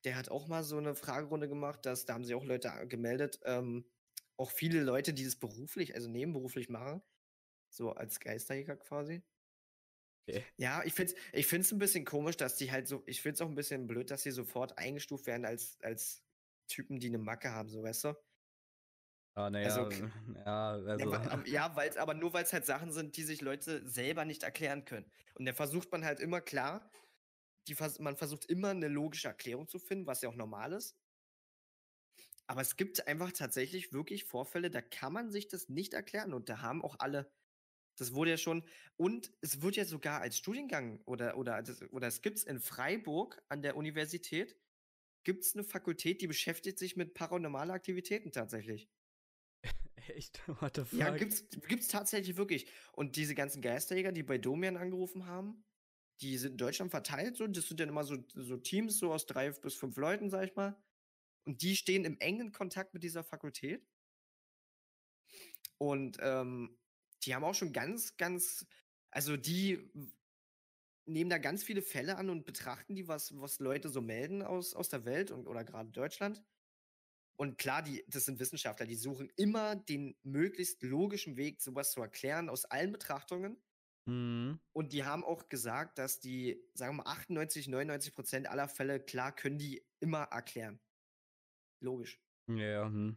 Der 0.04 0.16
hat 0.16 0.30
auch 0.30 0.48
mal 0.48 0.64
so 0.64 0.80
'ne 0.80 0.94
Fragerunde 0.96 1.48
gemacht, 1.48 1.86
dass 1.86 2.06
da 2.06 2.14
haben 2.14 2.24
sich 2.24 2.34
auch 2.36 2.44
Leute 2.44 2.72
a 2.72 2.84
gemeldet, 2.84 3.40
ähm, 3.44 3.86
auch 4.40 4.50
viele 4.53 4.83
Leute, 4.83 5.14
die 5.14 5.24
das 5.24 5.37
beruflich, 5.37 5.94
also 5.94 6.09
nebenberuflich 6.09 6.68
machen, 6.70 7.03
so 7.70 7.92
als 7.92 8.20
Geisterjäger 8.20 8.76
quasi. 8.79 9.24
Okay. 10.29 10.50
Ja, 10.59 10.83
ich 10.85 10.92
finde 10.94 11.12
es 11.14 11.18
ich 11.33 11.46
finde 11.46 11.62
es 11.66 11.72
'n 11.72 11.79
bisschen 11.79 12.05
komisch, 12.05 12.37
dass 12.37 12.57
die 12.57 12.70
halt 12.70 12.87
so 12.88 13.03
ich 13.07 13.22
finde 13.22 13.35
es 13.35 13.40
auch 13.40 13.48
'n 13.48 13.55
bisschen 13.55 13.87
blöd, 13.87 14.11
dass 14.11 14.22
sie 14.22 14.31
sofort 14.31 14.79
eingestuft 14.79 15.26
werden 15.26 15.44
als 15.46 15.79
als 15.83 16.22
Typen, 16.68 16.98
die 17.00 17.11
'ne 17.11 17.18
Macke 17.18 17.50
haben, 17.50 17.68
so, 17.68 17.83
weißt 17.83 18.05
du? 18.05 18.14
Ah, 19.37 19.48
na 19.50 19.61
Also 19.62 19.87
ja, 19.87 19.87
k 19.87 19.94
ja, 20.46 20.72
Ja, 20.98 21.07
also 21.07 21.18
ja, 21.46 21.76
weil's 21.76 21.96
aber 21.96 22.14
nur 22.14 22.33
weil's 22.35 22.53
halt 22.53 22.66
Sachen 22.66 22.92
sind, 22.92 23.16
die 23.16 23.24
sich 23.24 23.40
Leute 23.42 23.88
selber 23.88 24.24
nicht 24.26 24.42
erklären 24.44 24.85
können. 24.85 25.11
Und 25.35 25.46
da 25.46 25.53
versucht 25.55 25.92
man 25.92 26.05
halt 26.05 26.20
immer 26.20 26.40
klar, 26.42 26.90
die 27.68 27.76
man 28.00 28.16
versucht 28.18 28.46
immer 28.46 28.74
'ne 28.74 28.88
logische 28.88 29.29
Erklärung 29.29 29.68
zu 29.68 29.79
finden, 29.81 30.07
was 30.07 30.22
ja 30.22 30.31
auch 30.31 30.37
normal 30.37 30.72
ist. 30.74 30.99
Aber 32.50 32.62
es 32.62 32.74
gibt 32.76 33.06
einfach 33.06 33.30
tatsächlich 33.30 33.92
wirklich 33.92 34.24
Vorfälle, 34.24 34.70
da 34.72 34.82
kann 34.82 35.12
man 35.12 35.30
sich 35.30 35.46
das 35.46 35.68
nicht 35.68 35.94
erklären 35.94 36.34
und 36.34 36.48
da 36.48 36.62
haben 36.62 36.82
auch 36.82 36.96
alle 36.98 37.32
das 37.98 38.14
wurde 38.14 38.30
ja 38.32 38.38
schon 38.38 38.64
und 38.96 39.32
es 39.42 39.62
wird 39.62 39.76
ja 39.76 39.84
sogar 39.84 40.20
als 40.22 40.38
Studiengang 40.38 41.02
oder 41.06 41.36
oder 41.38 41.62
das 41.62 41.82
oder 41.92 42.08
es 42.08 42.22
gibt's 42.22 42.44
in 42.44 42.60
Freiburg 42.60 43.42
an 43.50 43.62
der 43.62 43.76
Universität 43.76 44.58
gibt's 45.24 45.54
'ne 45.54 45.64
Fakultät, 45.64 46.22
die 46.22 46.28
beschäftigt 46.28 46.78
sich 46.78 46.96
mit 46.96 47.14
paranormale 47.14 47.72
Aktivitäten 47.72 48.32
tatsächlich. 48.32 48.88
Echt? 50.08 50.42
What 50.48 50.76
the 50.76 50.84
Ja, 50.92 51.10
fuck? 51.10 51.10
gibt's 51.10 51.44
gibt's 51.68 51.86
tatsächlich 51.88 52.36
wirklich. 52.36 52.66
Und 52.92 53.14
diese 53.16 53.34
ganzen 53.36 53.62
Geisterjäger, 53.62 54.10
die 54.12 54.22
bei 54.24 54.38
Domian 54.38 54.76
angerufen 54.76 55.26
haben, 55.26 55.64
die 56.20 56.36
sind 56.38 56.52
in 56.52 56.58
Deutschland 56.58 56.90
verteilt 56.90 57.36
so. 57.36 57.46
Das 57.46 57.68
sind 57.68 57.80
dann 57.80 57.88
immer 57.90 58.04
so 58.04 58.16
so 58.34 58.56
Teams 58.56 58.98
so 58.98 59.12
aus 59.12 59.26
3 59.26 59.50
bis 59.50 59.74
5 59.74 59.96
Leuten, 59.96 60.30
sage 60.30 60.46
ich 60.46 60.56
mal. 60.56 60.82
Und 61.46 61.62
die 61.62 61.76
stehen 61.76 62.05
im 62.05 62.18
engen 62.18 62.53
Kontakt 62.53 62.94
mit 62.94 63.03
dieser 63.03 63.24
Fakultät. 63.24 63.87
Und, 65.79 66.18
ähm, 66.20 66.76
die 67.24 67.35
haben 67.35 67.44
auch 67.44 67.55
schon 67.55 67.72
ganz, 67.72 68.16
ganz 68.16 68.66
also 69.11 69.37
die 69.37 69.90
nehmen 71.07 71.31
da 71.31 71.38
ganz 71.38 71.62
viele 71.64 71.83
Fälle 71.83 72.16
an 72.16 72.31
und 72.31 72.44
betrachten 72.44 72.94
die, 72.94 73.09
was 73.09 73.38
was 73.40 73.59
Leute 73.59 73.88
so 73.88 74.00
melden 74.00 74.42
aus 74.42 74.74
aus 74.74 74.88
der 74.88 75.05
Welt 75.05 75.31
und 75.31 75.46
oder 75.46 75.64
grade 75.64 75.90
Deutschland. 75.90 76.42
Und 77.37 77.59
klar, 77.59 77.83
die 77.83 78.05
das 78.09 78.26
sind 78.26 78.38
Wissenschaftler, 78.40 78.87
die 78.87 78.96
suchen 78.96 79.31
immer 79.37 79.76
den 79.76 80.16
möglichst 80.22 80.83
logischen 80.83 81.37
Weg, 81.37 81.62
so 81.62 81.74
was 81.74 81.92
zu 81.92 82.00
erklären 82.03 82.48
aus 82.50 82.66
allen 82.66 82.92
Betrachtungen. 82.92 83.62
Mhm. 84.07 84.61
Und 84.72 84.92
die 84.92 85.05
haben 85.05 85.24
auch 85.24 85.48
gesagt, 85.48 85.98
dass 85.98 86.20
die, 86.20 86.62
sagen 86.74 86.96
wir 86.96 87.05
mal, 87.05 87.11
98, 87.12 87.68
99 87.68 88.14
% 88.14 88.48
aller 88.48 88.68
Fälle, 88.68 89.00
klar, 89.00 89.35
können 89.35 89.59
die 89.59 89.87
immer 90.00 90.24
erklären. 90.24 90.81
Logisch. 91.83 92.19
Ja, 92.49 92.55
ja, 92.57 92.88
mhm. 92.88 93.16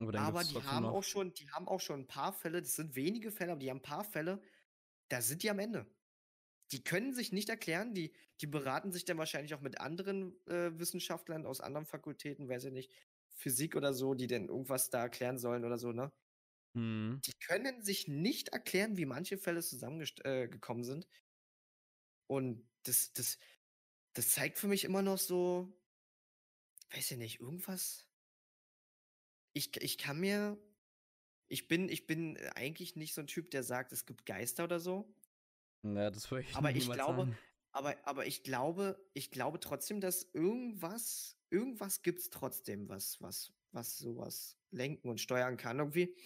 Aber 0.00 0.12
dann 0.12 0.26
Aber 0.28 0.44
die 0.44 0.62
haben 0.64 0.88
auch 0.88 1.02
noch 1.02 1.04
schon 1.04 1.34
die 1.34 1.50
haben 1.50 1.68
auch 1.68 1.80
schon 1.80 2.00
'n 2.04 2.06
paar 2.06 2.32
Fälle 2.32 2.62
das 2.62 2.74
sind 2.76 2.96
wenige 2.96 3.30
Fälle, 3.30 3.52
aber 3.52 3.58
die 3.60 3.70
haben 3.70 3.78
'n 3.78 3.82
paar 3.82 4.04
Fälle, 4.04 4.40
da 5.08 5.22
sind 5.22 5.42
die 5.42 5.50
am 5.50 5.58
Ende. 5.58 5.86
Die 6.72 6.84
können 6.84 7.14
sich 7.14 7.32
nicht 7.32 7.48
erklären, 7.50 7.94
die 7.94 8.14
die 8.40 8.46
beraten 8.48 8.92
sich 8.92 9.04
dann 9.06 9.18
wahrscheinlich 9.18 9.54
auch 9.54 9.60
mit 9.62 9.80
anderen, 9.80 10.36
äh, 10.48 10.78
Wissenschaftlern 10.78 11.46
aus 11.46 11.60
anderen 11.62 11.86
Fakultäten, 11.86 12.48
weiß 12.48 12.66
ich 12.66 12.72
nicht, 12.72 12.92
Physik 13.30 13.76
oder 13.76 13.94
so, 13.94 14.14
die 14.14 14.26
denn 14.28 14.48
irgendwas 14.48 14.90
da 14.90 15.02
erklären 15.02 15.38
sollen 15.38 15.64
oder 15.64 15.78
so, 15.78 15.92
ne? 15.92 16.12
Mhm. 16.74 17.22
Die 17.24 17.32
können 17.32 17.82
sich 17.82 18.08
nicht 18.08 18.50
erklären, 18.50 18.96
wie 18.96 19.06
manche 19.06 19.38
Fälle 19.38 19.62
zusammengest 19.62 20.24
äh, 20.24 20.48
sind. 20.82 21.06
Und 22.30 22.68
das 22.84 23.12
das 23.12 23.38
das 24.14 24.30
zeigt 24.32 24.58
für 24.58 24.68
mich 24.68 24.84
immer 24.84 25.02
noch 25.02 25.18
so 25.18 25.78
weiß 26.92 27.12
ich 27.12 27.18
nicht, 27.18 27.40
irgendwas 27.40 28.06
ich 29.56 29.74
ich 29.82 29.96
kann 29.98 30.20
mir 30.20 30.58
ich 31.48 31.68
bin 31.68 31.88
ich 31.88 32.06
bin, 32.06 32.36
äh, 32.36 32.50
eigentlich 32.56 32.96
nicht 32.96 33.14
so 33.14 33.20
'n 33.22 33.26
Typ, 33.28 33.50
der 33.50 33.62
sagt, 33.64 33.92
es 33.92 34.06
gibt 34.06 34.26
Geister 34.26 34.64
oder 34.64 34.80
so. 34.80 35.14
Na, 35.84 36.10
das 36.10 36.30
würde 36.30 36.42
ich 36.42 36.52
Aber 36.54 36.74
ich 36.76 36.92
glaube 36.92 37.28
sagen. 37.28 37.38
aber 37.72 37.96
aber 38.04 38.26
ich 38.26 38.42
glaube 38.42 39.04
ich 39.14 39.30
glaube 39.30 39.60
trotzdem, 39.60 40.00
dass 40.00 40.22
irgendwas 40.32 41.38
irgendwas 41.50 42.02
gibt's 42.02 42.30
trotzdem, 42.30 42.88
was 42.88 43.20
was 43.20 43.52
was 43.72 43.98
so 43.98 44.16
was 44.16 44.58
lenken 44.70 45.08
und 45.08 45.20
steuern 45.20 45.56
kann 45.56 45.78
irgendwie. 45.78 46.16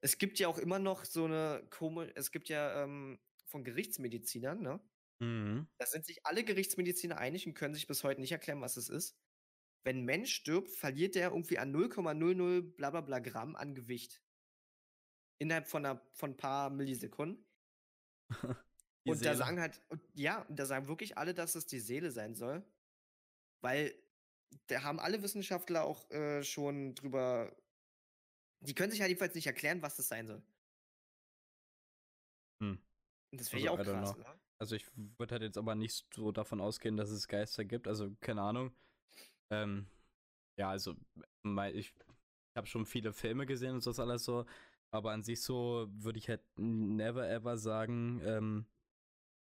Es 0.00 0.18
gibt 0.18 0.38
ja 0.40 0.48
auch 0.48 0.58
immer 0.58 0.78
noch 0.78 1.04
so 1.04 1.28
'ne 1.28 1.66
komi 1.70 2.10
es 2.16 2.30
gibt 2.32 2.48
ja, 2.48 2.84
ähm, 2.84 3.20
von 3.46 3.64
Gerichtsmedizinern, 3.64 4.62
ne? 4.62 4.80
Mhm. 5.20 5.66
Da 5.78 5.86
sind 5.86 6.06
sich 6.06 6.26
alle 6.26 6.44
Gerichtsmediziner 6.44 7.18
einig 7.18 7.46
und 7.46 7.54
können 7.54 7.74
sich 7.74 7.86
bis 7.88 8.04
heute 8.04 8.20
nicht 8.22 8.32
erklären, 8.32 8.60
was 8.62 8.76
es 8.78 8.88
ist. 8.90 9.21
Wenn 9.86 9.98
'n 10.02 10.04
Mensch 10.04 10.32
stirbt, 10.32 10.70
verliert 10.70 11.16
der 11.16 11.30
irgendwie 11.30 11.58
an 11.58 11.72
0,00 11.72 12.62
bla 12.62 12.90
bla 12.90 13.00
bla 13.00 13.18
Gramm 13.18 13.56
an 13.56 13.74
Gewicht. 13.74 14.20
Innerhalb 15.40 15.66
von 15.68 15.82
'ner 15.82 16.00
von 16.12 16.36
paar 16.36 16.70
Millisekunden. 16.70 17.44
Und 19.06 19.24
da 19.24 19.34
Seele. 19.34 19.36
sagen 19.36 19.60
halt 19.60 19.82
und 19.88 20.00
ja, 20.14 20.42
und 20.42 20.58
da 20.58 20.64
sagen 20.66 20.86
wirklich 20.88 21.18
alle, 21.18 21.34
dass 21.34 21.54
es 21.54 21.66
die 21.66 21.80
Seele 21.80 22.10
sein 22.12 22.34
soll. 22.34 22.64
Weil 23.62 23.94
da 24.68 24.84
haben 24.84 25.00
alle 25.00 25.22
Wissenschaftler 25.22 25.84
auch, 25.84 26.10
äh, 26.10 26.44
schon 26.44 26.94
drüber 26.96 27.56
die 28.64 28.74
können 28.74 28.92
sich 28.92 29.00
halt 29.00 29.08
jedenfalls 29.10 29.34
nicht 29.34 29.46
erklären, 29.46 29.82
was 29.82 29.96
das 29.96 30.08
sein 30.08 30.26
soll. 30.28 30.42
Hm. 32.60 32.78
Und 33.32 33.40
das 33.40 33.48
finde 33.48 33.62
ich 33.62 33.70
Also, 33.70 33.70
auch 33.70 33.80
I 33.80 33.84
don't 33.84 33.98
krass, 33.98 34.14
ne? 34.14 34.26
Also, 34.58 34.76
ich 34.76 34.86
würde 34.96 35.32
halt 35.34 35.42
jetzt 35.42 35.58
aber 35.58 35.74
nicht 35.74 36.06
so 36.14 36.32
davon 36.32 36.60
ausgehen, 36.60 36.96
dass 36.96 37.10
es 37.10 37.28
Geister 37.28 37.64
gibt, 37.64 37.88
also, 37.88 38.14
keine 38.20 38.42
Ahnung. 38.42 38.76
Ähm, 39.52 39.86
ja, 40.58 40.70
also, 40.70 40.96
mei 41.42 41.72
ich 41.74 41.94
habe 42.56 42.66
schon 42.66 42.86
viele 42.86 43.12
Filme 43.12 43.46
gesehen 43.46 43.74
und 43.74 43.86
das 43.86 44.00
alles 44.00 44.24
so, 44.24 44.46
aber 44.90 45.12
an 45.12 45.22
sich 45.22 45.42
so 45.42 45.88
würde 45.90 46.18
ich 46.18 46.28
halt 46.28 46.42
never 46.56 47.28
ever 47.28 47.56
sagen, 47.58 48.20
ähm, 48.24 48.66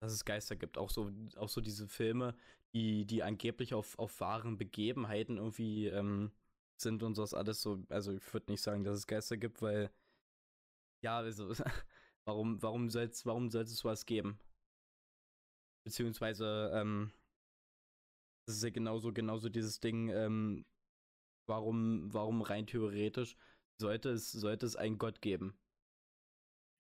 dass 0.02 0.14
es 0.14 0.26
Geister 0.26 0.56
gibt. 0.56 0.78
Auch 0.78 0.90
so, 0.90 1.12
auch 1.38 1.50
so 1.50 1.62
diese 1.62 1.88
Filme, 1.88 2.36
die, 2.74 3.06
die 3.06 3.24
angeblich 3.24 3.74
auf, 3.74 3.98
auf 4.00 4.20
wahren 4.20 4.58
Begebenheiten 4.58 5.38
irgendwie 5.38 5.88
ähm, 5.88 6.32
sind 6.78 7.04
und 7.04 7.16
sowas 7.16 7.34
alles 7.34 7.62
so. 7.62 7.84
Also 7.90 8.14
ich 8.14 8.34
würde 8.34 8.52
nicht 8.52 8.62
sagen, 8.62 8.84
dass 8.84 8.98
es 8.98 9.08
Geister 9.08 9.38
gibt, 9.38 9.62
weil 9.62 9.92
ja, 11.04 11.18
also 11.18 11.54
warum, 12.26 12.62
warum 12.62 12.90
soll 12.90 13.04
es 13.04 13.26
warum 13.26 13.50
soll's 13.50 13.76
sowas 13.78 14.06
geben? 14.06 14.40
Beziehungsweise, 15.86 16.72
ähm, 16.74 17.12
das 18.46 18.56
ist 18.58 18.64
ja 18.64 18.70
genauso, 18.70 19.14
genauso 19.14 19.50
dieses 19.50 19.80
Ding, 19.80 20.10
ähm, 20.10 20.66
warum, 21.48 22.14
warum 22.14 22.42
rein 22.42 22.68
theoretisch 22.68 23.38
sollte 23.80 24.10
es, 24.10 24.32
sollte 24.32 24.66
es 24.66 24.76
einen 24.76 24.98
Gott 24.98 25.22
geben? 25.22 25.58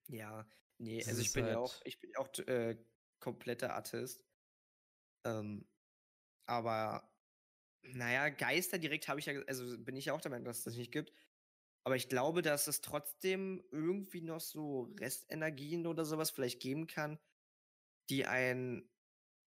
Ja, 0.09 0.47
nee, 0.77 0.99
das 0.99 1.09
also 1.09 1.21
ich 1.21 1.33
bin 1.33 1.45
halt 1.45 1.53
ja 1.53 1.59
auch, 1.59 1.81
ich 1.85 1.99
bin 1.99 2.15
auch 2.17 2.29
äh, 2.47 2.77
kompletter 3.19 3.75
Atheist. 3.75 4.25
Ähm, 5.25 5.65
aber 6.45 7.09
naja, 7.83 8.29
Geister 8.29 8.79
direkt 8.79 9.07
habe 9.07 9.19
ich 9.19 9.25
ja, 9.25 9.41
also 9.47 9.77
bin 9.77 9.95
ich 9.95 10.05
ja 10.05 10.13
auch 10.13 10.21
der 10.21 10.31
Meinung, 10.31 10.45
dass 10.45 10.59
es 10.59 10.63
das 10.63 10.75
nicht 10.75 10.91
gibt. 10.91 11.11
Aber 11.85 11.97
ich 11.97 12.07
glaube, 12.07 12.41
dass 12.41 12.67
es 12.67 12.81
trotzdem 12.81 13.63
irgendwie 13.71 14.21
noch 14.21 14.39
so 14.39 14.93
Restenergien 14.99 15.85
oder 15.85 16.05
sowas 16.05 16.31
vielleicht 16.31 16.61
geben 16.61 16.87
kann, 16.87 17.19
die 18.09 18.25
einen 18.25 18.89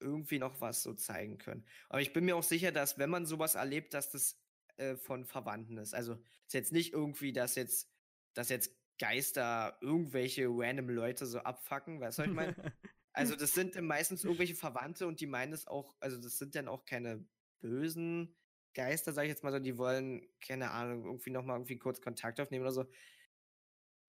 irgendwie 0.04 0.40
noch 0.40 0.62
was 0.62 0.84
so 0.84 0.94
zeigen 0.94 1.38
können. 1.38 1.66
Aber 1.90 2.02
ich 2.02 2.14
bin 2.14 2.26
mir 2.26 2.36
auch 2.36 2.44
sicher, 2.44 2.72
dass 2.72 2.98
wenn 2.98 3.10
man 3.10 3.26
sowas 3.26 3.56
erlebt, 3.56 3.94
dass 3.94 4.12
das 4.12 4.40
äh, 4.78 4.96
von 4.96 5.26
Verwandten 5.26 5.78
ist. 5.78 5.94
Also 5.94 6.14
ist 6.46 6.54
jetzt 6.54 6.72
nicht 6.72 6.94
irgendwie, 6.94 7.32
dass 7.32 7.56
jetzt, 7.56 7.92
dass 8.34 8.50
jetzt 8.50 8.76
Geister 9.00 9.78
irgendwelche 9.82 10.48
random 10.48 10.90
Leute 10.90 11.26
so 11.26 11.40
abfacken, 11.40 12.00
weißt 12.00 12.18
du, 12.18 12.22
was 12.24 12.30
ich 12.30 12.34
meine? 12.34 12.56
also 13.14 13.36
das 13.36 13.54
sind 13.54 13.80
meistens 13.82 14.24
irgendwelche 14.24 14.56
Verwandte 14.56 15.08
und 15.08 15.20
die 15.20 15.28
meinen 15.28 15.54
es 15.54 15.68
auch, 15.68 15.96
also 16.00 16.18
das 16.18 16.38
sind 16.38 16.56
dann 16.56 16.68
auch 16.68 16.86
keine 16.86 17.26
bösen 17.62 18.36
Geister, 18.74 19.14
sag 19.14 19.24
ich 19.24 19.30
jetzt 19.30 19.44
mal 19.44 19.52
so, 19.52 19.60
die 19.60 19.78
wollen, 19.78 20.28
keine 20.42 20.72
Ahnung, 20.72 21.06
irgendwie 21.06 21.30
nochmal 21.30 21.58
irgendwie 21.58 21.78
kurz 21.78 22.02
Kontakt 22.02 22.40
aufnehmen 22.40 22.64
oder 22.64 22.72
so. 22.72 22.90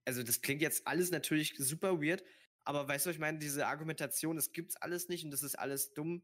Also 0.06 0.22
das 0.22 0.40
klingt 0.40 0.62
jetzt 0.62 0.86
alles 0.86 1.10
natürlich 1.10 1.54
super 1.58 2.00
weird, 2.00 2.24
aber 2.64 2.88
weißt 2.88 3.06
du, 3.06 3.10
ich 3.10 3.18
meine, 3.18 3.38
diese 3.38 3.66
Argumentation, 3.66 4.36
es 4.36 4.52
gibt's 4.52 4.76
alles 4.76 5.08
nicht 5.08 5.24
und 5.24 5.30
das 5.30 5.42
ist 5.42 5.58
alles 5.58 5.92
dumm, 5.94 6.22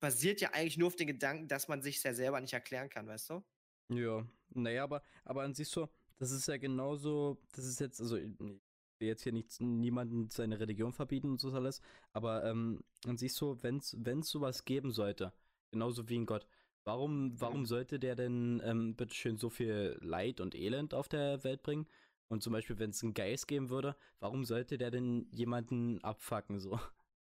basiert 0.00 0.40
ja 0.40 0.50
eigentlich 0.52 0.78
nur 0.78 0.88
auf 0.88 0.96
den 0.96 1.06
Gedanken, 1.06 1.48
dass 1.48 1.68
man 1.68 1.82
sich 1.82 2.02
ja 2.02 2.14
selber 2.14 2.40
nicht 2.40 2.52
erklären 2.52 2.88
kann, 2.88 3.06
weißt 3.06 3.30
du? 3.30 3.42
Ja, 3.88 4.26
naja, 4.50 4.84
aber, 4.84 5.02
aber 5.24 5.42
an 5.42 5.54
sich 5.54 5.68
so, 5.68 5.88
das 6.18 6.30
ist 6.30 6.48
ja 6.48 6.56
genauso, 6.58 7.40
das 7.52 7.64
ist 7.64 7.80
jetzt, 7.80 8.00
also 8.00 8.16
ich 8.16 8.28
will 8.38 9.08
jetzt 9.08 9.22
hier 9.22 9.32
nicht 9.32 9.60
niemanden 9.60 10.30
seine 10.30 10.60
Religion 10.60 10.92
verbieten 10.92 11.30
und 11.30 11.40
so 11.40 11.50
alles, 11.52 11.80
aber 12.12 12.44
ähm, 12.44 12.82
an 13.06 13.16
sich 13.16 13.32
so, 13.34 13.62
wenn 13.62 13.78
es 13.78 14.28
sowas 14.28 14.64
geben 14.64 14.92
sollte, 14.92 15.32
genauso 15.70 16.08
wie 16.08 16.18
ein 16.18 16.26
Gott, 16.26 16.46
warum, 16.84 17.40
warum 17.40 17.66
sollte 17.66 17.98
der 17.98 18.16
denn 18.16 18.62
ähm, 18.64 18.94
bitteschön 18.96 19.36
so 19.36 19.50
viel 19.50 19.98
Leid 20.00 20.40
und 20.40 20.54
Elend 20.54 20.94
auf 20.94 21.08
der 21.08 21.42
Welt 21.44 21.62
bringen? 21.62 21.86
Und 22.30 22.44
zum 22.44 22.52
Beispiel, 22.52 22.78
wenn 22.78 22.90
es 22.90 23.02
einen 23.02 23.12
Geist 23.12 23.48
geben 23.48 23.70
würde, 23.70 23.96
warum 24.20 24.44
sollte 24.44 24.78
der 24.78 24.92
denn 24.92 25.26
jemanden 25.32 26.02
abfacken 26.02 26.60
so? 26.60 26.78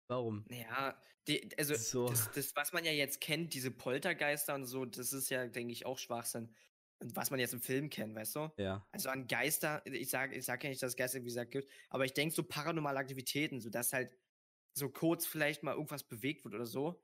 Warum? 0.09 0.45
Ja, 0.49 0.97
die, 1.27 1.51
also 1.59 1.75
so. 1.75 2.09
das, 2.09 2.31
das, 2.31 2.55
was 2.55 2.73
man 2.73 2.85
ja 2.85 2.93
jetzt 2.93 3.21
kennt, 3.21 3.55
diese 3.55 3.73
Poltergeister 3.73 4.55
und 4.55 4.65
so, 4.65 4.85
das 4.85 5.13
ist 5.13 5.31
ja, 5.31 5.49
denke 5.49 5.73
ich, 5.73 5.85
auch 5.85 5.99
Schwachsinn. 5.99 6.55
Und 7.01 7.17
was 7.17 7.31
man 7.31 7.41
jetzt 7.41 7.53
im 7.53 7.61
Film 7.61 7.91
kennt, 7.91 8.15
weißt 8.15 8.37
du? 8.37 8.53
Ja. 8.57 8.87
Also 8.93 9.09
an 9.09 9.27
Geister, 9.27 9.83
ich 9.85 10.09
sage 10.09 10.37
ich 10.37 10.45
sag 10.45 10.63
ja 10.63 10.71
nicht, 10.71 10.81
dass 10.81 10.93
es 10.93 10.97
Geister, 10.97 11.21
wie 11.21 11.25
gesagt, 11.25 11.51
gibt, 11.51 11.69
aber 11.91 12.05
ich 12.05 12.15
denke 12.15 12.35
so 12.35 12.45
paranormale 12.45 12.99
Aktivitäten, 13.01 13.61
so 13.61 13.69
dass 13.69 13.93
halt 13.93 14.17
so 14.75 14.89
kurz 14.89 15.27
vielleicht 15.27 15.65
mal 15.65 15.75
irgendwas 15.75 16.05
bewegt 16.05 16.45
wird 16.45 16.55
oder 16.55 16.67
so. 16.67 17.03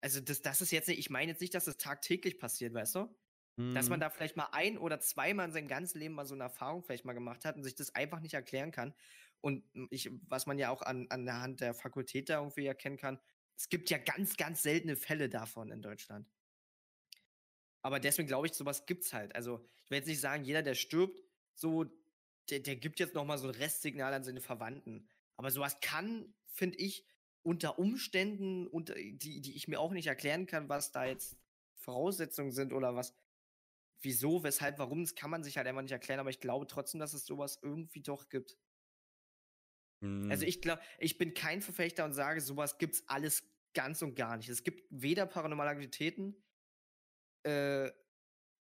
Also 0.00 0.20
das, 0.20 0.40
das 0.40 0.60
ist 0.60 0.70
jetzt 0.70 0.88
nicht, 0.88 1.00
ich 1.00 1.10
meine 1.10 1.32
jetzt 1.32 1.40
nicht, 1.40 1.52
dass 1.52 1.64
das 1.64 1.76
tagtäglich 1.76 2.38
passiert, 2.38 2.72
weißt 2.72 2.94
du? 2.94 3.14
Mhm. 3.56 3.74
Dass 3.74 3.88
man 3.88 3.98
mhm. 3.98 4.02
da 4.02 4.10
vielleicht 4.10 4.36
mal 4.36 4.48
ein 4.52 4.78
oder 4.78 5.00
zweimal 5.00 5.46
in 5.46 5.52
seinem 5.52 5.68
ganzen 5.68 5.98
Leben 5.98 6.14
mal 6.14 6.26
so 6.26 6.34
eine 6.34 6.44
Erfahrung 6.44 6.82
vielleicht 6.82 7.04
mal 7.04 7.14
gemacht 7.14 7.44
hat 7.44 7.56
und 7.56 7.64
sich 7.64 7.74
das 7.74 7.94
einfach 7.94 8.20
nicht 8.20 8.34
erklären 8.34 8.70
kann. 8.70 8.94
Und 9.40 9.64
ich, 9.90 10.10
was 10.28 10.46
man 10.46 10.58
ja 10.58 10.70
auch 10.70 10.82
an, 10.82 11.06
an 11.10 11.24
der 11.24 11.40
Hand 11.40 11.60
der 11.60 11.74
Fakultät 11.74 12.28
da 12.28 12.38
irgendwie 12.38 12.66
erkennen 12.66 12.96
kann, 12.96 13.18
es 13.56 13.68
gibt 13.68 13.90
ja 13.90 13.98
ganz, 13.98 14.36
ganz 14.36 14.62
seltene 14.62 14.96
Fälle 14.96 15.28
davon 15.28 15.70
in 15.70 15.82
Deutschland. 15.82 16.28
Aber 17.82 18.00
deswegen 18.00 18.28
glaube 18.28 18.46
ich, 18.46 18.52
sowas 18.52 18.86
gibt's 18.86 19.12
halt. 19.12 19.34
Also, 19.34 19.64
ich 19.84 19.90
will 19.90 19.98
jetzt 19.98 20.08
nicht 20.08 20.20
sagen, 20.20 20.44
jeder, 20.44 20.62
der 20.62 20.74
stirbt, 20.74 21.22
so, 21.54 21.84
der, 22.50 22.60
der 22.60 22.76
gibt 22.76 22.98
jetzt 22.98 23.14
nochmal 23.14 23.38
so 23.38 23.48
ein 23.48 23.54
Restsignal 23.54 24.12
an 24.12 24.24
seine 24.24 24.40
Verwandten. 24.40 25.08
Aber 25.36 25.50
sowas 25.50 25.78
kann, 25.80 26.34
finde 26.48 26.78
ich, 26.78 27.06
unter 27.42 27.78
Umständen, 27.78 28.66
unter, 28.66 28.94
die, 28.94 29.40
die 29.40 29.54
ich 29.54 29.68
mir 29.68 29.78
auch 29.78 29.92
nicht 29.92 30.08
erklären 30.08 30.46
kann, 30.46 30.68
was 30.68 30.90
da 30.90 31.06
jetzt 31.06 31.38
Voraussetzungen 31.76 32.50
sind 32.50 32.72
oder 32.72 32.96
was, 32.96 33.14
wieso, 34.06 34.42
weshalb, 34.42 34.78
warum, 34.78 35.02
das 35.02 35.14
kann 35.14 35.30
man 35.30 35.44
sich 35.44 35.58
halt 35.58 35.66
einfach 35.66 35.82
nicht 35.82 35.92
erklären, 35.92 36.20
aber 36.20 36.30
ich 36.30 36.40
glaube 36.40 36.66
trotzdem, 36.66 37.00
dass 37.00 37.12
es 37.12 37.26
sowas 37.26 37.58
irgendwie 37.62 38.00
doch 38.00 38.30
gibt. 38.30 38.56
Also 40.00 40.06
mhm. 40.06 40.30
Also 40.30 40.46
ich 40.46 40.62
glaube, 40.62 40.80
ich 40.98 41.18
bin 41.18 41.34
kein 41.34 41.60
Verfechter 41.60 42.04
und 42.04 42.14
sage, 42.14 42.40
sowas 42.40 42.78
gibt's 42.78 43.04
alles 43.08 43.44
ganz 43.74 44.00
und 44.00 44.14
gar 44.14 44.36
nicht. 44.36 44.48
Es 44.48 44.64
gibt 44.64 44.86
weder 44.90 45.26
paranormale 45.26 45.70
Aktivitäten 45.70 46.42
äh, 47.42 47.90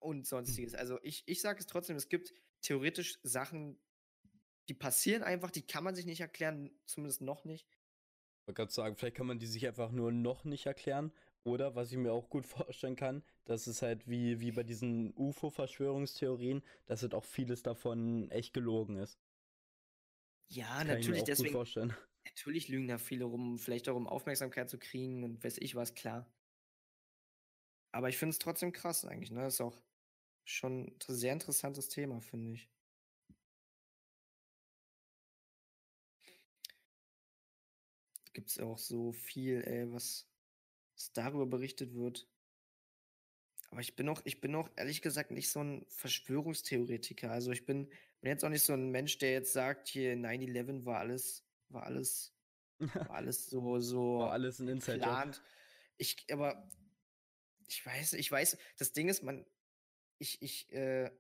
und 0.01 0.27
sonstiges. 0.27 0.75
Also 0.79 0.99
ich, 1.03 1.23
ich 1.27 1.41
sage 1.41 1.61
es 1.61 1.67
trotzdem, 1.67 1.97
es 1.97 2.09
gibt 2.09 2.33
theoretisch 2.63 3.19
Sachen, 3.23 3.79
die 4.69 4.75
passieren 4.75 5.23
einfach, 5.23 5.51
die 5.51 5.67
kann 5.67 5.85
man 5.85 5.95
sich 5.95 6.07
nicht 6.07 6.21
erklären, 6.21 6.71
zumindest 6.87 7.21
noch 7.21 7.45
nicht. 7.45 7.69
Ich 7.69 8.49
wollte 8.49 8.57
gerade 8.57 8.73
sagen, 8.73 8.97
vielleicht 8.97 9.17
kann 9.17 9.27
man 9.27 9.39
die 9.39 9.47
sich 9.47 9.67
einfach 9.67 9.91
nur 9.91 10.11
noch 10.11 10.45
nicht 10.45 10.67
erklären. 10.67 11.13
Oder 11.45 11.75
was 11.77 11.93
ich 11.93 11.99
mir 11.99 12.13
auch 12.13 12.29
gut 12.29 12.45
vorstellen 12.47 12.97
kann, 12.97 13.23
dass 13.45 13.67
es 13.69 13.83
halt 13.83 14.09
wie, 14.09 14.41
wie 14.41 14.53
bei 14.53 14.63
diesen 14.65 15.13
UFO-Verschwörungstheorien, 15.17 16.63
dass 16.87 17.03
halt 17.03 17.15
auch 17.15 17.25
vieles 17.25 17.63
davon 17.63 18.31
echt 18.31 18.53
gelogen 18.55 18.97
ist. 18.97 19.19
Ja, 20.49 20.85
Kann 20.85 20.87
natürlich, 20.87 21.01
ich 21.03 21.09
mir 21.09 21.23
auch 21.23 21.27
deswegen. 21.27 21.53
Gut 21.55 21.59
vorstellen. 21.59 21.95
Natürlich 22.25 22.69
lügen 22.69 22.89
da 22.89 22.97
viele 22.99 23.25
rum, 23.27 23.59
vielleicht 23.59 23.89
auch 23.89 23.97
um 23.97 24.07
Aufmerksamkeit 24.07 24.71
zu 24.71 24.79
kriegen 24.79 25.25
und 25.25 25.45
weiß 25.45 25.59
ich 25.59 25.75
was, 25.75 25.95
klar. 25.95 26.27
Aber 27.93 28.09
ich 28.11 28.19
finde 28.19 28.31
es 28.33 28.39
trotzdem 28.39 28.73
krass 28.73 29.05
eigentlich, 29.07 29.31
ne? 29.31 29.41
Das 29.43 29.55
ist 29.55 29.61
auch 29.63 29.81
schon 30.45 30.89
ein 30.89 30.97
sehr 31.09 31.33
interessantes 31.33 31.89
Thema, 31.89 32.21
finde 32.21 32.53
ich. 32.55 32.71
Gibt 38.35 38.51
es 38.51 38.59
auch 38.61 38.77
so 38.79 39.13
viel, 39.13 39.63
ey, 39.67 39.91
was, 39.91 40.29
was 40.95 41.13
darüber 41.13 41.47
berichtet 41.47 41.95
wird. 41.95 42.29
Aber 43.71 43.81
ich 43.81 43.97
bin 43.97 44.09
auch, 44.09 44.23
ich 44.25 44.41
bin 44.41 44.55
auch 44.55 44.71
ehrlich 44.77 45.03
gesagt 45.03 45.31
nicht 45.33 45.51
so 45.51 45.61
ein 45.61 45.85
Verschwörungstheoretiker. 45.89 47.31
Also 47.31 47.51
ich 47.51 47.67
bin, 47.67 47.89
bin 48.21 48.31
jetzt 48.31 48.45
auch 48.45 48.49
nicht 48.49 48.63
so 48.63 48.73
ein 48.73 48.91
Mensch, 48.91 49.19
der 49.19 49.33
jetzt 49.33 49.53
sagt, 49.53 49.89
hier 49.89 50.15
9-11 50.15 50.85
war 50.85 51.01
alles, 51.01 51.45
war 51.71 51.83
alles, 51.83 52.33
war 52.79 53.11
alles 53.11 53.51
so, 53.51 53.81
so. 53.81 54.21
War 54.21 54.33
alles 54.33 54.61
ein 54.61 54.69
Insider. 54.69 55.33
Ich, 55.97 56.25
aber 56.31 56.71
ich 57.67 57.85
weiß, 57.85 58.13
ich 58.13 58.31
weiß, 58.31 58.57
das 58.79 58.93
Ding 58.93 59.09
ist, 59.09 59.23
man, 59.23 59.45
ich, 60.19 60.41
ich, 60.43 60.73
äh, 60.73 61.11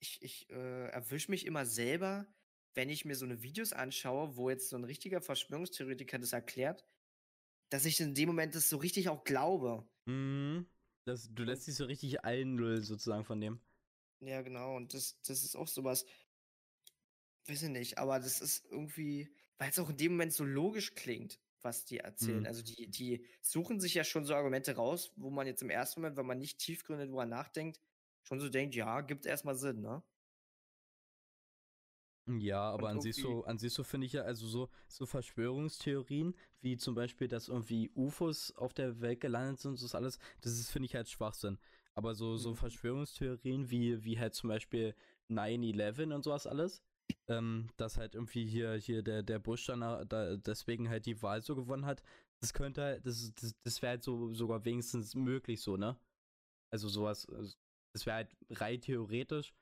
ich, 0.00 0.22
ich 0.22 0.50
äh, 0.50 0.88
erwische 0.88 1.30
mich 1.30 1.46
immer 1.46 1.64
selber, 1.64 2.26
wenn 2.74 2.90
ich 2.90 3.04
mir 3.04 3.14
so 3.14 3.24
eine 3.24 3.42
Videos 3.42 3.72
anschaue, 3.72 4.36
wo 4.36 4.50
jetzt 4.50 4.68
so 4.68 4.76
ein 4.76 4.84
richtiger 4.84 5.20
Verschwörungstheoretiker 5.20 6.18
das 6.18 6.32
erklärt, 6.32 6.84
dass 7.70 7.84
ich 7.84 8.00
in 8.00 8.14
dem 8.14 8.28
Moment 8.28 8.54
das 8.54 8.68
so 8.68 8.76
richtig 8.76 9.08
auch 9.08 9.24
glaube. 9.24 9.88
Mhm. 10.06 10.66
Das, 11.04 11.32
du 11.32 11.42
lässt 11.42 11.66
dich 11.66 11.74
so 11.74 11.86
richtig 11.86 12.24
einlullen 12.24 12.82
sozusagen 12.82 13.24
von 13.24 13.40
dem. 13.40 13.60
Ja, 14.20 14.42
genau. 14.42 14.76
Und 14.76 14.94
das, 14.94 15.20
das 15.22 15.42
ist 15.44 15.56
auch 15.56 15.68
sowas. 15.68 16.04
Weiß 17.46 17.62
ich 17.62 17.70
nicht, 17.70 17.98
aber 17.98 18.18
das 18.18 18.40
ist 18.40 18.66
irgendwie, 18.70 19.34
weil 19.56 19.70
es 19.70 19.78
auch 19.78 19.88
in 19.88 19.96
dem 19.96 20.12
Moment 20.12 20.34
so 20.34 20.44
logisch 20.44 20.94
klingt, 20.94 21.40
was 21.62 21.84
die 21.84 21.98
erzählen. 21.98 22.40
Mhm. 22.40 22.46
Also 22.46 22.62
die, 22.62 22.88
die 22.90 23.26
suchen 23.40 23.80
sich 23.80 23.94
ja 23.94 24.04
schon 24.04 24.24
so 24.24 24.34
Argumente 24.34 24.76
raus, 24.76 25.12
wo 25.16 25.30
man 25.30 25.46
jetzt 25.46 25.62
im 25.62 25.70
ersten 25.70 26.00
Moment, 26.00 26.16
wenn 26.16 26.26
man 26.26 26.38
nicht 26.38 26.58
tiefgründig 26.58 27.08
drüber 27.08 27.26
nachdenkt, 27.26 27.80
schon 28.22 28.40
so 28.40 28.50
denkt, 28.50 28.74
ja, 28.74 29.00
gibt 29.00 29.24
erstmal 29.24 29.56
Sinn, 29.56 29.80
ne? 29.80 30.02
Ja, 32.28 32.70
aber 32.70 32.90
an 32.90 33.00
sich 33.00 33.16
so, 33.16 33.44
an 33.44 33.58
sich 33.58 33.72
so 33.72 33.82
finde 33.84 34.06
ich 34.06 34.12
ja, 34.12 34.22
also 34.22 34.46
so, 34.46 34.68
so 34.86 35.06
Verschwörungstheorien, 35.06 36.34
wie 36.60 36.76
zum 36.76 36.94
Beispiel, 36.94 37.26
dass 37.26 37.48
irgendwie 37.48 37.90
UFOs 37.94 38.54
auf 38.56 38.74
der 38.74 39.00
Welt 39.00 39.20
gelandet 39.20 39.60
sind 39.60 39.72
und 39.72 39.82
das 39.82 39.94
alles, 39.94 40.18
das 40.42 40.52
ist, 40.52 40.70
finde 40.70 40.86
ich 40.86 40.94
halt 40.94 41.08
Schwachsinn. 41.08 41.58
Aber 41.94 42.14
so, 42.14 42.36
so 42.36 42.50
mhm. 42.50 42.56
Verschwörungstheorien 42.56 43.70
wie, 43.70 44.04
wie 44.04 44.18
halt 44.18 44.34
zum 44.34 44.48
Beispiel 44.48 44.94
9-11 45.30 46.14
und 46.14 46.22
sowas 46.22 46.46
alles, 46.46 46.82
ähm, 47.28 47.68
dass 47.76 47.96
halt 47.96 48.14
irgendwie 48.14 48.44
hier, 48.46 48.74
hier 48.74 49.02
der, 49.02 49.22
der 49.22 49.38
Bush 49.38 49.66
dann 49.66 49.80
da 49.80 50.36
deswegen 50.36 50.88
halt 50.90 51.06
die 51.06 51.20
Wahl 51.22 51.40
so 51.40 51.56
gewonnen 51.56 51.86
hat, 51.86 52.02
das 52.40 52.52
könnte 52.52 52.82
halt, 52.82 53.06
das, 53.06 53.32
das, 53.34 53.54
das 53.64 53.82
wäre 53.82 53.90
halt 53.90 54.02
so 54.02 54.32
sogar 54.34 54.64
wenigstens 54.64 55.14
möglich 55.14 55.60
so, 55.60 55.76
ne? 55.76 55.98
Also 56.70 56.88
sowas, 56.88 57.26
also 57.30 57.56
das 57.94 58.06
wäre 58.06 58.16
halt 58.16 58.36
rein 58.50 58.80
theoretisch, 58.80 59.54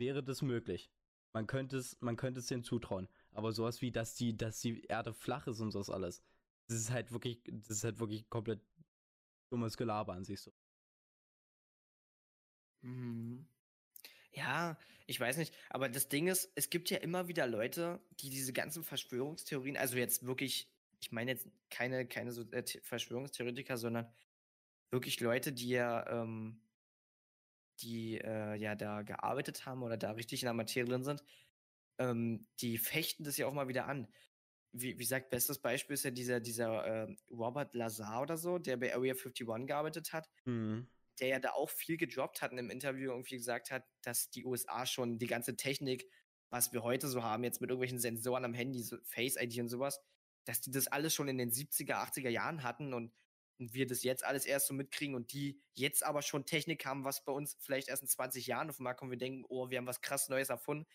wäre 0.00 0.22
das 0.22 0.42
möglich. 0.42 0.90
Man 1.32 1.46
könnte 1.46 1.76
es, 1.76 2.00
man 2.00 2.16
könnte 2.16 2.40
es 2.40 2.46
denen 2.46 2.64
zutrauen. 2.64 3.08
Aber 3.32 3.52
sowas 3.52 3.82
wie, 3.82 3.90
dass 3.92 4.14
die, 4.14 4.36
dass 4.36 4.60
die 4.60 4.84
Erde 4.84 5.12
flach 5.12 5.46
ist 5.46 5.60
und 5.60 5.70
sowas 5.70 5.90
alles. 5.90 6.22
Das 6.68 6.78
ist 6.78 6.90
halt 6.90 7.12
wirklich, 7.12 7.40
das 7.46 7.70
ist 7.70 7.84
halt 7.84 8.00
wirklich 8.00 8.28
komplett 8.28 8.60
dummes 9.50 9.76
Gelaber 9.76 10.14
an 10.14 10.24
sich 10.24 10.40
so. 10.40 10.52
Mhm. 12.82 13.46
Ja, 14.32 14.78
ich 15.06 15.18
weiß 15.18 15.38
nicht, 15.38 15.54
aber 15.70 15.88
das 15.88 16.08
Ding 16.08 16.28
ist, 16.28 16.52
es 16.54 16.70
gibt 16.70 16.90
ja 16.90 16.98
immer 16.98 17.28
wieder 17.28 17.46
Leute, 17.46 18.00
die 18.20 18.30
diese 18.30 18.52
ganzen 18.52 18.84
Verschwörungstheorien, 18.84 19.76
also 19.76 19.96
jetzt 19.96 20.26
wirklich, 20.26 20.70
ich 21.00 21.12
meine 21.12 21.32
jetzt 21.32 21.48
keine, 21.70 22.06
keine 22.06 22.30
so 22.32 22.42
äh, 22.50 22.62
Verschwörungstheoretiker, 22.82 23.76
sondern 23.78 24.12
wirklich 24.90 25.20
Leute, 25.20 25.52
die 25.52 25.70
ja, 25.70 26.06
ähm, 26.22 26.60
die 27.80 28.18
äh, 28.18 28.54
ja 28.56 28.74
da 28.74 29.02
gearbeitet 29.02 29.66
haben 29.66 29.82
oder 29.82 29.96
da 29.96 30.12
richtig 30.12 30.42
in 30.42 30.46
der 30.46 30.54
Materie 30.54 30.88
drin 30.88 31.04
sind, 31.04 31.22
ähm, 31.98 32.46
die 32.60 32.78
fechten 32.78 33.24
das 33.24 33.36
ja 33.36 33.46
auch 33.46 33.54
mal 33.54 33.68
wieder 33.68 33.86
an. 33.86 34.08
Wie, 34.72 34.94
wie 34.94 35.02
gesagt, 35.02 35.30
bestes 35.30 35.60
Beispiel 35.60 35.94
ist 35.94 36.04
ja 36.04 36.10
dieser, 36.10 36.40
dieser 36.40 36.84
äh, 36.84 37.16
Robert 37.30 37.74
Lazar 37.74 38.22
oder 38.22 38.36
so, 38.36 38.58
der 38.58 38.76
bei 38.76 38.94
Area 38.94 39.14
51 39.14 39.66
gearbeitet 39.66 40.12
hat. 40.12 40.28
Mhm 40.44 40.88
der 41.20 41.28
ja 41.28 41.38
da 41.38 41.50
auch 41.50 41.70
viel 41.70 41.96
gedroppt 41.96 42.42
hat 42.42 42.52
in 42.52 42.58
einem 42.58 42.70
Interview 42.70 43.10
irgendwie 43.10 43.36
gesagt 43.36 43.70
hat, 43.70 43.84
dass 44.02 44.30
die 44.30 44.44
USA 44.44 44.86
schon 44.86 45.18
die 45.18 45.26
ganze 45.26 45.56
Technik, 45.56 46.08
was 46.50 46.72
wir 46.72 46.82
heute 46.82 47.08
so 47.08 47.22
haben, 47.22 47.44
jetzt 47.44 47.60
mit 47.60 47.70
irgendwelchen 47.70 47.98
Sensoren 47.98 48.44
am 48.44 48.54
Handy, 48.54 48.82
so 48.82 48.96
Face 49.04 49.36
ID 49.36 49.58
und 49.58 49.68
sowas, 49.68 50.00
dass 50.44 50.60
die 50.60 50.70
das 50.70 50.86
alles 50.86 51.14
schon 51.14 51.28
in 51.28 51.38
den 51.38 51.50
70er, 51.50 51.94
80er 51.94 52.28
Jahren 52.28 52.62
hatten 52.62 52.94
und, 52.94 53.12
und 53.58 53.74
wir 53.74 53.86
das 53.86 54.02
jetzt 54.02 54.24
alles 54.24 54.46
erst 54.46 54.68
so 54.68 54.74
mitkriegen 54.74 55.14
und 55.14 55.32
die 55.32 55.60
jetzt 55.74 56.04
aber 56.04 56.22
schon 56.22 56.46
Technik 56.46 56.86
haben, 56.86 57.04
was 57.04 57.24
bei 57.24 57.32
uns 57.32 57.56
vielleicht 57.60 57.88
erst 57.88 58.02
in 58.02 58.08
20 58.08 58.46
Jahren 58.46 58.70
auf 58.70 58.76
den 58.76 58.84
Markt 58.84 59.00
kommt. 59.00 59.10
Wir 59.10 59.18
denken, 59.18 59.44
oh, 59.48 59.70
wir 59.70 59.78
haben 59.78 59.86
was 59.86 60.00
krass 60.00 60.28
Neues 60.28 60.48
erfunden 60.48 60.86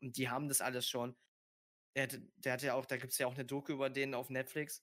und 0.00 0.16
die 0.16 0.28
haben 0.28 0.48
das 0.48 0.60
alles 0.60 0.86
schon. 0.86 1.16
Der, 1.96 2.08
der 2.36 2.52
hat 2.54 2.62
ja 2.62 2.74
auch, 2.74 2.86
da 2.86 2.96
gibt 2.96 3.12
es 3.12 3.18
ja 3.18 3.26
auch 3.26 3.34
eine 3.34 3.44
Doku 3.44 3.72
über 3.72 3.90
den 3.90 4.14
auf 4.14 4.30
Netflix. 4.30 4.82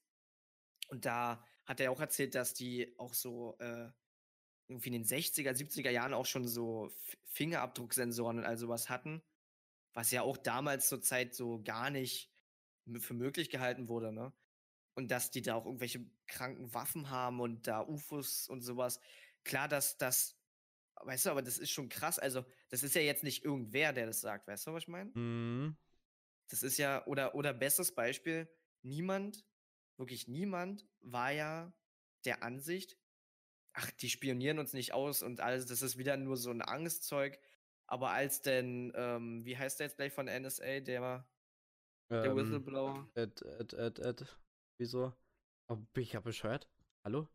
Und 0.89 1.05
da 1.05 1.45
hat 1.65 1.79
er 1.79 1.91
auch 1.91 1.99
erzählt, 1.99 2.35
dass 2.35 2.53
die 2.53 2.93
auch 2.97 3.13
so 3.13 3.57
äh, 3.59 3.89
irgendwie 4.67 4.89
in 4.89 4.93
den 4.93 5.05
60er, 5.05 5.53
70er 5.53 5.89
Jahren 5.89 6.13
auch 6.13 6.25
schon 6.25 6.47
so 6.47 6.91
Fingerabdrucksensoren 7.25 8.39
und 8.39 8.45
all 8.45 8.57
sowas 8.57 8.89
hatten, 8.89 9.23
was 9.93 10.11
ja 10.11 10.21
auch 10.21 10.37
damals 10.37 10.87
zur 10.87 11.01
Zeit 11.01 11.33
so 11.33 11.61
gar 11.63 11.89
nicht 11.89 12.31
für 12.99 13.13
möglich 13.13 13.49
gehalten 13.49 13.87
wurde, 13.87 14.11
ne? 14.11 14.33
Und 14.99 15.11
dass 15.11 15.31
die 15.31 15.41
da 15.41 15.55
auch 15.55 15.65
irgendwelche 15.65 16.05
kranken 16.27 16.73
Waffen 16.73 17.09
haben 17.09 17.39
und 17.39 17.67
da 17.67 17.79
UFOs 17.79 18.49
und 18.49 18.59
sowas. 18.59 18.99
Klar, 19.45 19.69
dass 19.69 19.97
das, 19.97 20.37
weißt 20.95 21.25
du, 21.25 21.29
aber 21.29 21.41
das 21.41 21.57
ist 21.57 21.71
schon 21.71 21.87
krass. 21.87 22.19
Also, 22.19 22.43
das 22.67 22.83
ist 22.83 22.95
ja 22.95 23.01
jetzt 23.01 23.23
nicht 23.23 23.45
irgendwer, 23.45 23.93
der 23.93 24.07
das 24.07 24.19
sagt, 24.19 24.45
weißt 24.49 24.67
du, 24.67 24.73
was 24.73 24.83
ich 24.83 24.89
meine? 24.89 25.09
Mhm. 25.13 25.77
Das 26.49 26.63
ist 26.63 26.77
ja, 26.77 27.05
oder, 27.05 27.33
oder 27.33 27.53
bestes 27.53 27.95
Beispiel, 27.95 28.49
niemand, 28.81 29.45
wirklich 29.95 30.27
niemand 30.27 30.85
war 30.99 31.31
ja 31.31 31.71
der 32.25 32.43
Ansicht, 32.43 32.97
ach, 33.71 33.89
die 33.91 34.09
spionieren 34.09 34.59
uns 34.59 34.73
nicht 34.73 34.91
aus 34.91 35.23
und 35.23 35.39
alles, 35.39 35.65
das 35.65 35.81
ist 35.81 35.97
wieder 35.97 36.17
nur 36.17 36.35
so 36.35 36.51
ein 36.51 36.61
Angstzeug. 36.61 37.39
Aber 37.87 38.11
als 38.11 38.41
denn, 38.41 38.91
ähm, 38.97 39.45
wie 39.45 39.57
heißt 39.57 39.79
der 39.79 39.87
jetzt 39.87 39.95
gleich 39.95 40.11
von 40.11 40.25
NSA, 40.25 40.81
der, 40.81 41.25
der 42.09 42.25
ähm, 42.25 42.35
Whistleblower? 42.35 43.09
Ed, 43.15 43.41
Ed, 43.41 43.71
Ed, 43.71 43.99
Ed. 43.99 44.37
Wieso? 44.79 45.13
Oh, 45.67 45.75
bin 45.91 46.03
ich 46.03 46.13
ja 46.13 46.21
bescheuert? 46.21 46.69
Hallo? 47.03 47.27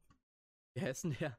Wie 0.72 0.80
heißt 0.80 1.04
denn 1.04 1.16
der? 1.20 1.38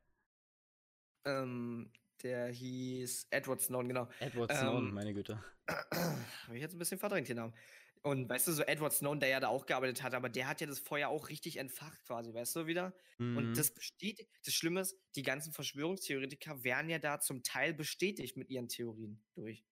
Ähm, 1.25 1.91
der 2.21 2.49
hieß 2.49 3.25
Edward 3.31 3.59
Snowden, 3.59 3.87
genau. 3.87 4.07
Edward 4.19 4.53
Snowden, 4.53 4.89
ähm, 4.89 4.93
meine 4.93 5.15
Güte. 5.15 5.43
Habe 5.67 6.55
ich 6.55 6.61
jetzt 6.61 6.75
ein 6.75 6.77
bisschen 6.77 6.99
verdrängt, 6.99 7.27
den 7.27 7.37
Namen. 7.37 7.55
Und 8.03 8.29
weißt 8.29 8.47
du, 8.47 8.51
so 8.51 8.61
Edward 8.61 8.93
Snowden, 8.93 9.19
der 9.19 9.29
ja 9.29 9.39
da 9.39 9.47
auch 9.47 9.65
gearbeitet 9.65 10.03
hat, 10.03 10.13
aber 10.13 10.29
der 10.29 10.47
hat 10.47 10.61
ja 10.61 10.67
das 10.67 10.77
Feuer 10.77 11.09
auch 11.09 11.29
richtig 11.29 11.57
entfacht 11.57 12.03
quasi, 12.05 12.31
weißt 12.31 12.55
du 12.55 12.67
wieder? 12.67 12.95
Mhm. 13.17 13.37
Und 13.37 13.57
das 13.57 13.73
besteht, 13.73 14.29
das 14.45 14.53
Schlimme 14.53 14.81
ist, 14.81 14.95
die 15.15 15.23
ganzen 15.23 15.53
Verschwörungstheoretiker 15.53 16.63
werden 16.63 16.87
ja 16.87 16.99
da 16.99 17.19
zum 17.19 17.41
Teil 17.41 17.73
bestätigt 17.73 18.37
mit 18.37 18.51
ihren 18.51 18.67
Theorien 18.67 19.23
durch. 19.33 19.65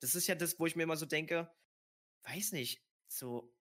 Das 0.00 0.16
ist 0.16 0.26
ja 0.26 0.34
das, 0.34 0.58
wo 0.58 0.66
ich 0.66 0.74
mir 0.74 0.82
immer 0.82 0.96
so 0.96 1.06
denke, 1.06 1.48
weiß 2.24 2.50
nicht, 2.50 2.82
so, 3.06 3.54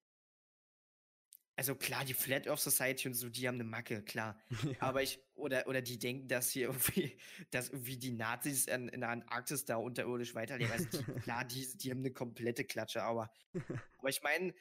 also 1.58 1.74
klar, 1.74 2.06
die 2.06 2.14
Flat 2.14 2.48
Earth 2.48 2.60
Society 2.60 3.08
und 3.08 3.16
so, 3.16 3.30
die 3.30 3.48
haben 3.48 3.56
eine 3.56 3.64
Macke, 3.64 4.04
klar. 4.04 4.40
Ja. 4.68 4.76
Aber 4.80 5.02
ich, 5.02 5.20
oder, 5.34 5.68
oder 5.68 5.82
die 5.82 5.98
denken, 5.98 6.28
dass 6.28 6.52
hier 6.52 6.68
irgendwie, 6.68 7.18
dass 7.50 7.70
irgendwie 7.70 7.98
die 7.98 8.12
Nazis 8.12 8.66
in, 8.66 8.90
in 8.90 9.02
der 9.02 9.10
Antarktis 9.10 9.66
da 9.66 9.78
unterirdisch 9.78 10.36
weiterleben. 10.36 10.72
Also 10.72 10.86
die, 10.86 11.04
klar, 11.22 11.46
die, 11.46 11.68
die 11.78 11.90
haben 11.90 12.00
eine 12.00 12.12
komplette 12.12 12.64
Klatsche, 12.64 13.02
aber, 13.02 13.32
aber 13.98 14.10
ich 14.10 14.22
meine, 14.22 14.54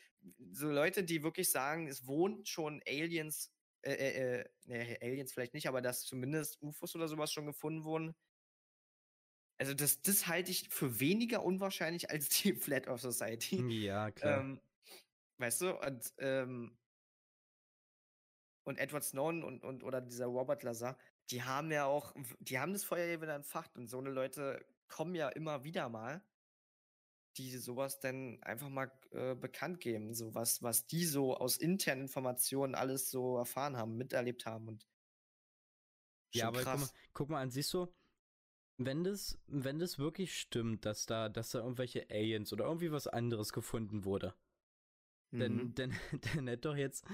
so 0.52 0.70
Leute, 0.70 1.04
die 1.04 1.22
wirklich 1.22 1.50
sagen, 1.50 1.86
es 1.86 2.06
wohnen 2.06 2.46
schon 2.46 2.82
Aliens, 2.88 3.52
äh, 3.82 3.92
äh, 3.92 4.44
äh, 4.68 4.98
Aliens 5.02 5.32
vielleicht 5.32 5.54
nicht, 5.54 5.68
aber 5.68 5.82
dass 5.82 6.04
zumindest 6.04 6.62
UFOs 6.62 6.94
oder 6.94 7.08
sowas 7.08 7.30
schon 7.30 7.46
gefunden 7.46 7.84
wurden. 7.84 8.14
Also 9.58 9.74
das, 9.74 10.00
das 10.00 10.26
halte 10.28 10.50
ich 10.50 10.68
für 10.70 10.98
weniger 10.98 11.42
unwahrscheinlich 11.42 12.10
als 12.10 12.30
die 12.30 12.54
Flat 12.54 12.88
Earth 12.88 13.00
Society. 13.00 13.62
Ja, 13.84 14.10
klar. 14.10 14.40
Ähm, 14.40 14.60
weißt 15.38 15.60
du, 15.60 15.78
und 15.78 16.14
ähm, 16.18 16.76
und 18.66 18.78
Edward 18.78 19.04
Snowden 19.04 19.44
und, 19.44 19.64
und 19.64 19.84
oder 19.84 20.00
dieser 20.00 20.26
Robert 20.26 20.64
Lazar, 20.64 20.98
die 21.30 21.42
haben 21.42 21.70
ja 21.70 21.86
auch, 21.86 22.14
die 22.40 22.58
haben 22.58 22.72
das 22.72 22.84
Feuer 22.84 23.06
ja 23.06 23.22
wieder 23.22 23.34
entfacht 23.34 23.76
und 23.76 23.86
so 23.88 23.98
eine 23.98 24.10
Leute 24.10 24.64
kommen 24.88 25.14
ja 25.14 25.28
immer 25.28 25.62
wieder 25.62 25.88
mal, 25.88 26.20
die 27.36 27.56
sowas 27.58 28.00
dann 28.00 28.42
einfach 28.42 28.68
mal 28.68 28.90
äh, 29.12 29.34
bekannt 29.36 29.80
geben, 29.80 30.14
so 30.14 30.34
was, 30.34 30.62
was 30.62 30.86
die 30.86 31.04
so 31.04 31.36
aus 31.36 31.56
internen 31.56 32.02
Informationen 32.02 32.74
alles 32.74 33.08
so 33.10 33.38
erfahren 33.38 33.76
haben, 33.76 33.96
miterlebt 33.96 34.46
haben 34.46 34.68
und 34.68 34.86
ja, 36.34 36.48
aber 36.48 36.64
guck 36.64 36.80
mal, 36.80 36.88
guck 37.14 37.28
mal 37.30 37.40
an, 37.40 37.50
siehst 37.50 37.72
du, 37.72 37.86
wenn 38.78 39.04
das, 39.04 39.38
wenn 39.46 39.78
das 39.78 39.98
wirklich 39.98 40.38
stimmt, 40.38 40.84
dass 40.84 41.06
da, 41.06 41.28
dass 41.28 41.50
da 41.50 41.60
irgendwelche 41.60 42.10
Aliens 42.10 42.52
oder 42.52 42.64
irgendwie 42.66 42.90
was 42.90 43.06
anderes 43.06 43.52
gefunden 43.52 44.04
wurde, 44.04 44.34
mhm. 45.30 45.38
dann, 45.38 45.74
dann, 45.74 45.90
dann 46.34 46.48
hätte 46.48 46.68
doch 46.68 46.76
jetzt 46.76 47.06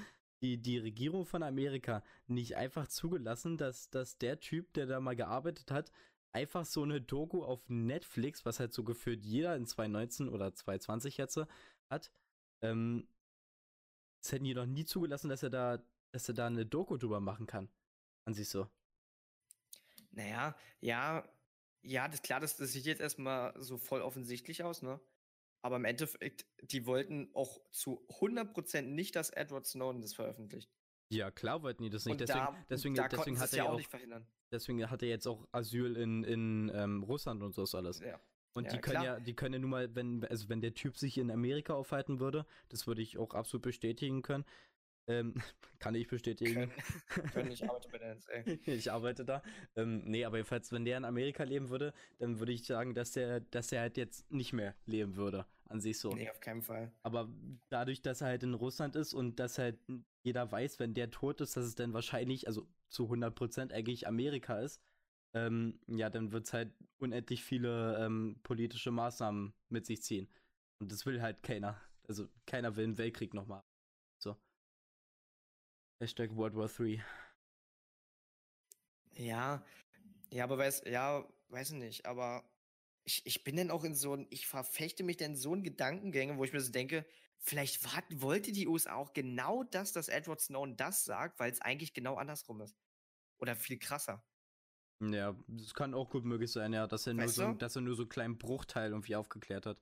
die, 0.43 0.59
die 0.59 0.79
Regierung 0.79 1.25
von 1.25 1.43
Amerika 1.43 2.03
nicht 2.27 2.57
einfach 2.57 2.89
zugelassen, 2.89 3.57
dass, 3.57 3.91
dass 3.91 4.19
der 4.19 4.41
Typ, 4.41 4.73
der 4.75 4.87
da 4.87 5.01
mal 5.01 5.17
gearbeitet 5.17 5.71
hat, 5.71 5.93
einfach 6.33 6.65
so 6.65 6.83
eine 6.83 7.01
Doku 7.01 7.45
auf 7.45 7.69
Netflix, 7.69 8.45
was 8.45 8.59
halt 8.59 8.73
so 8.73 8.85
gefühlt 8.85 9.23
jeder 9.23 9.55
in 9.57 9.67
2019 9.67 10.29
oder 10.29 10.55
2020 10.55 11.17
jetzt 11.17 11.39
hat, 11.89 12.11
ähm, 12.63 13.07
das 14.21 14.33
hätten 14.33 14.45
die 14.45 14.55
noch 14.55 14.67
nie 14.67 14.85
zugelassen, 14.85 15.29
dass 15.29 15.43
er 15.43 15.51
da, 15.51 15.85
dass 16.13 16.29
er 16.29 16.35
da 16.35 16.47
eine 16.47 16.67
Doku 16.67 16.97
drüber 16.97 17.21
machen 17.21 17.47
kann. 17.47 17.69
An 18.25 18.35
sich 18.35 18.49
so. 18.49 18.69
Naja, 20.13 20.55
ja, 20.81 21.29
ja, 21.83 22.07
das 22.07 22.23
klar, 22.23 22.39
das, 22.39 22.57
das 22.57 22.73
sieht 22.73 22.87
jetzt 22.87 23.01
erstmal 23.01 23.53
so 23.61 23.79
voll 23.79 24.01
offensichtlich 24.01 24.63
aus, 24.63 24.83
ne? 24.83 25.01
Aber 25.63 25.77
im 25.77 25.85
Endeffekt, 25.85 26.45
die 26.63 26.87
wollten 26.87 27.31
auch 27.35 27.61
zu 27.71 28.05
100% 28.09 28.83
nicht, 28.83 29.15
dass 29.15 29.31
Edward 29.31 29.67
Snowden 29.67 30.03
das 30.03 30.13
veröffentlicht. 30.13 30.71
Ja, 31.09 31.31
klar 31.31 31.63
wollten 31.63 31.85
die 31.85 31.91
das 31.91 32.05
nicht. 32.05 32.13
Und 32.13 32.21
deswegen, 32.21 32.45
da, 32.45 32.65
deswegen, 32.69 32.95
da 32.95 33.09
deswegen 33.09 33.39
hat 33.39 33.53
er 33.53 33.59
ja 33.59 33.71
auch, 33.71 33.77
nicht 33.77 33.91
verhindern. 33.91 34.27
Deswegen 34.51 34.91
hat 34.91 35.03
er 35.03 35.09
jetzt 35.09 35.27
auch 35.27 35.47
Asyl 35.53 35.97
in, 35.97 36.25
in 36.25 36.71
ähm, 36.75 37.03
Russland 37.03 37.43
und 37.43 37.55
so 37.55 37.65
alles. 37.77 38.01
Ja. 38.01 38.21
Und 38.55 38.65
ja, 38.65 38.73
die 38.73 38.79
können 38.81 39.01
klar. 39.01 39.19
ja, 39.19 39.21
die 39.21 39.35
können 39.35 39.55
ja 39.55 39.61
nun 39.61 39.71
mal, 39.71 39.95
wenn, 39.95 40.25
also 40.25 40.49
wenn 40.49 40.61
der 40.61 40.75
Typ 40.75 40.97
sich 40.97 41.17
in 41.19 41.31
Amerika 41.31 41.75
aufhalten 41.75 42.21
würde, 42.21 42.45
das 42.69 42.87
würde 42.87 43.03
ich 43.03 43.17
auch 43.19 43.35
absolut 43.35 43.63
bestätigen 43.63 44.23
können, 44.23 44.45
ähm, 45.07 45.35
kann 45.79 45.95
ich 45.95 46.09
bestätigen. 46.09 46.71
Können, 47.09 47.31
können 47.31 47.51
ich 47.51 47.69
arbeite 47.69 47.89
bei 47.89 47.99
der 47.99 48.15
NSA. 48.15 48.33
ich 48.67 48.93
arbeite 48.93 49.25
da. 49.25 49.43
Ähm, 49.77 50.03
nee, 50.05 50.25
aber 50.25 50.39
jedenfalls, 50.39 50.73
wenn 50.73 50.85
der 50.85 50.99
in 50.99 51.05
Amerika 51.05 51.45
leben 51.45 51.69
würde, 51.71 51.93
dann 52.19 52.39
würde 52.39 52.53
ich 52.53 52.65
sagen, 52.65 52.95
dass 52.95 53.13
der, 53.13 53.41
dass 53.41 53.73
er 53.73 53.83
halt 53.83 53.97
jetzt 53.97 54.31
nicht 54.31 54.53
mehr 54.53 54.75
leben 54.87 55.17
würde, 55.17 55.47
an 55.69 55.81
sich 55.81 55.99
so. 55.99 56.13
Nee, 56.13 56.31
auf 56.31 56.41
keinen 56.41 56.63
Fall. 56.63 56.93
Aber 57.03 57.29
dadurch, 57.69 58.03
dass 58.03 58.21
er 58.21 58.29
halt 58.29 58.43
in 58.43 58.55
Russland 58.55 58.97
ist 58.97 59.15
und 59.15 59.39
dass 59.41 59.59
halt 59.59 59.79
jeder 60.23 60.51
weiß, 60.51 60.79
wenn 60.79 60.95
der 60.95 61.11
tot 61.11 61.41
ist, 61.41 61.57
dass 61.57 61.65
es 61.65 61.75
dann 61.75 61.93
wahrscheinlich, 61.93 62.47
also 62.47 62.67
zu 62.89 63.11
100% 63.11 63.73
eigentlich 63.73 64.07
Amerika 64.07 64.61
ist, 64.61 64.81
ähm, 65.35 65.81
ja, 65.87 66.11
dann 66.11 66.31
wird 66.33 66.47
es 66.47 66.53
halt 66.53 66.73
unendlich 66.99 67.43
viele 67.43 67.97
ähm, 67.99 68.39
politische 68.43 68.91
Maßnahmen 68.91 69.55
mit 69.69 69.87
sich 69.87 70.03
ziehen. 70.03 70.29
Und 70.79 70.93
das 70.93 71.07
will 71.07 71.23
halt 71.23 71.43
keiner. 71.43 71.81
Also 72.07 72.29
keiner 72.47 72.77
will 72.77 72.85
einen 72.85 72.99
Weltkrieg 72.99 73.35
nochmal. 73.35 73.63
Hashtag 76.03 76.35
World 76.35 76.57
War 76.57 76.67
3. 76.67 77.01
Ja, 79.15 79.65
ja, 80.33 80.43
aber 80.43 80.59
weiß, 80.59 80.83
ja, 80.87 81.25
weiß 81.51 81.73
nicht, 81.73 82.07
aber 82.07 82.43
ich, 83.05 83.25
ich 83.25 83.45
bin 83.45 83.55
dann 83.57 83.71
auch 83.71 83.85
in 83.85 83.95
so 83.95 84.15
ein, 84.15 84.27
ich 84.31 84.49
verfechte 84.49 85.05
mich 85.05 85.17
dann 85.17 85.37
so 85.37 85.55
in 85.55 85.63
Gedankengänge, 85.63 86.39
wo 86.39 86.45
ich 86.45 86.53
mir 86.53 86.61
so 86.61 86.73
denke, 86.73 87.07
vielleicht 87.39 87.85
wat, 87.85 88.03
wollte 88.11 88.51
die 88.51 88.67
USA 88.67 88.95
auch 88.95 89.13
genau 89.13 89.63
das, 89.63 89.93
dass 89.93 90.09
Edward 90.09 90.41
Snowden 90.41 90.77
das 90.77 91.05
sagt, 91.05 91.39
weil 91.39 91.53
es 91.53 91.61
eigentlich 91.61 91.95
genau 91.95 92.17
andersrum 92.17 92.63
ist. 92.63 92.77
Oder 93.39 93.55
viel 93.55 93.79
krasser. 93.79 94.25
Ja, 94.99 95.37
das 95.47 95.73
kann 95.73 95.95
auch 95.95 96.11
gut 96.11 96.25
möglich 96.25 96.51
sein, 96.51 96.73
ja, 96.73 96.89
dass 96.89 97.07
er, 97.07 97.15
nur 97.15 97.29
so, 97.29 97.53
dass 97.53 97.77
er 97.77 97.83
nur 97.83 97.95
so 97.95 98.03
einen 98.03 98.09
kleinen 98.09 98.39
Bruchteil 98.39 98.91
irgendwie 98.91 99.15
aufgeklärt 99.15 99.67
hat. 99.67 99.81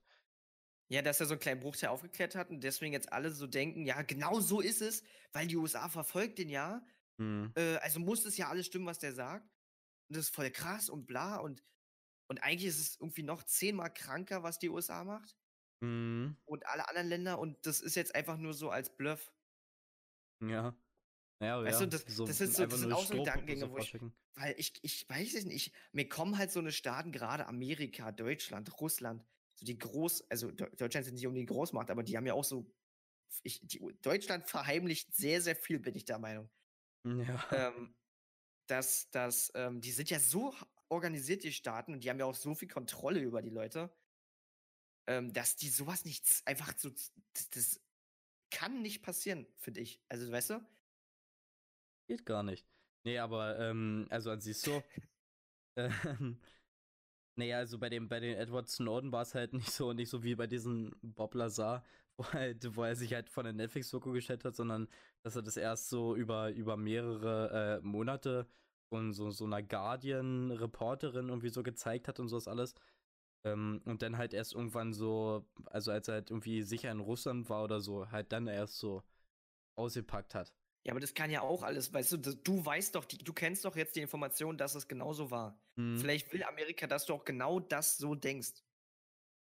Ja, 0.91 1.01
dass 1.01 1.21
er 1.21 1.25
so 1.25 1.35
einen 1.35 1.39
kleinen 1.39 1.61
Bruchteil 1.61 1.89
aufgeklärt 1.89 2.35
hat 2.35 2.49
und 2.49 2.61
deswegen 2.65 2.91
jetzt 2.91 3.13
alle 3.13 3.31
so 3.31 3.47
denken, 3.47 3.85
ja, 3.85 4.01
genau 4.01 4.41
so 4.41 4.59
ist 4.59 4.81
es, 4.81 5.03
weil 5.31 5.47
die 5.47 5.55
USA 5.55 5.87
verfolgt 5.87 6.37
den 6.37 6.49
ja. 6.49 6.85
Mhm. 7.17 7.53
Äh, 7.55 7.77
also 7.77 8.01
muss 8.01 8.25
es 8.25 8.35
ja 8.35 8.49
alles 8.49 8.65
stimmen, 8.65 8.85
was 8.85 8.99
der 8.99 9.13
sagt. 9.13 9.49
Und 10.09 10.17
das 10.17 10.25
ist 10.25 10.35
voll 10.35 10.51
krass 10.51 10.89
und 10.89 11.07
bla. 11.07 11.37
Und, 11.37 11.63
und 12.27 12.43
eigentlich 12.43 12.67
ist 12.67 12.79
es 12.79 12.99
irgendwie 12.99 13.23
noch 13.23 13.43
zehnmal 13.43 13.93
kranker, 13.93 14.43
was 14.43 14.59
die 14.59 14.67
USA 14.67 15.05
macht. 15.05 15.37
Mhm. 15.79 16.35
Und 16.43 16.65
alle 16.65 16.89
anderen 16.89 17.07
Länder. 17.07 17.39
Und 17.39 17.65
das 17.65 17.79
ist 17.79 17.95
jetzt 17.95 18.13
einfach 18.13 18.35
nur 18.35 18.53
so 18.53 18.69
als 18.69 18.93
Bluff. 18.93 19.31
Ja. 20.41 20.75
Ja, 21.39 21.63
Weißt 21.63 21.79
ja. 21.79 21.85
du, 21.85 21.89
das, 21.89 22.03
so 22.07 22.25
das, 22.25 22.41
ist 22.41 22.55
so, 22.55 22.65
das 22.65 22.79
sind 22.81 22.91
auch 22.91 23.05
so 23.05 23.15
Gedankengänge, 23.15 23.71
wo 23.71 23.77
ich, 23.77 23.97
weil 24.35 24.55
ich, 24.57 24.73
ich 24.83 25.09
weiß 25.09 25.35
es 25.35 25.45
nicht, 25.45 25.73
mir 25.93 26.09
kommen 26.09 26.37
halt 26.37 26.51
so 26.51 26.59
eine 26.59 26.73
Staaten, 26.73 27.13
gerade 27.13 27.47
Amerika, 27.47 28.11
Deutschland, 28.11 28.79
Russland, 28.79 29.25
so 29.61 29.65
die 29.65 29.77
Groß, 29.77 30.29
also 30.29 30.47
Deu- 30.49 30.75
Deutschland 30.75 31.05
sind 31.05 31.15
nicht 31.15 31.27
um 31.27 31.33
die 31.35 31.45
Großmacht, 31.45 31.91
aber 31.91 32.03
die 32.03 32.17
haben 32.17 32.25
ja 32.25 32.33
auch 32.33 32.43
so, 32.43 32.65
ich, 33.43 33.59
die, 33.61 33.79
Deutschland 34.01 34.49
verheimlicht 34.49 35.13
sehr, 35.15 35.41
sehr 35.41 35.55
viel, 35.55 35.79
bin 35.79 35.95
ich 35.95 36.05
der 36.05 36.19
Meinung. 36.19 36.49
Ja. 37.05 37.47
ähm, 37.51 37.95
dass, 38.67 39.09
dass 39.11 39.51
ähm, 39.55 39.81
die 39.81 39.91
sind 39.91 40.09
ja 40.09 40.19
so 40.19 40.53
organisiert, 40.89 41.43
die 41.43 41.51
Staaten, 41.51 41.93
und 41.93 42.03
die 42.03 42.09
haben 42.09 42.19
ja 42.19 42.25
auch 42.25 42.35
so 42.35 42.55
viel 42.55 42.67
Kontrolle 42.67 43.19
über 43.19 43.41
die 43.41 43.49
Leute, 43.49 43.95
ähm, 45.07 45.33
dass 45.33 45.55
die 45.55 45.69
sowas 45.69 46.05
nicht 46.05 46.25
einfach 46.45 46.77
so, 46.77 46.89
das, 46.89 47.49
das 47.51 47.81
kann 48.51 48.81
nicht 48.81 49.01
passieren, 49.03 49.47
finde 49.57 49.81
ich. 49.81 50.03
Also, 50.09 50.31
weißt 50.31 50.51
du? 50.51 50.65
Geht 52.07 52.25
gar 52.25 52.43
nicht. 52.43 52.67
Nee, 53.03 53.17
aber, 53.19 53.59
ähm, 53.59 54.07
also 54.09 54.31
an 54.31 54.41
sich 54.41 54.57
so. 54.57 54.83
ähm, 55.75 56.41
naja, 57.35 57.57
also 57.57 57.79
bei 57.79 57.89
dem, 57.89 58.09
bei 58.09 58.19
den 58.19 58.37
Edward 58.37 58.69
Snowden 58.69 59.11
war 59.11 59.23
es 59.23 59.35
halt 59.35 59.53
nicht 59.53 59.71
so, 59.71 59.93
nicht 59.93 60.09
so 60.09 60.23
wie 60.23 60.35
bei 60.35 60.47
diesem 60.47 60.91
Bob 61.01 61.35
Lazar, 61.35 61.83
wo, 62.17 62.25
halt, 62.33 62.75
wo 62.75 62.83
er 62.83 62.95
sich 62.95 63.13
halt 63.13 63.29
von 63.29 63.45
der 63.45 63.53
Netflix-Doku 63.53 64.11
gestellt 64.11 64.45
hat, 64.45 64.55
sondern 64.55 64.87
dass 65.23 65.35
er 65.35 65.41
das 65.41 65.57
erst 65.57 65.89
so 65.89 66.15
über, 66.15 66.51
über 66.51 66.77
mehrere 66.77 67.79
äh, 67.79 67.85
Monate 67.85 68.47
von 68.89 69.13
so, 69.13 69.31
so 69.31 69.45
einer 69.45 69.63
Guardian-Reporterin 69.63 71.29
irgendwie 71.29 71.49
so 71.49 71.63
gezeigt 71.63 72.07
hat 72.07 72.19
und 72.19 72.27
sowas 72.27 72.47
alles. 72.47 72.75
Ähm, 73.45 73.81
und 73.85 74.01
dann 74.01 74.17
halt 74.17 74.33
erst 74.33 74.53
irgendwann 74.53 74.93
so, 74.93 75.47
also 75.65 75.91
als 75.91 76.07
er 76.07 76.15
halt 76.15 76.31
irgendwie 76.31 76.61
sicher 76.63 76.91
in 76.91 76.99
Russland 76.99 77.49
war 77.49 77.63
oder 77.63 77.79
so, 77.79 78.11
halt 78.11 78.31
dann 78.31 78.47
erst 78.47 78.77
so 78.79 79.03
ausgepackt 79.75 80.35
hat. 80.35 80.53
Ja, 80.83 80.93
aber 80.93 80.99
das 80.99 81.13
kann 81.13 81.29
ja 81.29 81.41
auch 81.41 81.61
alles, 81.61 81.93
weißt 81.93 82.13
du, 82.13 82.17
das, 82.17 82.41
du 82.41 82.65
weißt 82.65 82.95
doch, 82.95 83.05
die, 83.05 83.17
du 83.17 83.33
kennst 83.33 83.65
doch 83.65 83.75
jetzt 83.75 83.95
die 83.95 84.01
Information, 84.01 84.57
dass 84.57 84.73
es 84.73 84.87
genauso 84.87 85.29
war. 85.29 85.59
Mhm. 85.75 85.97
Vielleicht 85.97 86.33
will 86.33 86.43
Amerika, 86.43 86.87
dass 86.87 87.05
du 87.05 87.13
auch 87.13 87.23
genau 87.23 87.59
das 87.59 87.97
so 87.97 88.15
denkst. 88.15 88.63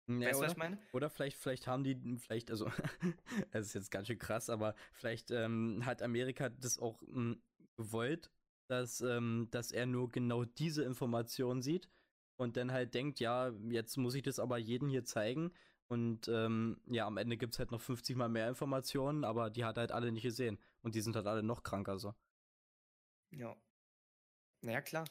Ja, 0.09 0.29
weißt 0.29 0.41
du, 0.41 0.45
was 0.45 0.53
ich 0.53 0.59
meine? 0.59 0.79
Oder 0.93 1.11
vielleicht, 1.11 1.37
vielleicht 1.37 1.67
haben 1.67 1.83
die, 1.83 2.01
vielleicht, 2.19 2.51
also, 2.51 2.71
es 3.51 3.69
ist 3.69 3.75
jetzt 3.75 3.91
ganz 3.91 4.07
schön 4.07 4.19
krass, 4.19 4.49
aber 4.49 4.77
vielleicht 4.93 5.33
ähm, 5.33 5.85
hat 5.85 6.01
Amerika 6.01 6.49
das 6.49 6.79
auch 6.79 7.03
ähm, 7.03 7.43
gewollt, 7.77 8.31
dass, 8.69 9.01
ähm, 9.01 9.49
dass 9.51 9.73
er 9.73 9.87
nur 9.87 10.09
genau 10.09 10.45
diese 10.45 10.85
Information 10.85 11.61
sieht 11.61 11.91
und 12.37 12.57
dann 12.57 12.71
halt 12.71 12.95
denkt, 12.95 13.19
ja, 13.19 13.53
jetzt 13.69 13.97
muss 13.97 14.15
ich 14.15 14.23
das 14.23 14.39
aber 14.39 14.59
jedem 14.59 14.89
hier 14.89 15.05
zeigen. 15.05 15.53
Und 15.89 16.29
ähm, 16.29 16.81
ja, 16.87 17.07
am 17.07 17.17
Ende 17.17 17.37
gibt 17.37 17.55
es 17.55 17.59
halt 17.61 17.71
noch 17.71 17.81
50 17.81 18.17
mal 18.17 18.29
mehr 18.29 18.49
Informationen, 18.49 19.25
aber 19.25 19.51
die 19.51 19.65
hat 19.65 19.77
er 19.77 19.83
halt 19.83 19.93
alle 19.93 20.11
nicht 20.11 20.25
gesehen. 20.25 20.59
Und 20.87 20.95
die 20.95 21.03
sind 21.03 21.17
halt 21.17 21.27
alle 21.27 21.43
noch 21.43 21.65
kranker 21.65 21.99
so. 21.99 22.15
Ja. 23.31 23.57
Naja, 24.63 24.81
klar. 24.83 25.07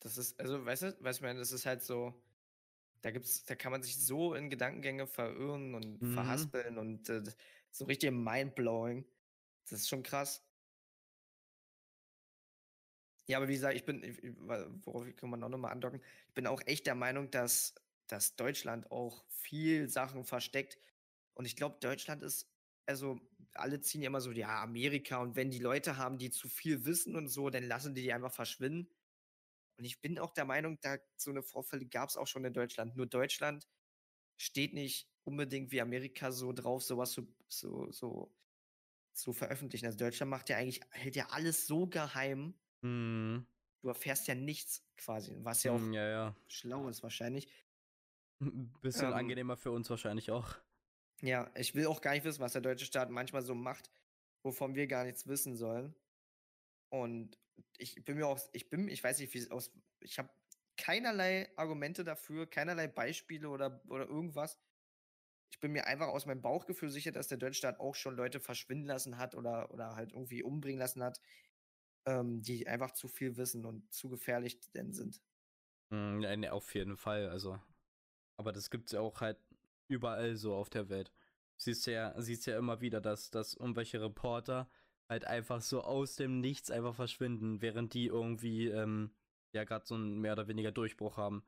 Das 0.00 0.18
ist, 0.18 0.40
also, 0.40 0.64
weißt 0.66 0.82
du, 0.82 1.04
weißt 1.04 1.22
du, 1.22 1.34
das 1.36 1.52
ist 1.52 1.66
halt 1.66 1.82
so, 1.82 2.22
da 3.02 3.10
gibt's, 3.12 3.44
da 3.44 3.56
kann 3.56 3.72
man 3.72 3.82
sich 3.82 3.98
so 4.04 4.34
in 4.34 4.50
Gedankengänge 4.50 5.06
verirren 5.08 5.74
und 5.74 6.04
Mhm. 6.04 6.52
verhaspeln 6.52 6.78
und 6.78 7.08
äh, 7.10 7.24
so 7.72 7.86
richtig 7.86 8.12
mindblowing. 8.12 9.06
Das 9.70 9.80
ist 9.80 9.88
schon 9.88 10.02
krass. 10.04 10.46
Ja, 13.28 13.38
aber 13.38 13.48
wie 13.48 13.54
gesagt, 13.54 13.76
ich 13.76 13.84
bin, 13.84 14.02
ich- 14.02 14.18
worauf 14.84 15.06
kann 15.16 15.30
man 15.30 15.42
auch 15.44 15.48
nochmal 15.48 15.72
andocken, 15.72 16.02
ich 16.28 16.34
bin 16.34 16.46
auch 16.46 16.60
echt 16.66 16.86
der 16.86 16.94
Meinung, 16.94 17.30
dass, 17.30 17.74
dass 18.08 18.36
Deutschland 18.36 18.90
auch 18.90 19.24
viel 19.28 19.88
Sachen 19.88 20.24
versteckt. 20.24 20.78
Und 21.34 21.44
ich 21.46 21.56
glaube, 21.56 21.78
Deutschland 21.80 22.22
ist, 22.22 22.52
also 22.86 23.20
alle 23.54 23.80
ziehen 23.80 24.02
ja 24.02 24.08
immer 24.08 24.20
so, 24.20 24.30
ja, 24.32 24.62
Amerika. 24.62 25.18
Und 25.18 25.36
wenn 25.36 25.50
die 25.50 25.58
Leute 25.58 25.96
haben, 25.96 26.18
die 26.18 26.30
zu 26.30 26.48
viel 26.48 26.84
wissen 26.86 27.16
und 27.16 27.28
so, 27.28 27.50
dann 27.50 27.64
lassen 27.64 27.94
die 27.94 28.02
die 28.02 28.12
einfach 28.12 28.32
verschwinden. 28.32 28.90
Und 29.78 29.84
ich 29.84 30.00
bin 30.00 30.18
auch 30.18 30.32
der 30.32 30.44
Meinung, 30.44 30.78
da 30.82 30.98
so 31.16 31.30
eine 31.30 31.42
Vorfälle 31.42 31.86
gab 31.86 32.08
es 32.10 32.16
auch 32.16 32.26
schon 32.26 32.44
in 32.44 32.52
Deutschland. 32.54 32.96
Nur 32.96 33.06
Deutschland 33.06 33.68
steht 34.36 34.74
nicht 34.74 35.10
unbedingt 35.24 35.72
wie 35.72 35.80
Amerika 35.82 36.32
so 36.32 36.52
drauf, 36.52 36.82
sowas 36.84 37.12
so, 37.12 37.28
so, 37.48 37.90
so 37.92 38.36
zu 39.14 39.32
veröffentlichen. 39.34 39.86
Also 39.86 39.98
Deutschland 39.98 40.30
macht 40.30 40.48
ja 40.50 40.58
eigentlich, 40.58 40.80
hält 40.90 41.16
ja 41.16 41.28
alles 41.30 41.66
so 41.66 41.88
geheim. 41.88 42.60
Mhm. 42.82 43.46
Du 43.82 43.88
erfährst 43.88 44.28
ja 44.28 44.34
nichts 44.34 44.86
quasi, 44.96 45.36
was 45.40 45.62
ja 45.64 45.72
auch 45.72 45.82
Mm, 45.82 45.92
Ja, 45.92 46.08
ja. 46.08 46.36
schlau 46.48 46.88
ist 46.88 47.02
wahrscheinlich. 47.02 47.48
Ein 48.40 48.72
bisschen 48.82 49.12
Ähm, 49.12 49.14
angenehmer 49.14 49.56
für 49.56 49.70
uns 49.70 49.88
wahrscheinlich 49.88 50.30
auch. 50.30 50.56
Ja, 51.22 51.50
ich 51.56 51.74
will 51.74 51.86
auch 51.86 52.00
gar 52.00 52.12
nicht 52.14 52.24
wissen, 52.24 52.40
was 52.40 52.52
der 52.52 52.62
deutsche 52.62 52.84
Staat 52.84 53.10
manchmal 53.10 53.42
so 53.42 53.54
macht, 53.54 53.90
wovon 54.44 54.74
wir 54.74 54.86
gar 54.88 55.04
nichts 55.04 55.26
wissen 55.28 55.56
sollen. 55.56 55.94
Und 56.90 57.38
ich 57.78 58.04
bin 58.04 58.16
mir 58.16 58.26
auch, 58.26 58.40
ich 58.52 58.70
bin, 58.70 58.88
ich 58.88 59.02
weiß 59.04 59.18
nicht, 59.20 59.34
wie 59.34 59.38
es 59.38 59.50
aus, 59.50 59.72
ich 60.00 60.18
habe 60.18 60.30
keinerlei 60.76 61.50
Argumente 61.56 62.04
dafür, 62.04 62.48
keinerlei 62.48 62.88
Beispiele 62.88 63.48
oder, 63.50 63.82
oder 63.88 64.06
irgendwas. 64.08 64.58
Ich 65.52 65.60
bin 65.60 65.72
mir 65.72 65.86
einfach 65.86 66.08
aus 66.08 66.26
meinem 66.26 66.42
Bauchgefühl 66.42 66.90
sicher, 66.90 67.12
dass 67.12 67.28
der 67.28 67.38
deutsche 67.38 67.58
Staat 67.58 67.80
auch 67.80 67.94
schon 67.94 68.16
Leute 68.16 68.40
verschwinden 68.40 68.86
lassen 68.86 69.18
hat 69.18 69.34
oder, 69.34 69.72
oder 69.72 69.96
halt 69.96 70.12
irgendwie 70.12 70.42
umbringen 70.42 70.80
lassen 70.80 71.02
hat, 71.02 71.20
ähm, 72.06 72.42
die 72.42 72.68
einfach 72.68 72.92
zu 72.92 73.08
viel 73.08 73.36
wissen 73.36 73.66
und 73.66 73.92
zu 73.94 74.10
gefährlich 74.10 74.60
denn 74.72 74.92
sind. 74.92 75.22
Mm, 75.90 76.20
ja, 76.20 76.36
ne, 76.36 76.52
auf 76.52 76.74
jeden 76.74 76.96
Fall, 76.96 77.28
also. 77.28 77.60
Aber 78.38 78.52
das 78.52 78.70
gibt's 78.70 78.92
ja 78.92 79.00
auch 79.00 79.20
halt 79.22 79.38
überall 79.92 80.36
so 80.36 80.54
auf 80.54 80.70
der 80.70 80.88
Welt. 80.88 81.12
Siehst 81.56 81.86
ja, 81.86 82.20
siehst 82.20 82.46
ja 82.46 82.58
immer 82.58 82.80
wieder, 82.80 83.00
dass, 83.00 83.30
dass 83.30 83.54
irgendwelche 83.54 84.00
Reporter 84.00 84.68
halt 85.08 85.24
einfach 85.24 85.60
so 85.60 85.82
aus 85.82 86.16
dem 86.16 86.40
Nichts 86.40 86.70
einfach 86.70 86.94
verschwinden, 86.94 87.60
während 87.60 87.94
die 87.94 88.06
irgendwie, 88.06 88.68
ähm, 88.68 89.14
ja, 89.52 89.64
gerade 89.64 89.86
so 89.86 89.94
einen 89.94 90.20
mehr 90.20 90.32
oder 90.32 90.48
weniger 90.48 90.72
Durchbruch 90.72 91.16
haben. 91.16 91.44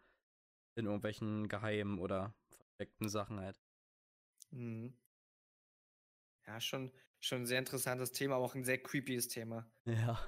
In 0.77 0.87
irgendwelchen 0.87 1.49
geheimen 1.49 1.99
oder 1.99 2.35
versteckten 2.51 3.09
Sachen 3.09 3.41
halt. 3.41 3.61
Mhm. 4.51 4.97
Ja, 6.47 6.61
schon, 6.61 6.93
schon 7.21 7.43
ein 7.43 7.47
sehr 7.47 7.59
interessantes 7.59 8.13
Thema, 8.13 8.37
aber 8.37 8.45
auch 8.45 8.55
ein 8.55 8.65
sehr 8.65 8.83
creepyes 8.83 9.29
Thema. 9.29 9.71
Ja. 9.87 10.19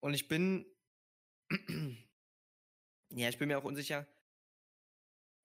Und 0.00 0.12
ich 0.12 0.28
bin, 0.28 0.66
ja, 3.10 3.28
ich 3.28 3.38
bin 3.38 3.48
mir 3.48 3.56
auch 3.56 3.64
unsicher. 3.64 4.06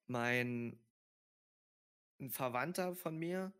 Mein 0.06 0.78
ein 2.20 2.30
Verwandter 2.30 2.94
von 2.94 3.16
mir 3.18 3.52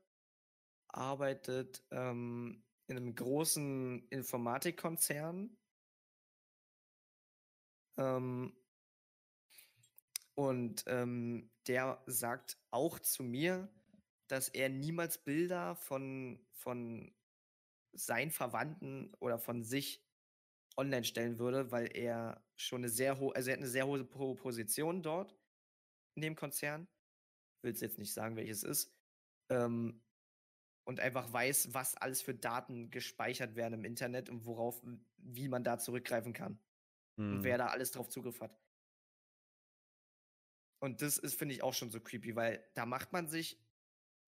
arbeitet 0.88 1.84
ähm, 1.90 2.64
in 2.86 2.96
einem 2.96 3.14
großen 3.14 4.06
Informatikkonzern. 4.08 5.56
Ähm, 7.96 8.52
und 10.34 10.84
ähm, 10.86 11.50
der 11.66 12.02
sagt 12.06 12.58
auch 12.70 12.98
zu 12.98 13.22
mir, 13.22 13.68
dass 14.28 14.48
er 14.48 14.68
niemals 14.68 15.18
Bilder 15.18 15.76
von, 15.76 16.40
von 16.52 17.12
seinen 17.92 18.30
Verwandten 18.30 19.14
oder 19.20 19.38
von 19.38 19.64
sich 19.64 20.04
online 20.76 21.04
stellen 21.04 21.38
würde, 21.38 21.72
weil 21.72 21.88
er 21.96 22.44
schon 22.56 22.80
eine 22.82 22.88
sehr 22.88 23.18
hohe, 23.18 23.34
also 23.36 23.50
er 23.50 23.54
hat 23.54 23.60
eine 23.60 23.70
sehr 23.70 23.86
hohe 23.86 24.04
Po- 24.04 24.34
Position 24.34 25.02
dort 25.02 25.36
in 26.16 26.22
dem 26.22 26.36
Konzern. 26.36 26.88
Will 27.62 27.72
es 27.72 27.80
jetzt 27.80 27.98
nicht 27.98 28.12
sagen, 28.12 28.36
welches 28.36 28.62
ist. 28.62 28.94
Ähm, 29.50 30.02
und 30.84 31.00
einfach 31.00 31.32
weiß, 31.32 31.74
was 31.74 31.96
alles 31.96 32.22
für 32.22 32.34
Daten 32.34 32.90
gespeichert 32.90 33.54
werden 33.54 33.74
im 33.74 33.84
Internet 33.84 34.28
und 34.28 34.46
worauf, 34.46 34.82
wie 35.18 35.48
man 35.48 35.62
da 35.62 35.78
zurückgreifen 35.78 36.32
kann. 36.32 36.58
Und 37.16 37.38
Hm. 37.38 37.44
wer 37.44 37.58
da 37.58 37.66
alles 37.68 37.92
drauf 37.92 38.08
Zugriff 38.08 38.40
hat. 38.40 38.58
Und 40.82 41.02
das 41.02 41.18
ist, 41.18 41.34
finde 41.34 41.54
ich, 41.54 41.62
auch 41.62 41.74
schon 41.74 41.90
so 41.90 42.00
creepy, 42.00 42.34
weil 42.34 42.66
da 42.74 42.86
macht 42.86 43.12
man 43.12 43.28
sich, 43.28 43.62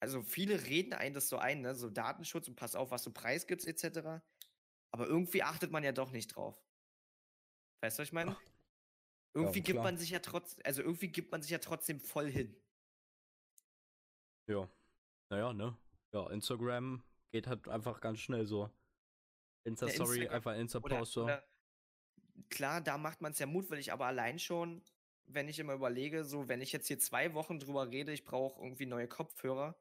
also 0.02 0.22
viele 0.22 0.66
reden 0.66 0.94
einen 0.94 1.14
das 1.14 1.30
so 1.30 1.38
ein, 1.38 1.62
ne? 1.62 1.74
so 1.76 1.90
Datenschutz 1.90 2.48
und 2.48 2.56
pass 2.56 2.76
auf, 2.76 2.92
was 2.92 3.04
du 3.04 3.12
preisgibst, 3.12 3.66
etc. 3.66 4.22
Aber 4.94 5.08
irgendwie 5.08 5.44
achtet 5.44 5.72
man 5.72 5.84
ja 5.84 5.94
doch 5.94 6.12
nicht 6.12 6.36
drauf. 6.36 6.62
Weißt 7.82 7.98
du, 7.98 8.02
was 8.02 8.10
ich 8.10 8.14
meine? 8.14 8.36
Irgendwie 9.34 9.62
gibt 9.62 9.76
klar. 9.76 9.86
man 9.86 9.98
sich 9.98 10.10
ja 10.10 10.20
trotz, 10.20 10.58
also 10.66 10.82
irgendwie 10.82 11.08
gibt 11.08 11.32
man 11.32 11.42
sich 11.42 11.52
ja 11.52 11.60
trotzdem 11.60 12.02
voll 12.02 12.30
hin. 12.30 12.62
Ja. 14.52 14.70
Naja, 15.30 15.54
ne? 15.54 15.78
Ja, 16.14 16.30
Instagram 16.30 17.04
geht 17.32 17.48
halt 17.48 17.68
einfach 17.68 18.02
ganz 18.02 18.20
schnell 18.20 18.46
so. 18.46 18.70
Insta-Story, 19.64 20.28
einfach 20.28 20.56
Insta-Post 20.56 21.14
so. 21.14 21.24
oder 21.24 21.44
klar, 22.50 22.82
da 22.82 22.98
macht 22.98 23.22
man 23.22 23.32
es 23.32 23.40
ja 23.40 23.46
mutwillig, 23.46 23.92
aber 23.92 24.06
allein 24.06 24.40
schon, 24.40 24.84
wenn 25.26 25.48
ich 25.48 25.60
immer 25.60 25.74
überlege, 25.74 26.24
so, 26.24 26.48
wenn 26.48 26.62
ich 26.62 26.72
jetzt 26.72 26.88
hier 26.88 27.00
zwei 27.00 27.34
Wochen 27.34 27.60
drüber 27.60 27.90
rede, 27.90 28.12
ich 28.12 28.24
brauche 28.24 28.62
irgendwie 28.62 28.86
neue 28.86 29.08
Kopfhörer, 29.08 29.78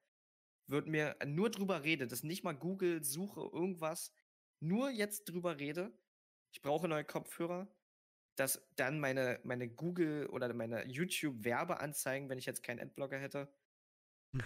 wird 0.66 0.86
mir 0.86 1.16
nur 1.26 1.50
drüber 1.50 1.82
rede, 1.82 2.06
das 2.06 2.22
nicht 2.22 2.44
mal 2.44 2.52
Google 2.52 3.02
suche, 3.02 3.40
irgendwas, 3.40 4.12
nur 4.60 4.90
jetzt 4.90 5.24
drüber 5.24 5.58
rede, 5.58 5.92
ich 6.52 6.62
brauche 6.62 6.88
neue 6.88 7.04
Kopfhörer, 7.04 7.68
dass 8.36 8.66
dann 8.76 9.00
meine, 9.00 9.40
meine 9.42 9.68
Google 9.68 10.26
oder 10.26 10.52
meine 10.54 10.86
YouTube-Werbeanzeigen, 10.86 12.28
wenn 12.28 12.38
ich 12.38 12.46
jetzt 12.46 12.62
keinen 12.62 12.80
Adblocker 12.80 13.18
hätte, 13.18 13.52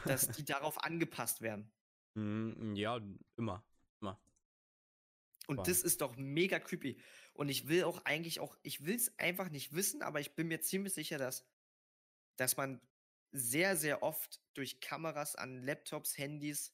dass 0.05 0.29
die 0.29 0.45
darauf 0.45 0.83
angepasst 0.83 1.41
werden. 1.41 1.71
Mm, 2.17 2.77
ja, 2.77 3.01
immer. 3.37 3.67
Immer. 4.01 4.21
Und 5.49 5.57
Wow. 5.57 5.67
das 5.67 5.83
ist 5.83 6.01
doch 6.01 6.15
mega 6.17 6.61
creepy. 6.61 7.01
Und 7.33 7.49
ich 7.49 7.67
will 7.67 7.83
auch 7.83 8.05
eigentlich 8.05 8.39
auch, 8.39 8.57
ich 8.63 8.85
will 8.85 8.95
es 8.95 9.19
einfach 9.19 9.51
nicht 9.51 9.75
wissen, 9.75 10.01
aber 10.01 10.21
ich 10.21 10.37
bin 10.37 10.47
mir 10.47 10.61
ziemlich 10.61 10.95
sicher, 10.95 11.19
dass, 11.19 11.45
dass 12.37 12.57
man 12.57 12.81
sehr, 13.33 13.77
sehr 13.77 14.05
oft 14.05 14.41
durch 14.55 14.81
Kameras 14.81 15.35
an 15.35 15.61
Laptops, 15.65 16.17
Handys, 16.17 16.73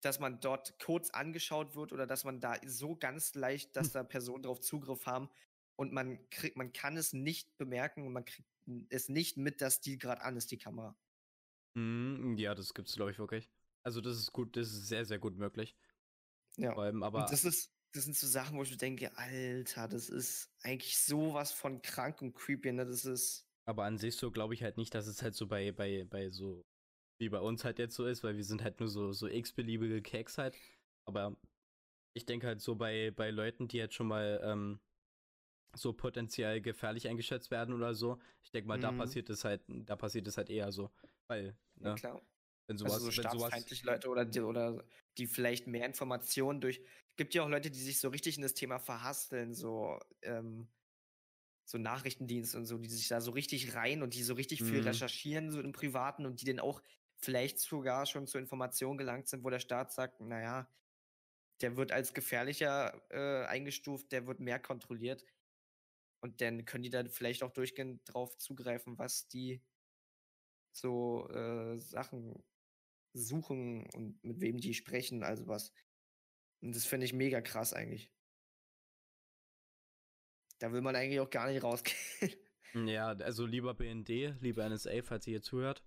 dass 0.00 0.20
man 0.20 0.38
dort 0.40 0.78
kurz 0.78 1.10
angeschaut 1.10 1.74
wird 1.74 1.92
oder 1.92 2.06
dass 2.06 2.22
man 2.22 2.40
da 2.40 2.56
so 2.64 2.94
ganz 2.94 3.34
leicht, 3.34 3.74
dass 3.74 3.90
da 3.90 4.04
Personen 4.04 4.44
drauf 4.44 4.60
Zugriff 4.60 5.06
haben 5.06 5.28
und 5.74 5.92
man 5.92 6.30
kriegt, 6.30 6.56
man 6.56 6.72
kann 6.72 6.96
es 6.96 7.12
nicht 7.12 7.56
bemerken 7.58 8.06
und 8.06 8.12
man 8.12 8.24
kriegt 8.24 8.48
es 8.90 9.08
nicht 9.08 9.36
mit, 9.36 9.60
dass 9.60 9.80
die 9.80 9.98
gerade 9.98 10.22
an 10.22 10.36
ist, 10.36 10.52
die 10.52 10.58
Kamera. 10.58 10.96
Mm, 11.76 12.36
ja, 12.38 12.54
das 12.54 12.74
gibt's, 12.74 12.94
glaube 12.96 13.10
ich, 13.10 13.18
wirklich. 13.18 13.50
Also 13.84 14.00
das 14.00 14.16
ist 14.18 14.32
gut, 14.32 14.56
das 14.56 14.68
ist 14.72 14.88
sehr, 14.88 15.04
sehr 15.04 15.18
gut 15.18 15.36
möglich. 15.36 15.76
Ja. 16.56 16.72
Allem, 16.74 17.02
aber 17.02 17.20
Und 17.20 17.30
das 17.30 17.44
ist, 17.44 17.72
das 17.92 18.04
sind 18.04 18.16
so 18.16 18.26
Sachen, 18.26 18.56
wo 18.58 18.62
ich 18.62 18.70
mir 18.70 18.76
denke, 18.76 19.16
Alter, 19.16 19.88
das 19.88 20.08
ist 20.08 20.50
eigentlich 20.62 20.98
sowas 20.98 21.52
von 21.52 21.82
krank 21.82 22.20
und 22.22 22.34
creepy, 22.34 22.72
ne? 22.72 22.84
Das 22.86 23.04
ist. 23.04 23.46
Aber 23.64 23.84
an 23.84 23.98
sich 23.98 24.16
so 24.16 24.30
glaube 24.30 24.54
ich 24.54 24.62
halt 24.62 24.76
nicht, 24.76 24.94
dass 24.94 25.06
es 25.06 25.22
halt 25.22 25.34
so 25.34 25.46
bei, 25.46 25.72
bei, 25.72 26.04
bei 26.04 26.30
so, 26.30 26.64
wie 27.18 27.28
bei 27.28 27.40
uns 27.40 27.64
halt 27.64 27.78
jetzt 27.78 27.94
so 27.96 28.06
ist, 28.06 28.22
weil 28.24 28.36
wir 28.36 28.44
sind 28.44 28.62
halt 28.62 28.80
nur 28.80 28.88
so, 28.88 29.12
so 29.12 29.28
x-beliebige 29.28 30.02
Keks 30.02 30.38
halt. 30.38 30.56
Aber 31.06 31.36
ich 32.14 32.26
denke 32.26 32.46
halt 32.48 32.60
so 32.60 32.76
bei, 32.76 33.12
bei 33.12 33.30
Leuten, 33.30 33.68
die 33.68 33.78
jetzt 33.78 33.94
schon 33.94 34.08
mal 34.08 34.40
ähm, 34.44 34.80
so 35.74 35.92
potenziell 35.92 36.60
gefährlich 36.60 37.08
eingeschätzt 37.08 37.50
werden 37.50 37.74
oder 37.74 37.94
so, 37.94 38.18
ich 38.44 38.50
denke 38.52 38.68
mal, 38.68 38.78
da 38.78 38.92
Mhm. 38.92 38.98
passiert 38.98 39.30
es 39.30 39.44
halt, 39.44 39.62
da 39.68 39.96
passiert 39.96 40.26
es 40.28 40.36
halt 40.38 40.50
eher 40.50 40.72
so. 40.72 40.90
Weil, 41.28 41.58
Ja, 41.84 41.90
ne, 41.90 41.92
klar. 41.92 42.22
wenn 42.68 42.78
sowas, 42.78 43.04
also 43.04 43.06
so 43.06 43.12
wenn 43.16 43.30
sowas. 43.30 43.68
Leute 43.82 44.08
oder 44.10 44.24
die, 44.26 44.40
oder 44.42 44.84
die 45.18 45.26
vielleicht 45.26 45.66
mehr 45.66 45.86
Informationen 45.86 46.60
durch. 46.60 46.82
Gibt 47.16 47.34
ja 47.34 47.44
auch 47.44 47.48
Leute, 47.48 47.70
die 47.70 47.80
sich 47.80 48.00
so 48.00 48.08
richtig 48.10 48.36
in 48.36 48.42
das 48.42 48.54
Thema 48.54 48.78
verhasteln, 48.80 49.54
so, 49.54 50.00
ähm, 50.22 50.68
so 51.64 51.78
Nachrichtendienste 51.78 52.58
und 52.58 52.66
so, 52.66 52.78
die 52.78 52.88
sich 52.90 53.08
da 53.08 53.20
so 53.20 53.32
richtig 53.32 53.74
rein 53.74 54.02
und 54.02 54.14
die 54.14 54.22
so 54.22 54.34
richtig 54.34 54.62
viel 54.64 54.80
Mhm. 54.80 54.80
recherchieren, 54.80 55.50
so 55.52 55.60
im 55.60 55.72
Privaten 55.72 56.26
und 56.26 56.40
die 56.42 56.46
dann 56.46 56.60
auch 56.60 56.82
vielleicht 57.18 57.60
sogar 57.60 58.06
schon 58.06 58.26
zur 58.26 58.40
Information 58.40 58.98
gelangt 58.98 59.28
sind, 59.28 59.44
wo 59.44 59.50
der 59.50 59.60
Staat 59.60 59.92
sagt, 59.92 60.20
naja, 60.20 60.70
der 61.62 61.76
wird 61.76 61.92
als 61.92 62.14
gefährlicher 62.14 63.02
äh, 63.10 63.46
eingestuft, 63.46 64.12
der 64.12 64.26
wird 64.26 64.40
mehr 64.40 64.60
kontrolliert. 64.60 65.24
Und 66.20 66.40
dann 66.40 66.64
können 66.64 66.82
die 66.84 66.90
dann 66.90 67.08
vielleicht 67.08 67.42
auch 67.42 67.52
durchgehend 67.52 68.02
drauf 68.12 68.36
zugreifen, 68.38 68.98
was 68.98 69.28
die 69.28 69.62
so 70.78 71.28
äh, 71.30 71.78
Sachen 71.78 72.42
suchen 73.12 73.86
und 73.94 74.22
mit 74.22 74.40
wem 74.40 74.58
die 74.58 74.74
sprechen, 74.74 75.22
also 75.22 75.46
was. 75.46 75.72
Und 76.62 76.74
das 76.74 76.86
finde 76.86 77.06
ich 77.06 77.12
mega 77.12 77.40
krass 77.40 77.72
eigentlich. 77.72 78.12
Da 80.58 80.72
will 80.72 80.80
man 80.80 80.96
eigentlich 80.96 81.20
auch 81.20 81.30
gar 81.30 81.48
nicht 81.48 81.62
rausgehen. 81.62 81.96
Ja, 82.74 83.08
also 83.08 83.46
lieber 83.46 83.72
BND, 83.72 84.08
lieber 84.42 84.68
NSA, 84.68 85.02
falls 85.02 85.26
ihr 85.26 85.34
hier 85.34 85.42
zuhört. 85.42 85.82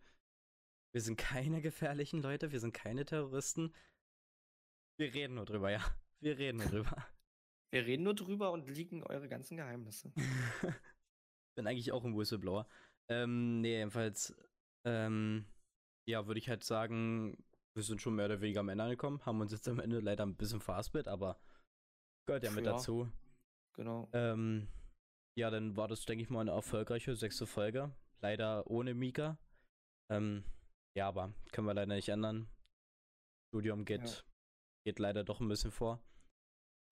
Wir 0.91 1.01
sind 1.01 1.17
keine 1.17 1.61
gefährlichen 1.61 2.19
Leute, 2.19 2.51
wir 2.51 2.59
sind 2.59 2.73
keine 2.73 3.05
Terroristen. 3.05 3.75
Wir 4.97 5.13
reden 5.13 5.35
nur 5.35 5.45
drüber, 5.45 5.69
ja. 5.69 5.85
Wir 6.19 6.39
reden 6.39 6.57
nur 6.57 6.67
drüber. 6.67 7.07
Wir 7.71 7.85
reden 7.85 8.01
nur 8.01 8.15
drüber 8.15 8.51
und 8.51 8.67
liegen 8.67 9.03
eure 9.03 9.29
ganzen 9.29 9.55
Geheimnisse. 9.55 10.11
Bin 11.55 11.67
eigentlich 11.67 11.91
auch 11.91 12.03
ein 12.03 12.17
Whistleblower. 12.17 12.67
Ähm, 13.09 13.61
nee, 13.61 13.77
jedenfalls, 13.77 14.35
ähm, 14.89 15.45
ja, 16.09 16.25
würde 16.27 16.39
ich 16.39 16.49
halt 16.49 16.63
sagen, 16.63 17.37
wir 17.75 17.83
sind 17.83 18.01
schon 18.01 18.15
mehr 18.15 18.25
oder 18.25 18.41
weniger 18.41 18.61
am 18.61 18.69
Ende 18.69 18.83
angekommen, 18.83 19.23
haben 19.25 19.39
uns 19.41 19.51
jetzt 19.51 19.67
am 19.67 19.79
Ende 19.79 19.99
leider 19.99 20.25
ein 20.25 20.35
bisschen 20.35 20.59
verhaspelt, 20.61 21.07
aber 21.07 21.39
gehört 22.27 22.43
ja 22.43 22.51
mit 22.51 22.65
Ja. 22.65 22.73
dazu. 22.73 23.11
Genau. 23.75 24.09
Ähm, 24.13 24.67
ja, 25.37 25.49
dann 25.49 25.77
war 25.77 25.87
das, 25.87 26.05
denke 26.05 26.23
ich 26.23 26.29
mal, 26.29 26.41
eine 26.41 26.51
erfolgreiche 26.51 27.15
sechste 27.15 27.45
Folge. 27.45 27.95
Leider 28.21 28.67
ohne 28.67 28.93
Mika. 28.93 29.37
Ähm, 30.11 30.43
ja, 30.97 31.07
aber 31.07 31.33
können 31.51 31.67
wir 31.67 31.73
leider 31.73 31.95
nicht 31.95 32.09
ändern. 32.09 32.49
Studium 33.53 33.85
geht, 33.85 34.03
Ja. 34.03 34.23
geht 34.85 34.99
leider 34.99 35.23
doch 35.23 35.39
ein 35.39 35.47
bisschen 35.47 35.71
vor. 35.71 36.03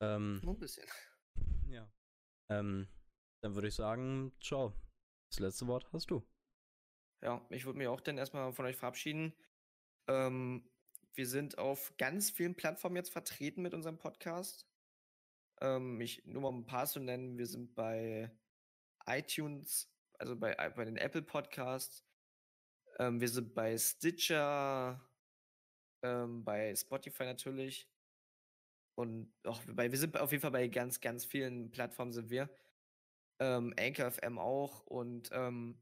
Ähm, 0.01 0.39
Nur 0.43 0.53
ein 0.53 0.59
bisschen. 0.59 0.87
ja. 1.67 1.91
Ähm, 2.49 2.87
dann 3.43 3.55
würde 3.55 3.67
ich 3.67 3.75
sagen, 3.75 4.31
ciao. 4.39 4.73
Das 5.31 5.39
letzte 5.39 5.67
Wort 5.67 5.91
hast 5.91 6.09
du. 6.11 6.25
Ja, 7.22 7.45
ich 7.49 7.65
würde 7.65 7.80
mich 7.80 7.88
auch 7.88 8.01
dann 8.01 8.18
erstmal 8.18 8.53
von 8.53 8.65
euch 8.65 8.76
verabschieden. 8.76 9.34
Ähm, 10.07 10.70
wir 11.15 11.28
sind 11.28 11.57
auf 11.57 11.93
ganz 11.97 12.30
vielen 12.30 12.55
Plattformen 12.55 12.95
jetzt 12.95 13.11
vertreten 13.11 13.61
mit 13.61 13.74
unserem 13.74 13.97
Podcast. 13.97 14.68
Ähm, 15.61 15.99
ich 15.99 16.24
nur 16.26 16.43
mal 16.43 16.51
ein 16.53 16.65
paar 16.65 16.86
zu 16.86 16.99
nennen. 16.99 17.38
Wir 17.38 17.47
sind 17.47 17.74
bei 17.74 18.32
iTunes, 19.07 19.91
also 20.20 20.36
bei, 20.36 20.53
bei 20.53 20.86
den 20.86 20.97
Apple 20.97 21.24
Podcasts. 21.24 22.05
Ähm, 22.99 23.20
wir 23.20 23.30
sind 23.30 23.55
bei 23.55 23.78
Stitcher, 23.78 25.01
ähm, 26.03 26.43
bei 26.43 26.76
Spotify 26.76 27.24
natürlich. 27.24 27.89
Und 28.95 29.32
auch 29.43 29.61
bei, 29.65 29.91
wir 29.91 29.97
sind 29.97 30.18
auf 30.18 30.32
jeden 30.32 30.41
Fall 30.41 30.51
bei 30.51 30.68
ganz, 30.68 31.01
ganz 31.01 31.26
vielen 31.26 31.72
Plattformen 31.72 32.11
sind 32.11 32.30
wir. 32.30 32.49
Ähm, 33.39 33.74
Anchor 33.78 34.11
FM 34.11 34.39
auch 34.39 34.86
und 34.86 35.30
ähm, 35.32 35.80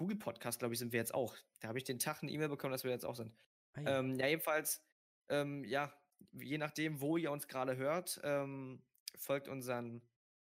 Google 0.00 0.16
Podcast, 0.16 0.60
glaube 0.60 0.72
ich, 0.72 0.78
sind 0.78 0.94
wir 0.94 0.98
jetzt 0.98 1.12
auch. 1.12 1.36
Da 1.60 1.68
habe 1.68 1.76
ich 1.76 1.84
den 1.84 1.98
Tag 1.98 2.22
eine 2.22 2.32
E-Mail 2.32 2.48
bekommen, 2.48 2.72
dass 2.72 2.84
wir 2.84 2.90
jetzt 2.90 3.04
auch 3.04 3.16
sind. 3.16 3.36
Ah 3.74 3.80
ja. 3.82 3.98
Ähm, 3.98 4.14
ja, 4.18 4.28
jedenfalls, 4.28 4.82
ähm, 5.28 5.62
ja, 5.64 5.92
je 6.32 6.56
nachdem, 6.56 7.02
wo 7.02 7.18
ihr 7.18 7.30
uns 7.30 7.48
gerade 7.48 7.76
hört, 7.76 8.18
ähm, 8.24 8.82
folgt 9.18 9.46
unseren, 9.46 10.00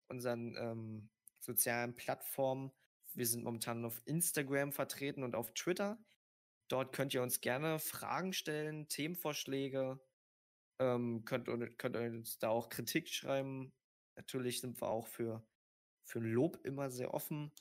unseren 0.07 0.55
ähm, 0.55 1.09
sozialen 1.39 1.93
Plattformen. 1.97 2.71
Wir 3.13 3.27
sind 3.27 3.43
momentan 3.43 3.83
auf 3.83 4.01
Instagram 4.05 4.71
vertreten 4.71 5.21
und 5.21 5.35
auf 5.35 5.53
Twitter. 5.53 6.01
Dort 6.69 6.95
könnt 6.95 7.13
ihr 7.13 7.21
uns 7.21 7.41
gerne 7.41 7.77
Fragen 7.79 8.31
stellen, 8.31 8.87
Themenvorschläge. 8.87 9.99
Ähm, 10.79 11.25
könnt, 11.25 11.49
könnt 11.77 11.97
ihr 11.97 12.03
uns 12.03 12.39
da 12.39 12.47
auch 12.47 12.69
Kritik 12.69 13.09
schreiben. 13.09 13.73
Natürlich 14.15 14.61
sind 14.61 14.79
wir 14.81 14.87
auch 14.87 15.07
für, 15.07 15.45
für 16.05 16.19
Lob 16.19 16.57
immer 16.63 16.89
sehr 16.89 17.13
offen 17.13 17.51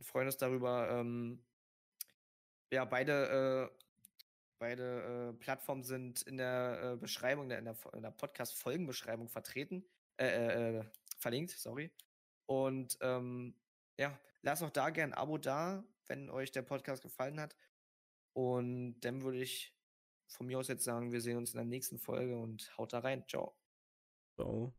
und 0.00 0.06
freuen 0.06 0.26
uns 0.26 0.38
darüber. 0.38 0.88
Ähm, 0.90 1.44
ja, 2.72 2.86
beide, 2.86 3.70
äh, 3.70 3.84
beide 4.58 5.28
äh, 5.28 5.32
Plattformen 5.34 5.82
sind 5.82 6.22
in 6.22 6.38
der 6.38 6.92
äh, 6.94 6.96
Beschreibung, 6.96 7.50
in 7.50 7.64
der, 7.64 7.76
in 7.92 8.02
der 8.02 8.10
Podcast-Folgenbeschreibung 8.10 9.28
vertreten, 9.28 9.84
äh, 10.16 10.26
äh, 10.26 10.78
äh, 10.78 10.84
verlinkt, 11.18 11.50
sorry. 11.50 11.90
Und 12.46 12.96
ähm, 13.02 13.54
ja, 13.98 14.18
lasst 14.40 14.62
auch 14.62 14.70
da 14.70 14.88
gern 14.88 15.12
ein 15.12 15.18
Abo 15.18 15.36
da, 15.36 15.84
wenn 16.06 16.30
euch 16.30 16.50
der 16.50 16.62
Podcast 16.62 17.02
gefallen 17.02 17.38
hat. 17.38 17.54
Und 18.32 19.00
dann 19.00 19.22
würde 19.22 19.42
ich 19.42 19.76
von 20.28 20.46
mir 20.46 20.58
aus 20.58 20.68
jetzt 20.68 20.84
sagen, 20.84 21.12
wir 21.12 21.20
sehen 21.20 21.36
uns 21.36 21.52
in 21.52 21.58
der 21.58 21.66
nächsten 21.66 21.98
Folge 21.98 22.38
und 22.38 22.72
haut 22.78 22.94
da 22.94 23.00
rein. 23.00 23.22
Ciao. 23.28 23.54
So. 24.38 24.72